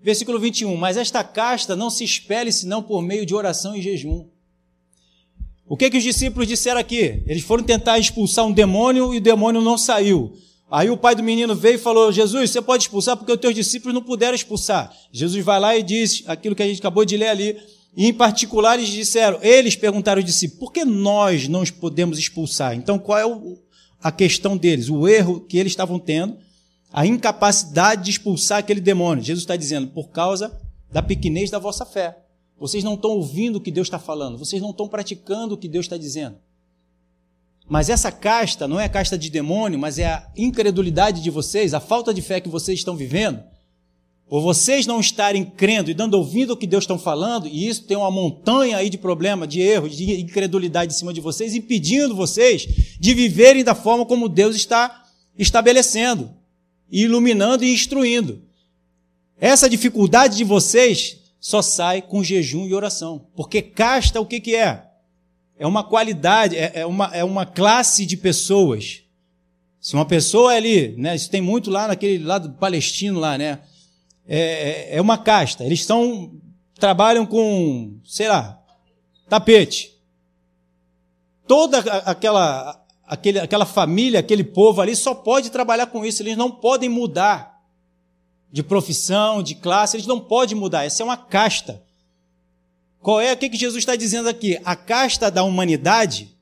Versículo 0.00 0.38
21. 0.38 0.76
Mas 0.76 0.96
esta 0.96 1.24
casta 1.24 1.74
não 1.74 1.90
se 1.90 2.04
espelhe 2.04 2.52
senão 2.52 2.82
por 2.82 3.02
meio 3.02 3.26
de 3.26 3.34
oração 3.34 3.74
e 3.74 3.82
jejum. 3.82 4.26
O 5.68 5.76
que, 5.76 5.90
que 5.90 5.96
os 5.96 6.04
discípulos 6.04 6.46
disseram 6.46 6.80
aqui? 6.80 7.24
Eles 7.26 7.42
foram 7.42 7.64
tentar 7.64 7.98
expulsar 7.98 8.46
um 8.46 8.52
demônio 8.52 9.12
e 9.12 9.16
o 9.16 9.20
demônio 9.20 9.60
não 9.60 9.76
saiu. 9.76 10.32
Aí 10.70 10.90
o 10.90 10.96
pai 10.96 11.14
do 11.14 11.22
menino 11.22 11.54
veio 11.54 11.76
e 11.76 11.78
falou: 11.78 12.10
Jesus, 12.12 12.50
você 12.50 12.60
pode 12.60 12.84
expulsar 12.84 13.16
porque 13.16 13.32
os 13.32 13.38
teus 13.38 13.54
discípulos 13.54 13.94
não 13.94 14.02
puderam 14.02 14.34
expulsar. 14.34 14.92
Jesus 15.12 15.44
vai 15.44 15.60
lá 15.60 15.76
e 15.76 15.82
diz 15.82 16.24
aquilo 16.26 16.54
que 16.54 16.62
a 16.62 16.66
gente 16.66 16.80
acabou 16.80 17.04
de 17.04 17.16
ler 17.16 17.28
ali. 17.28 17.56
E 17.96 18.06
em 18.06 18.12
particular 18.12 18.78
eles 18.78 18.90
disseram, 18.90 19.38
eles 19.40 19.74
perguntaram 19.74 20.20
aos 20.20 20.26
discípulos, 20.26 20.60
por 20.60 20.72
que 20.72 20.84
nós 20.84 21.48
não 21.48 21.64
podemos 21.64 22.18
expulsar? 22.18 22.74
Então 22.74 22.98
qual 22.98 23.18
é 23.18 23.24
o, 23.24 23.56
a 24.02 24.12
questão 24.12 24.54
deles, 24.56 24.90
o 24.90 25.08
erro 25.08 25.40
que 25.40 25.56
eles 25.56 25.72
estavam 25.72 25.98
tendo? 25.98 26.36
a 26.96 27.04
incapacidade 27.06 28.04
de 28.04 28.10
expulsar 28.10 28.58
aquele 28.58 28.80
demônio. 28.80 29.22
Jesus 29.22 29.42
está 29.42 29.54
dizendo, 29.54 29.88
por 29.88 30.08
causa 30.08 30.58
da 30.90 31.02
pequenez 31.02 31.50
da 31.50 31.58
vossa 31.58 31.84
fé. 31.84 32.24
Vocês 32.58 32.82
não 32.82 32.94
estão 32.94 33.10
ouvindo 33.10 33.56
o 33.56 33.60
que 33.60 33.70
Deus 33.70 33.86
está 33.86 33.98
falando, 33.98 34.38
vocês 34.38 34.62
não 34.62 34.70
estão 34.70 34.88
praticando 34.88 35.54
o 35.54 35.58
que 35.58 35.68
Deus 35.68 35.84
está 35.84 35.98
dizendo. 35.98 36.38
Mas 37.68 37.88
essa 37.88 38.12
casta 38.12 38.68
não 38.68 38.78
é 38.78 38.84
a 38.84 38.88
casta 38.88 39.18
de 39.18 39.28
demônio, 39.28 39.78
mas 39.78 39.98
é 39.98 40.06
a 40.06 40.26
incredulidade 40.36 41.22
de 41.22 41.30
vocês, 41.30 41.74
a 41.74 41.80
falta 41.80 42.14
de 42.14 42.22
fé 42.22 42.40
que 42.40 42.48
vocês 42.48 42.78
estão 42.78 42.96
vivendo. 42.96 43.42
Por 44.28 44.40
vocês 44.40 44.86
não 44.86 45.00
estarem 45.00 45.44
crendo 45.44 45.90
e 45.90 45.94
dando 45.94 46.14
ouvido 46.14 46.52
ao 46.52 46.56
que 46.56 46.66
Deus 46.66 46.84
está 46.84 46.98
falando, 46.98 47.46
e 47.46 47.68
isso 47.68 47.84
tem 47.84 47.96
uma 47.96 48.10
montanha 48.10 48.76
aí 48.76 48.90
de 48.90 48.98
problema, 48.98 49.46
de 49.46 49.60
erro, 49.60 49.88
de 49.88 50.20
incredulidade 50.20 50.92
em 50.92 50.96
cima 50.96 51.12
de 51.12 51.20
vocês, 51.20 51.54
impedindo 51.54 52.14
vocês 52.14 52.66
de 52.98 53.14
viverem 53.14 53.62
da 53.62 53.74
forma 53.74 54.04
como 54.04 54.28
Deus 54.28 54.56
está 54.56 55.04
estabelecendo 55.38 56.30
iluminando 56.90 57.64
e 57.64 57.72
instruindo. 57.72 58.42
Essa 59.38 59.68
dificuldade 59.68 60.36
de 60.36 60.44
vocês 60.44 61.18
só 61.40 61.60
sai 61.60 62.00
com 62.00 62.24
jejum 62.24 62.66
e 62.66 62.74
oração. 62.74 63.26
Porque 63.34 63.60
casta 63.60 64.20
o 64.20 64.26
que, 64.26 64.40
que 64.40 64.54
é? 64.54 64.85
É 65.58 65.66
uma 65.66 65.82
qualidade, 65.82 66.56
é, 66.56 66.72
é, 66.74 66.86
uma, 66.86 67.06
é 67.14 67.24
uma 67.24 67.46
classe 67.46 68.04
de 68.04 68.16
pessoas. 68.16 69.02
Se 69.80 69.94
uma 69.94 70.04
pessoa 70.04 70.52
é 70.52 70.56
ali, 70.56 70.94
né, 70.96 71.14
isso 71.14 71.30
tem 71.30 71.40
muito 71.40 71.70
lá 71.70 71.88
naquele 71.88 72.22
lado 72.22 72.52
palestino 72.54 73.20
lá, 73.20 73.38
né? 73.38 73.60
É, 74.28 74.38
é, 74.38 74.96
é 74.96 75.00
uma 75.00 75.16
casta. 75.16 75.64
Eles 75.64 75.80
estão 75.80 76.32
trabalham 76.78 77.24
com, 77.24 77.98
sei 78.04 78.28
lá, 78.28 78.60
tapete. 79.28 79.94
Toda 81.46 81.78
aquela 81.78 82.84
aquele, 83.06 83.38
aquela 83.38 83.64
família, 83.64 84.20
aquele 84.20 84.42
povo 84.42 84.80
ali 84.80 84.96
só 84.96 85.14
pode 85.14 85.50
trabalhar 85.50 85.86
com 85.86 86.04
isso, 86.04 86.22
eles 86.22 86.36
não 86.36 86.50
podem 86.50 86.88
mudar 86.88 87.62
de 88.50 88.62
profissão, 88.62 89.42
de 89.42 89.54
classe, 89.54 89.96
eles 89.96 90.06
não 90.06 90.18
podem 90.20 90.56
mudar, 90.56 90.84
essa 90.84 91.02
é 91.02 91.04
uma 91.04 91.16
casta. 91.16 91.82
Qual 93.06 93.20
é 93.20 93.32
o 93.32 93.36
que 93.36 93.56
Jesus 93.56 93.82
está 93.82 93.94
dizendo 93.94 94.28
aqui? 94.28 94.58
A 94.64 94.74
casta 94.74 95.30
da 95.30 95.44
humanidade, 95.44 96.36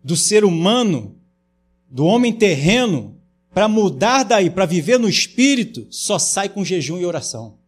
do 0.00 0.16
ser 0.16 0.44
humano, 0.44 1.16
do 1.90 2.06
homem 2.06 2.32
terreno, 2.32 3.20
para 3.52 3.66
mudar 3.66 4.22
daí, 4.22 4.48
para 4.48 4.66
viver 4.66 5.00
no 5.00 5.08
espírito, 5.08 5.84
só 5.90 6.16
sai 6.16 6.48
com 6.48 6.64
jejum 6.64 6.96
e 6.96 7.04
oração. 7.04 7.58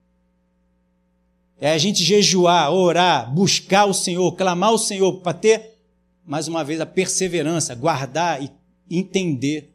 É 1.61 1.73
a 1.73 1.79
gente 1.79 2.05
jejuar, 2.05 2.73
orar, 2.73 3.35
buscar 3.35 3.87
o 3.87 3.93
Senhor, 3.93 4.31
clamar 4.37 4.73
o 4.73 4.79
Senhor 4.79 5.15
para 5.15 5.35
ter 5.35 5.77
mais 6.25 6.47
uma 6.47 6.63
vez, 6.63 6.81
a 6.81 6.87
perseverança, 6.87 7.75
guardar 7.75 8.41
e 8.41 8.53
entender. 8.89 9.75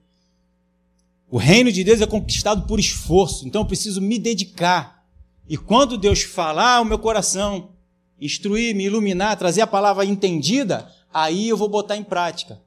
O 1.30 1.36
reino 1.36 1.70
de 1.70 1.84
Deus 1.84 2.00
é 2.00 2.08
conquistado 2.08 2.66
por 2.66 2.80
esforço, 2.80 3.46
então 3.46 3.64
eu 3.64 3.68
preciso 3.68 4.00
me 4.00 4.18
dedicar. 4.18 5.06
E 5.50 5.58
quando 5.58 5.98
Deus 5.98 6.22
falar 6.22 6.76
ao 6.76 6.86
meu 6.86 6.98
coração, 6.98 7.78
instruir, 8.20 8.76
me 8.76 8.86
iluminar, 8.86 9.38
trazer 9.38 9.62
a 9.62 9.68
palavra 9.68 10.06
entendida, 10.06 10.92
aí 11.14 11.50
eu 11.50 11.58
vou 11.58 11.70
botar 11.70 11.98
em 11.98 12.04
prática. 12.04 12.62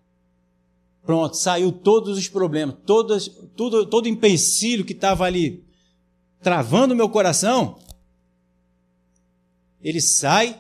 Pronto, 1.04 1.36
saiu 1.36 1.72
todos 1.72 2.16
os 2.16 2.28
problemas, 2.28 2.76
todos, 2.86 3.28
tudo, 3.56 3.84
todo 3.86 4.08
empecilho 4.08 4.84
que 4.84 4.92
estava 4.92 5.24
ali 5.24 5.64
travando 6.42 6.92
o 6.92 6.96
meu 6.96 7.08
coração, 7.08 7.78
ele 9.80 10.00
sai 10.00 10.58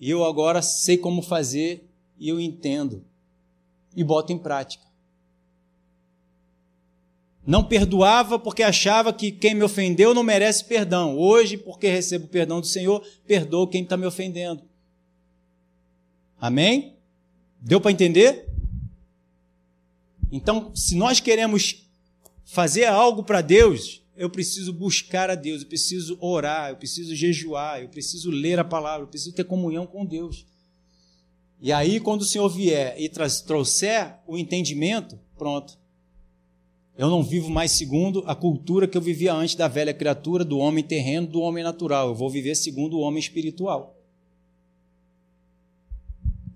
e 0.00 0.10
eu 0.10 0.24
agora 0.24 0.62
sei 0.62 0.96
como 0.96 1.22
fazer 1.22 1.88
e 2.18 2.28
eu 2.28 2.40
entendo 2.40 3.04
e 3.94 4.04
boto 4.04 4.32
em 4.32 4.38
prática. 4.38 4.83
Não 7.46 7.62
perdoava 7.62 8.38
porque 8.38 8.62
achava 8.62 9.12
que 9.12 9.30
quem 9.30 9.54
me 9.54 9.62
ofendeu 9.62 10.14
não 10.14 10.22
merece 10.22 10.64
perdão. 10.64 11.18
Hoje, 11.18 11.58
porque 11.58 11.88
recebo 11.88 12.24
o 12.24 12.28
perdão 12.28 12.60
do 12.60 12.66
Senhor, 12.66 13.06
perdoo 13.26 13.66
quem 13.66 13.82
está 13.82 13.96
me 13.96 14.06
ofendendo. 14.06 14.62
Amém? 16.40 16.96
Deu 17.60 17.80
para 17.80 17.92
entender? 17.92 18.48
Então, 20.32 20.74
se 20.74 20.96
nós 20.96 21.20
queremos 21.20 21.86
fazer 22.44 22.86
algo 22.86 23.22
para 23.22 23.40
Deus, 23.40 24.02
eu 24.16 24.30
preciso 24.30 24.72
buscar 24.72 25.30
a 25.30 25.34
Deus, 25.34 25.62
eu 25.62 25.68
preciso 25.68 26.18
orar, 26.20 26.70
eu 26.70 26.76
preciso 26.76 27.14
jejuar, 27.14 27.82
eu 27.82 27.88
preciso 27.88 28.30
ler 28.30 28.58
a 28.58 28.64
palavra, 28.64 29.04
eu 29.04 29.08
preciso 29.08 29.34
ter 29.34 29.44
comunhão 29.44 29.86
com 29.86 30.04
Deus. 30.04 30.46
E 31.60 31.72
aí, 31.72 32.00
quando 32.00 32.22
o 32.22 32.24
Senhor 32.26 32.48
vier 32.48 32.94
e 32.98 33.08
trouxer 33.08 34.18
o 34.26 34.36
entendimento, 34.36 35.18
pronto. 35.36 35.78
Eu 36.96 37.10
não 37.10 37.22
vivo 37.22 37.50
mais 37.50 37.72
segundo 37.72 38.22
a 38.26 38.34
cultura 38.34 38.86
que 38.86 38.96
eu 38.96 39.02
vivia 39.02 39.34
antes 39.34 39.56
da 39.56 39.66
velha 39.66 39.92
criatura, 39.92 40.44
do 40.44 40.58
homem 40.58 40.84
terreno, 40.84 41.26
do 41.26 41.40
homem 41.40 41.64
natural. 41.64 42.08
Eu 42.08 42.14
vou 42.14 42.30
viver 42.30 42.54
segundo 42.54 42.96
o 42.96 43.00
homem 43.00 43.18
espiritual. 43.18 43.96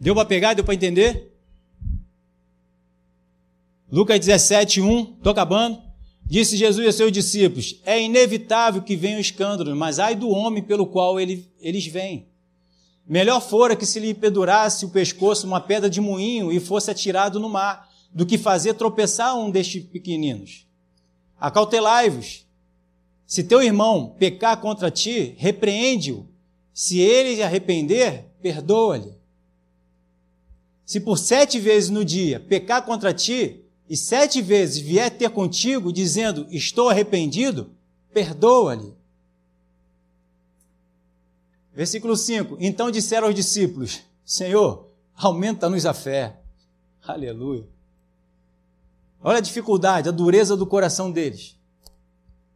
Deu 0.01 0.15
para 0.15 0.25
pegar? 0.25 0.55
Deu 0.55 0.65
para 0.65 0.75
entender? 0.75 1.33
Lucas 3.91 4.21
17, 4.21 4.81
1, 4.81 5.01
estou 5.17 5.33
acabando. 5.33 5.83
Disse 6.25 6.57
Jesus 6.57 6.87
a 6.87 6.93
seus 6.93 7.11
discípulos: 7.11 7.81
É 7.85 8.01
inevitável 8.01 8.83
que 8.83 8.95
venham 8.95 9.19
escândalos, 9.19 9.77
mas 9.77 9.99
ai 9.99 10.15
do 10.15 10.29
homem 10.29 10.63
pelo 10.63 10.87
qual 10.87 11.19
ele, 11.19 11.51
eles 11.59 11.87
vêm. 11.87 12.29
Melhor 13.09 13.41
fora 13.41 13.75
que 13.75 13.87
se 13.87 13.99
lhe 13.99 14.13
pendurasse 14.13 14.85
o 14.85 14.91
pescoço 14.91 15.47
uma 15.47 15.61
pedra 15.61 15.89
de 15.89 16.01
moinho 16.01 16.53
e 16.53 16.61
fosse 16.61 16.91
atirado 16.91 17.41
no 17.41 17.49
mar, 17.49 17.88
do 18.13 18.27
que 18.27 18.39
fazer 18.39 18.75
tropeçar 18.75 19.37
um 19.37 19.51
destes 19.51 19.85
pequeninos. 19.85 20.67
Acautelai-vos. 21.39 22.47
Se 23.27 23.45
teu 23.45 23.63
irmão 23.63 24.15
pecar 24.19 24.61
contra 24.61 24.91
ti, 24.91 25.35
repreende-o. 25.37 26.27
Se 26.73 26.99
ele 26.99 27.43
arrepender, 27.43 28.25
perdoa-lhe. 28.41 29.13
Se 30.85 31.01
por 31.01 31.19
sete 31.19 31.61
vezes 31.61 31.91
no 31.91 32.05
dia 32.05 32.41
pecar 32.41 32.85
contra 32.85 33.13
ti, 33.13 33.63
e 33.89 33.97
sete 33.97 34.43
vezes 34.43 34.79
vier 34.79 35.11
ter 35.11 35.31
contigo, 35.31 35.93
dizendo, 35.93 36.47
estou 36.51 36.89
arrependido, 36.89 37.71
perdoa-lhe. 38.13 38.95
Versículo 41.75 42.17
5: 42.17 42.57
Então 42.61 42.91
disseram 42.91 43.29
aos 43.29 43.35
discípulos: 43.35 44.01
Senhor, 44.25 44.89
aumenta-nos 45.15 45.87
a 45.87 45.95
fé. 45.95 46.41
Aleluia. 47.03 47.78
Olha 49.23 49.39
a 49.39 49.43
dificuldade, 49.43 50.09
a 50.09 50.13
dureza 50.13 50.57
do 50.57 50.67
coração 50.67 51.11
deles. 51.11 51.57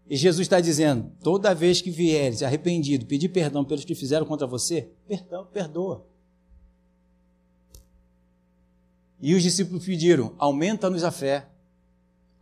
E 0.08 0.16
Jesus 0.16 0.46
está 0.46 0.60
dizendo: 0.60 1.10
toda 1.22 1.54
vez 1.54 1.80
que 1.80 1.90
vieres 1.90 2.42
arrependido, 2.42 3.06
pedir 3.06 3.28
perdão 3.28 3.64
pelos 3.64 3.84
que 3.84 3.94
fizeram 3.94 4.26
contra 4.26 4.46
você, 4.46 4.90
perdão, 5.08 5.46
perdoa. 5.46 6.06
E 9.20 9.34
os 9.34 9.42
discípulos 9.42 9.84
pediram: 9.84 10.34
aumenta-nos 10.38 11.04
a 11.04 11.10
fé. 11.10 11.48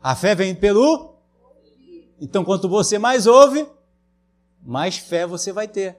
A 0.02 0.16
fé 0.16 0.34
vem 0.34 0.54
pelo. 0.54 1.14
Então, 2.20 2.44
quanto 2.44 2.68
você 2.68 2.98
mais 2.98 3.26
ouve, 3.26 3.66
mais 4.62 4.96
fé 4.96 5.26
você 5.26 5.52
vai 5.52 5.68
ter. 5.68 5.98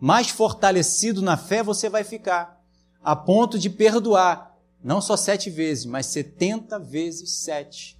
Mais 0.00 0.28
fortalecido 0.30 1.22
na 1.22 1.36
fé 1.36 1.62
você 1.62 1.88
vai 1.88 2.02
ficar. 2.02 2.60
A 3.02 3.14
ponto 3.14 3.58
de 3.58 3.68
perdoar 3.68 4.51
não 4.82 5.00
só 5.00 5.16
sete 5.16 5.48
vezes, 5.48 5.84
mas 5.84 6.06
setenta 6.06 6.78
vezes 6.78 7.30
sete. 7.30 7.96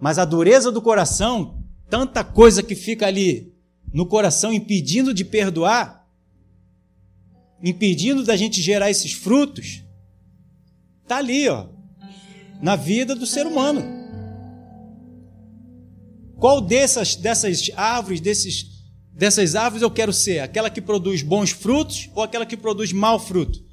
Mas 0.00 0.18
a 0.18 0.24
dureza 0.24 0.72
do 0.72 0.82
coração, 0.82 1.62
tanta 1.88 2.24
coisa 2.24 2.62
que 2.62 2.74
fica 2.74 3.06
ali 3.06 3.54
no 3.92 4.04
coração 4.04 4.52
impedindo 4.52 5.14
de 5.14 5.24
perdoar, 5.24 6.06
impedindo 7.62 8.24
da 8.24 8.36
gente 8.36 8.60
gerar 8.60 8.90
esses 8.90 9.12
frutos, 9.12 9.82
está 11.02 11.18
ali, 11.18 11.48
ó, 11.48 11.68
na 12.60 12.74
vida 12.76 13.14
do 13.14 13.26
ser 13.26 13.46
humano. 13.46 13.82
Qual 16.36 16.60
dessas, 16.60 17.16
dessas 17.16 17.70
árvores, 17.74 18.20
desses, 18.20 18.84
dessas 19.12 19.54
árvores 19.54 19.82
eu 19.82 19.90
quero 19.90 20.12
ser? 20.12 20.40
Aquela 20.40 20.68
que 20.68 20.82
produz 20.82 21.22
bons 21.22 21.50
frutos 21.50 22.10
ou 22.14 22.22
aquela 22.22 22.44
que 22.44 22.56
produz 22.56 22.92
mau 22.92 23.18
fruto? 23.18 23.65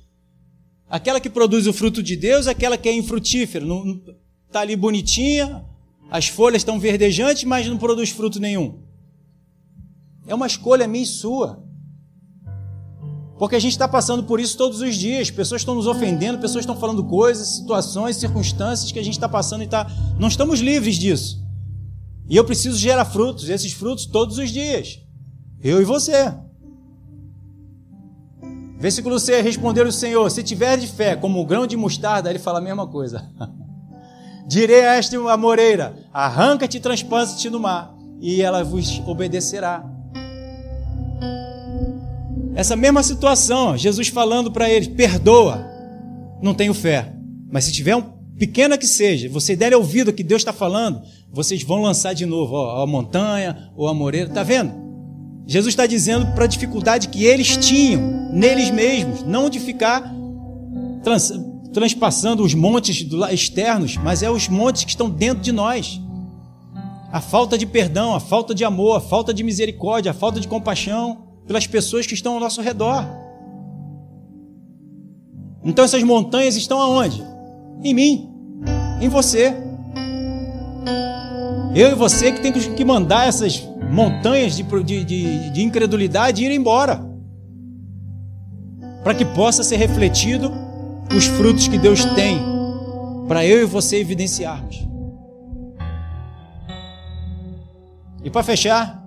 Aquela 0.93 1.19
que 1.19 1.27
produz 1.27 1.65
o 1.65 1.73
fruto 1.73 2.03
de 2.03 2.15
Deus, 2.15 2.45
aquela 2.45 2.77
que 2.77 2.87
é 2.87 2.93
infrutífera, 2.93 3.65
está 4.45 4.59
ali 4.59 4.75
bonitinha, 4.75 5.65
as 6.07 6.27
folhas 6.27 6.61
estão 6.61 6.79
verdejantes, 6.79 7.45
mas 7.45 7.65
não 7.65 7.79
produz 7.79 8.11
fruto 8.11 8.39
nenhum. 8.39 8.77
É 10.27 10.35
uma 10.35 10.45
escolha 10.45 10.87
minha 10.87 11.03
e 11.03 11.07
sua. 11.07 11.63
Porque 13.39 13.55
a 13.55 13.59
gente 13.59 13.71
está 13.71 13.87
passando 13.87 14.25
por 14.25 14.39
isso 14.39 14.55
todos 14.55 14.81
os 14.81 14.95
dias. 14.95 15.31
Pessoas 15.31 15.61
estão 15.61 15.73
nos 15.73 15.87
ofendendo, 15.87 16.37
pessoas 16.37 16.61
estão 16.61 16.79
falando 16.79 17.03
coisas, 17.05 17.55
situações, 17.55 18.17
circunstâncias 18.17 18.91
que 18.91 18.99
a 18.99 19.03
gente 19.03 19.15
está 19.15 19.27
passando 19.27 19.63
e 19.63 19.67
tá... 19.67 19.87
não 20.19 20.27
estamos 20.27 20.59
livres 20.59 20.97
disso. 20.99 21.43
E 22.29 22.37
eu 22.37 22.45
preciso 22.45 22.77
gerar 22.77 23.05
frutos, 23.05 23.49
esses 23.49 23.73
frutos 23.73 24.05
todos 24.05 24.37
os 24.37 24.51
dias. 24.51 24.99
Eu 25.59 25.81
e 25.81 25.85
você. 25.85 26.35
Versículo 28.83 29.17
6: 29.17 29.45
Respondeu 29.45 29.87
o 29.87 29.91
Senhor: 29.93 30.29
Se 30.29 30.43
tiver 30.43 30.77
de 30.77 30.87
fé 30.87 31.15
como 31.15 31.39
o 31.39 31.45
grão 31.45 31.65
de 31.65 31.77
mostarda, 31.77 32.29
ele 32.29 32.37
fala 32.37 32.59
a 32.59 32.61
mesma 32.61 32.85
coisa. 32.85 33.31
Direi 34.45 34.85
a 34.85 34.95
esta 34.95 35.15
amoreira: 35.31 35.95
Arranca-te 36.13 36.75
e 36.75 36.81
transpassa-te 36.81 37.49
no 37.49 37.61
mar, 37.61 37.95
e 38.19 38.41
ela 38.41 38.61
vos 38.61 39.01
obedecerá. 39.07 39.89
Essa 42.53 42.75
mesma 42.75 43.01
situação, 43.03 43.77
Jesus 43.77 44.09
falando 44.09 44.51
para 44.51 44.69
eles: 44.69 44.89
Perdoa, 44.89 45.65
não 46.41 46.53
tenho 46.53 46.73
fé. 46.73 47.13
Mas 47.49 47.63
se 47.63 47.71
tiver 47.71 47.95
um 47.95 48.01
pequena 48.37 48.77
que 48.77 48.85
seja, 48.85 49.29
você 49.29 49.55
der 49.55 49.73
ouvido 49.73 50.09
ao 50.09 50.13
que 50.13 50.23
Deus 50.25 50.41
está 50.41 50.51
falando, 50.51 51.01
vocês 51.31 51.63
vão 51.63 51.81
lançar 51.81 52.11
de 52.11 52.25
novo 52.25 52.55
ó, 52.55 52.83
a 52.83 52.85
montanha 52.85 53.71
ou 53.77 53.87
a 53.87 53.93
moreira. 53.93 54.27
Está 54.27 54.43
vendo? 54.43 54.82
Jesus 55.45 55.73
está 55.73 55.85
dizendo 55.85 56.33
para 56.33 56.45
a 56.45 56.47
dificuldade 56.47 57.09
que 57.09 57.25
eles 57.25 57.57
tinham 57.57 58.29
neles 58.31 58.71
mesmos, 58.71 59.23
não 59.23 59.49
de 59.49 59.59
ficar 59.59 60.11
trans, 61.03 61.33
transpassando 61.73 62.43
os 62.43 62.53
montes 62.53 63.05
externos, 63.31 63.97
mas 63.97 64.23
é 64.23 64.29
os 64.29 64.47
montes 64.47 64.83
que 64.83 64.91
estão 64.91 65.09
dentro 65.09 65.43
de 65.43 65.51
nós. 65.51 65.99
A 67.11 67.19
falta 67.19 67.57
de 67.57 67.65
perdão, 67.65 68.15
a 68.15 68.19
falta 68.19 68.55
de 68.55 68.63
amor, 68.63 68.97
a 68.97 69.01
falta 69.01 69.33
de 69.33 69.43
misericórdia, 69.43 70.11
a 70.11 70.13
falta 70.13 70.39
de 70.39 70.47
compaixão 70.47 71.23
pelas 71.45 71.67
pessoas 71.67 72.07
que 72.07 72.13
estão 72.13 72.35
ao 72.35 72.39
nosso 72.39 72.61
redor. 72.61 73.05
Então 75.63 75.83
essas 75.83 76.03
montanhas 76.03 76.55
estão 76.55 76.79
aonde? 76.79 77.23
Em 77.83 77.93
mim, 77.93 78.29
em 79.01 79.09
você. 79.09 79.53
Eu 81.75 81.91
e 81.91 81.95
você 81.95 82.31
que 82.31 82.41
tem 82.41 82.51
que 82.51 82.85
mandar 82.85 83.27
essas 83.27 83.63
montanhas 83.93 84.55
de, 84.55 84.63
de, 84.63 85.05
de, 85.05 85.49
de 85.51 85.61
incredulidade 85.61 86.43
ir 86.43 86.51
embora. 86.51 86.99
Para 89.03 89.13
que 89.13 89.23
possa 89.23 89.63
ser 89.63 89.77
refletido 89.77 90.51
os 91.15 91.25
frutos 91.25 91.67
que 91.67 91.77
Deus 91.77 92.03
tem 92.15 92.41
para 93.27 93.45
eu 93.45 93.61
e 93.61 93.65
você 93.65 93.97
evidenciarmos. 93.99 94.87
E 98.23 98.29
para 98.31 98.41
fechar, 98.41 99.05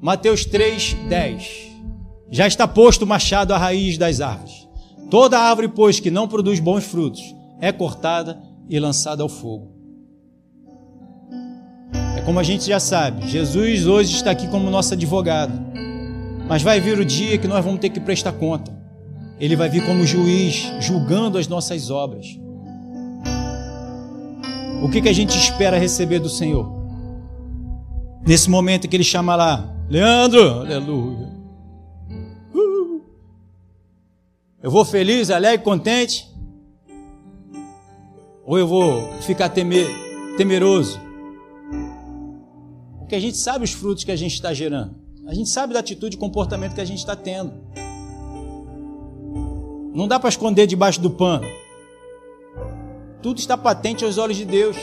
Mateus 0.00 0.44
3, 0.44 0.94
10. 1.08 1.70
Já 2.30 2.46
está 2.46 2.68
posto 2.68 3.02
o 3.02 3.06
machado 3.06 3.52
à 3.52 3.58
raiz 3.58 3.98
das 3.98 4.20
árvores. 4.20 4.68
Toda 5.10 5.40
árvore, 5.40 5.68
pois, 5.68 5.98
que 5.98 6.10
não 6.10 6.28
produz 6.28 6.60
bons 6.60 6.84
frutos, 6.84 7.34
é 7.60 7.72
cortada 7.72 8.40
e 8.68 8.78
lançada 8.78 9.24
ao 9.24 9.28
fogo. 9.28 9.79
É 12.20 12.22
como 12.22 12.38
a 12.38 12.42
gente 12.42 12.66
já 12.66 12.78
sabe, 12.78 13.26
Jesus 13.26 13.86
hoje 13.86 14.14
está 14.14 14.30
aqui 14.30 14.46
como 14.46 14.68
nosso 14.68 14.92
advogado. 14.92 15.58
Mas 16.46 16.62
vai 16.62 16.78
vir 16.78 16.98
o 16.98 17.04
dia 17.04 17.38
que 17.38 17.48
nós 17.48 17.64
vamos 17.64 17.80
ter 17.80 17.88
que 17.88 17.98
prestar 17.98 18.32
conta. 18.32 18.70
Ele 19.38 19.56
vai 19.56 19.70
vir 19.70 19.86
como 19.86 20.04
juiz, 20.04 20.70
julgando 20.80 21.38
as 21.38 21.48
nossas 21.48 21.88
obras. 21.90 22.26
O 24.82 24.90
que, 24.90 25.00
que 25.00 25.08
a 25.08 25.14
gente 25.14 25.34
espera 25.34 25.78
receber 25.78 26.18
do 26.18 26.28
Senhor? 26.28 26.70
Nesse 28.26 28.50
momento 28.50 28.86
que 28.86 28.96
ele 28.96 29.02
chama 29.02 29.34
lá, 29.34 29.74
Leandro, 29.88 30.60
aleluia. 30.60 31.26
Uh, 32.54 33.00
eu 34.62 34.70
vou 34.70 34.84
feliz, 34.84 35.30
alegre, 35.30 35.64
contente? 35.64 36.28
Ou 38.44 38.58
eu 38.58 38.66
vou 38.66 39.10
ficar 39.22 39.48
temer, 39.48 39.88
temeroso? 40.36 41.08
Porque 43.10 43.16
a 43.16 43.20
gente 43.20 43.38
sabe 43.38 43.64
os 43.64 43.72
frutos 43.72 44.04
que 44.04 44.12
a 44.12 44.16
gente 44.16 44.34
está 44.34 44.54
gerando. 44.54 44.94
A 45.26 45.34
gente 45.34 45.48
sabe 45.50 45.74
da 45.74 45.80
atitude 45.80 46.14
e 46.14 46.16
comportamento 46.16 46.76
que 46.76 46.80
a 46.80 46.84
gente 46.84 47.00
está 47.00 47.16
tendo. 47.16 47.52
Não 49.92 50.06
dá 50.06 50.20
para 50.20 50.28
esconder 50.28 50.68
debaixo 50.68 51.00
do 51.00 51.10
pano. 51.10 51.44
Tudo 53.20 53.40
está 53.40 53.56
patente 53.56 54.04
aos 54.04 54.16
olhos 54.16 54.36
de 54.36 54.44
Deus. 54.44 54.76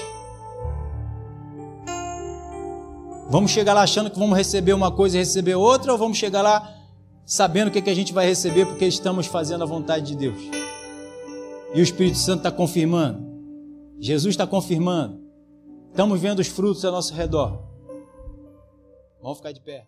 Vamos 3.30 3.50
chegar 3.52 3.74
lá 3.74 3.84
achando 3.84 4.12
que 4.12 4.20
vamos 4.20 4.38
receber 4.38 4.74
uma 4.74 4.92
coisa 4.92 5.16
e 5.16 5.20
receber 5.20 5.56
outra, 5.56 5.94
ou 5.94 5.98
vamos 5.98 6.18
chegar 6.18 6.42
lá 6.42 6.76
sabendo 7.26 7.70
o 7.70 7.72
que, 7.72 7.80
é 7.80 7.82
que 7.82 7.90
a 7.90 7.96
gente 7.96 8.12
vai 8.12 8.26
receber 8.26 8.66
porque 8.66 8.86
estamos 8.86 9.26
fazendo 9.26 9.64
a 9.64 9.66
vontade 9.66 10.08
de 10.08 10.18
Deus? 10.18 10.42
E 11.74 11.80
o 11.80 11.82
Espírito 11.82 12.18
Santo 12.18 12.40
está 12.40 12.52
confirmando. 12.52 13.26
Jesus 14.02 14.34
está 14.34 14.46
confirmando. 14.46 15.18
Estamos 15.92 16.20
vendo 16.20 16.40
os 16.40 16.48
frutos 16.48 16.84
ao 16.84 16.92
nosso 16.92 17.14
redor. 17.14 17.67
Vamos 19.28 19.40
ficar 19.40 19.52
de 19.52 19.60
pé. 19.60 19.86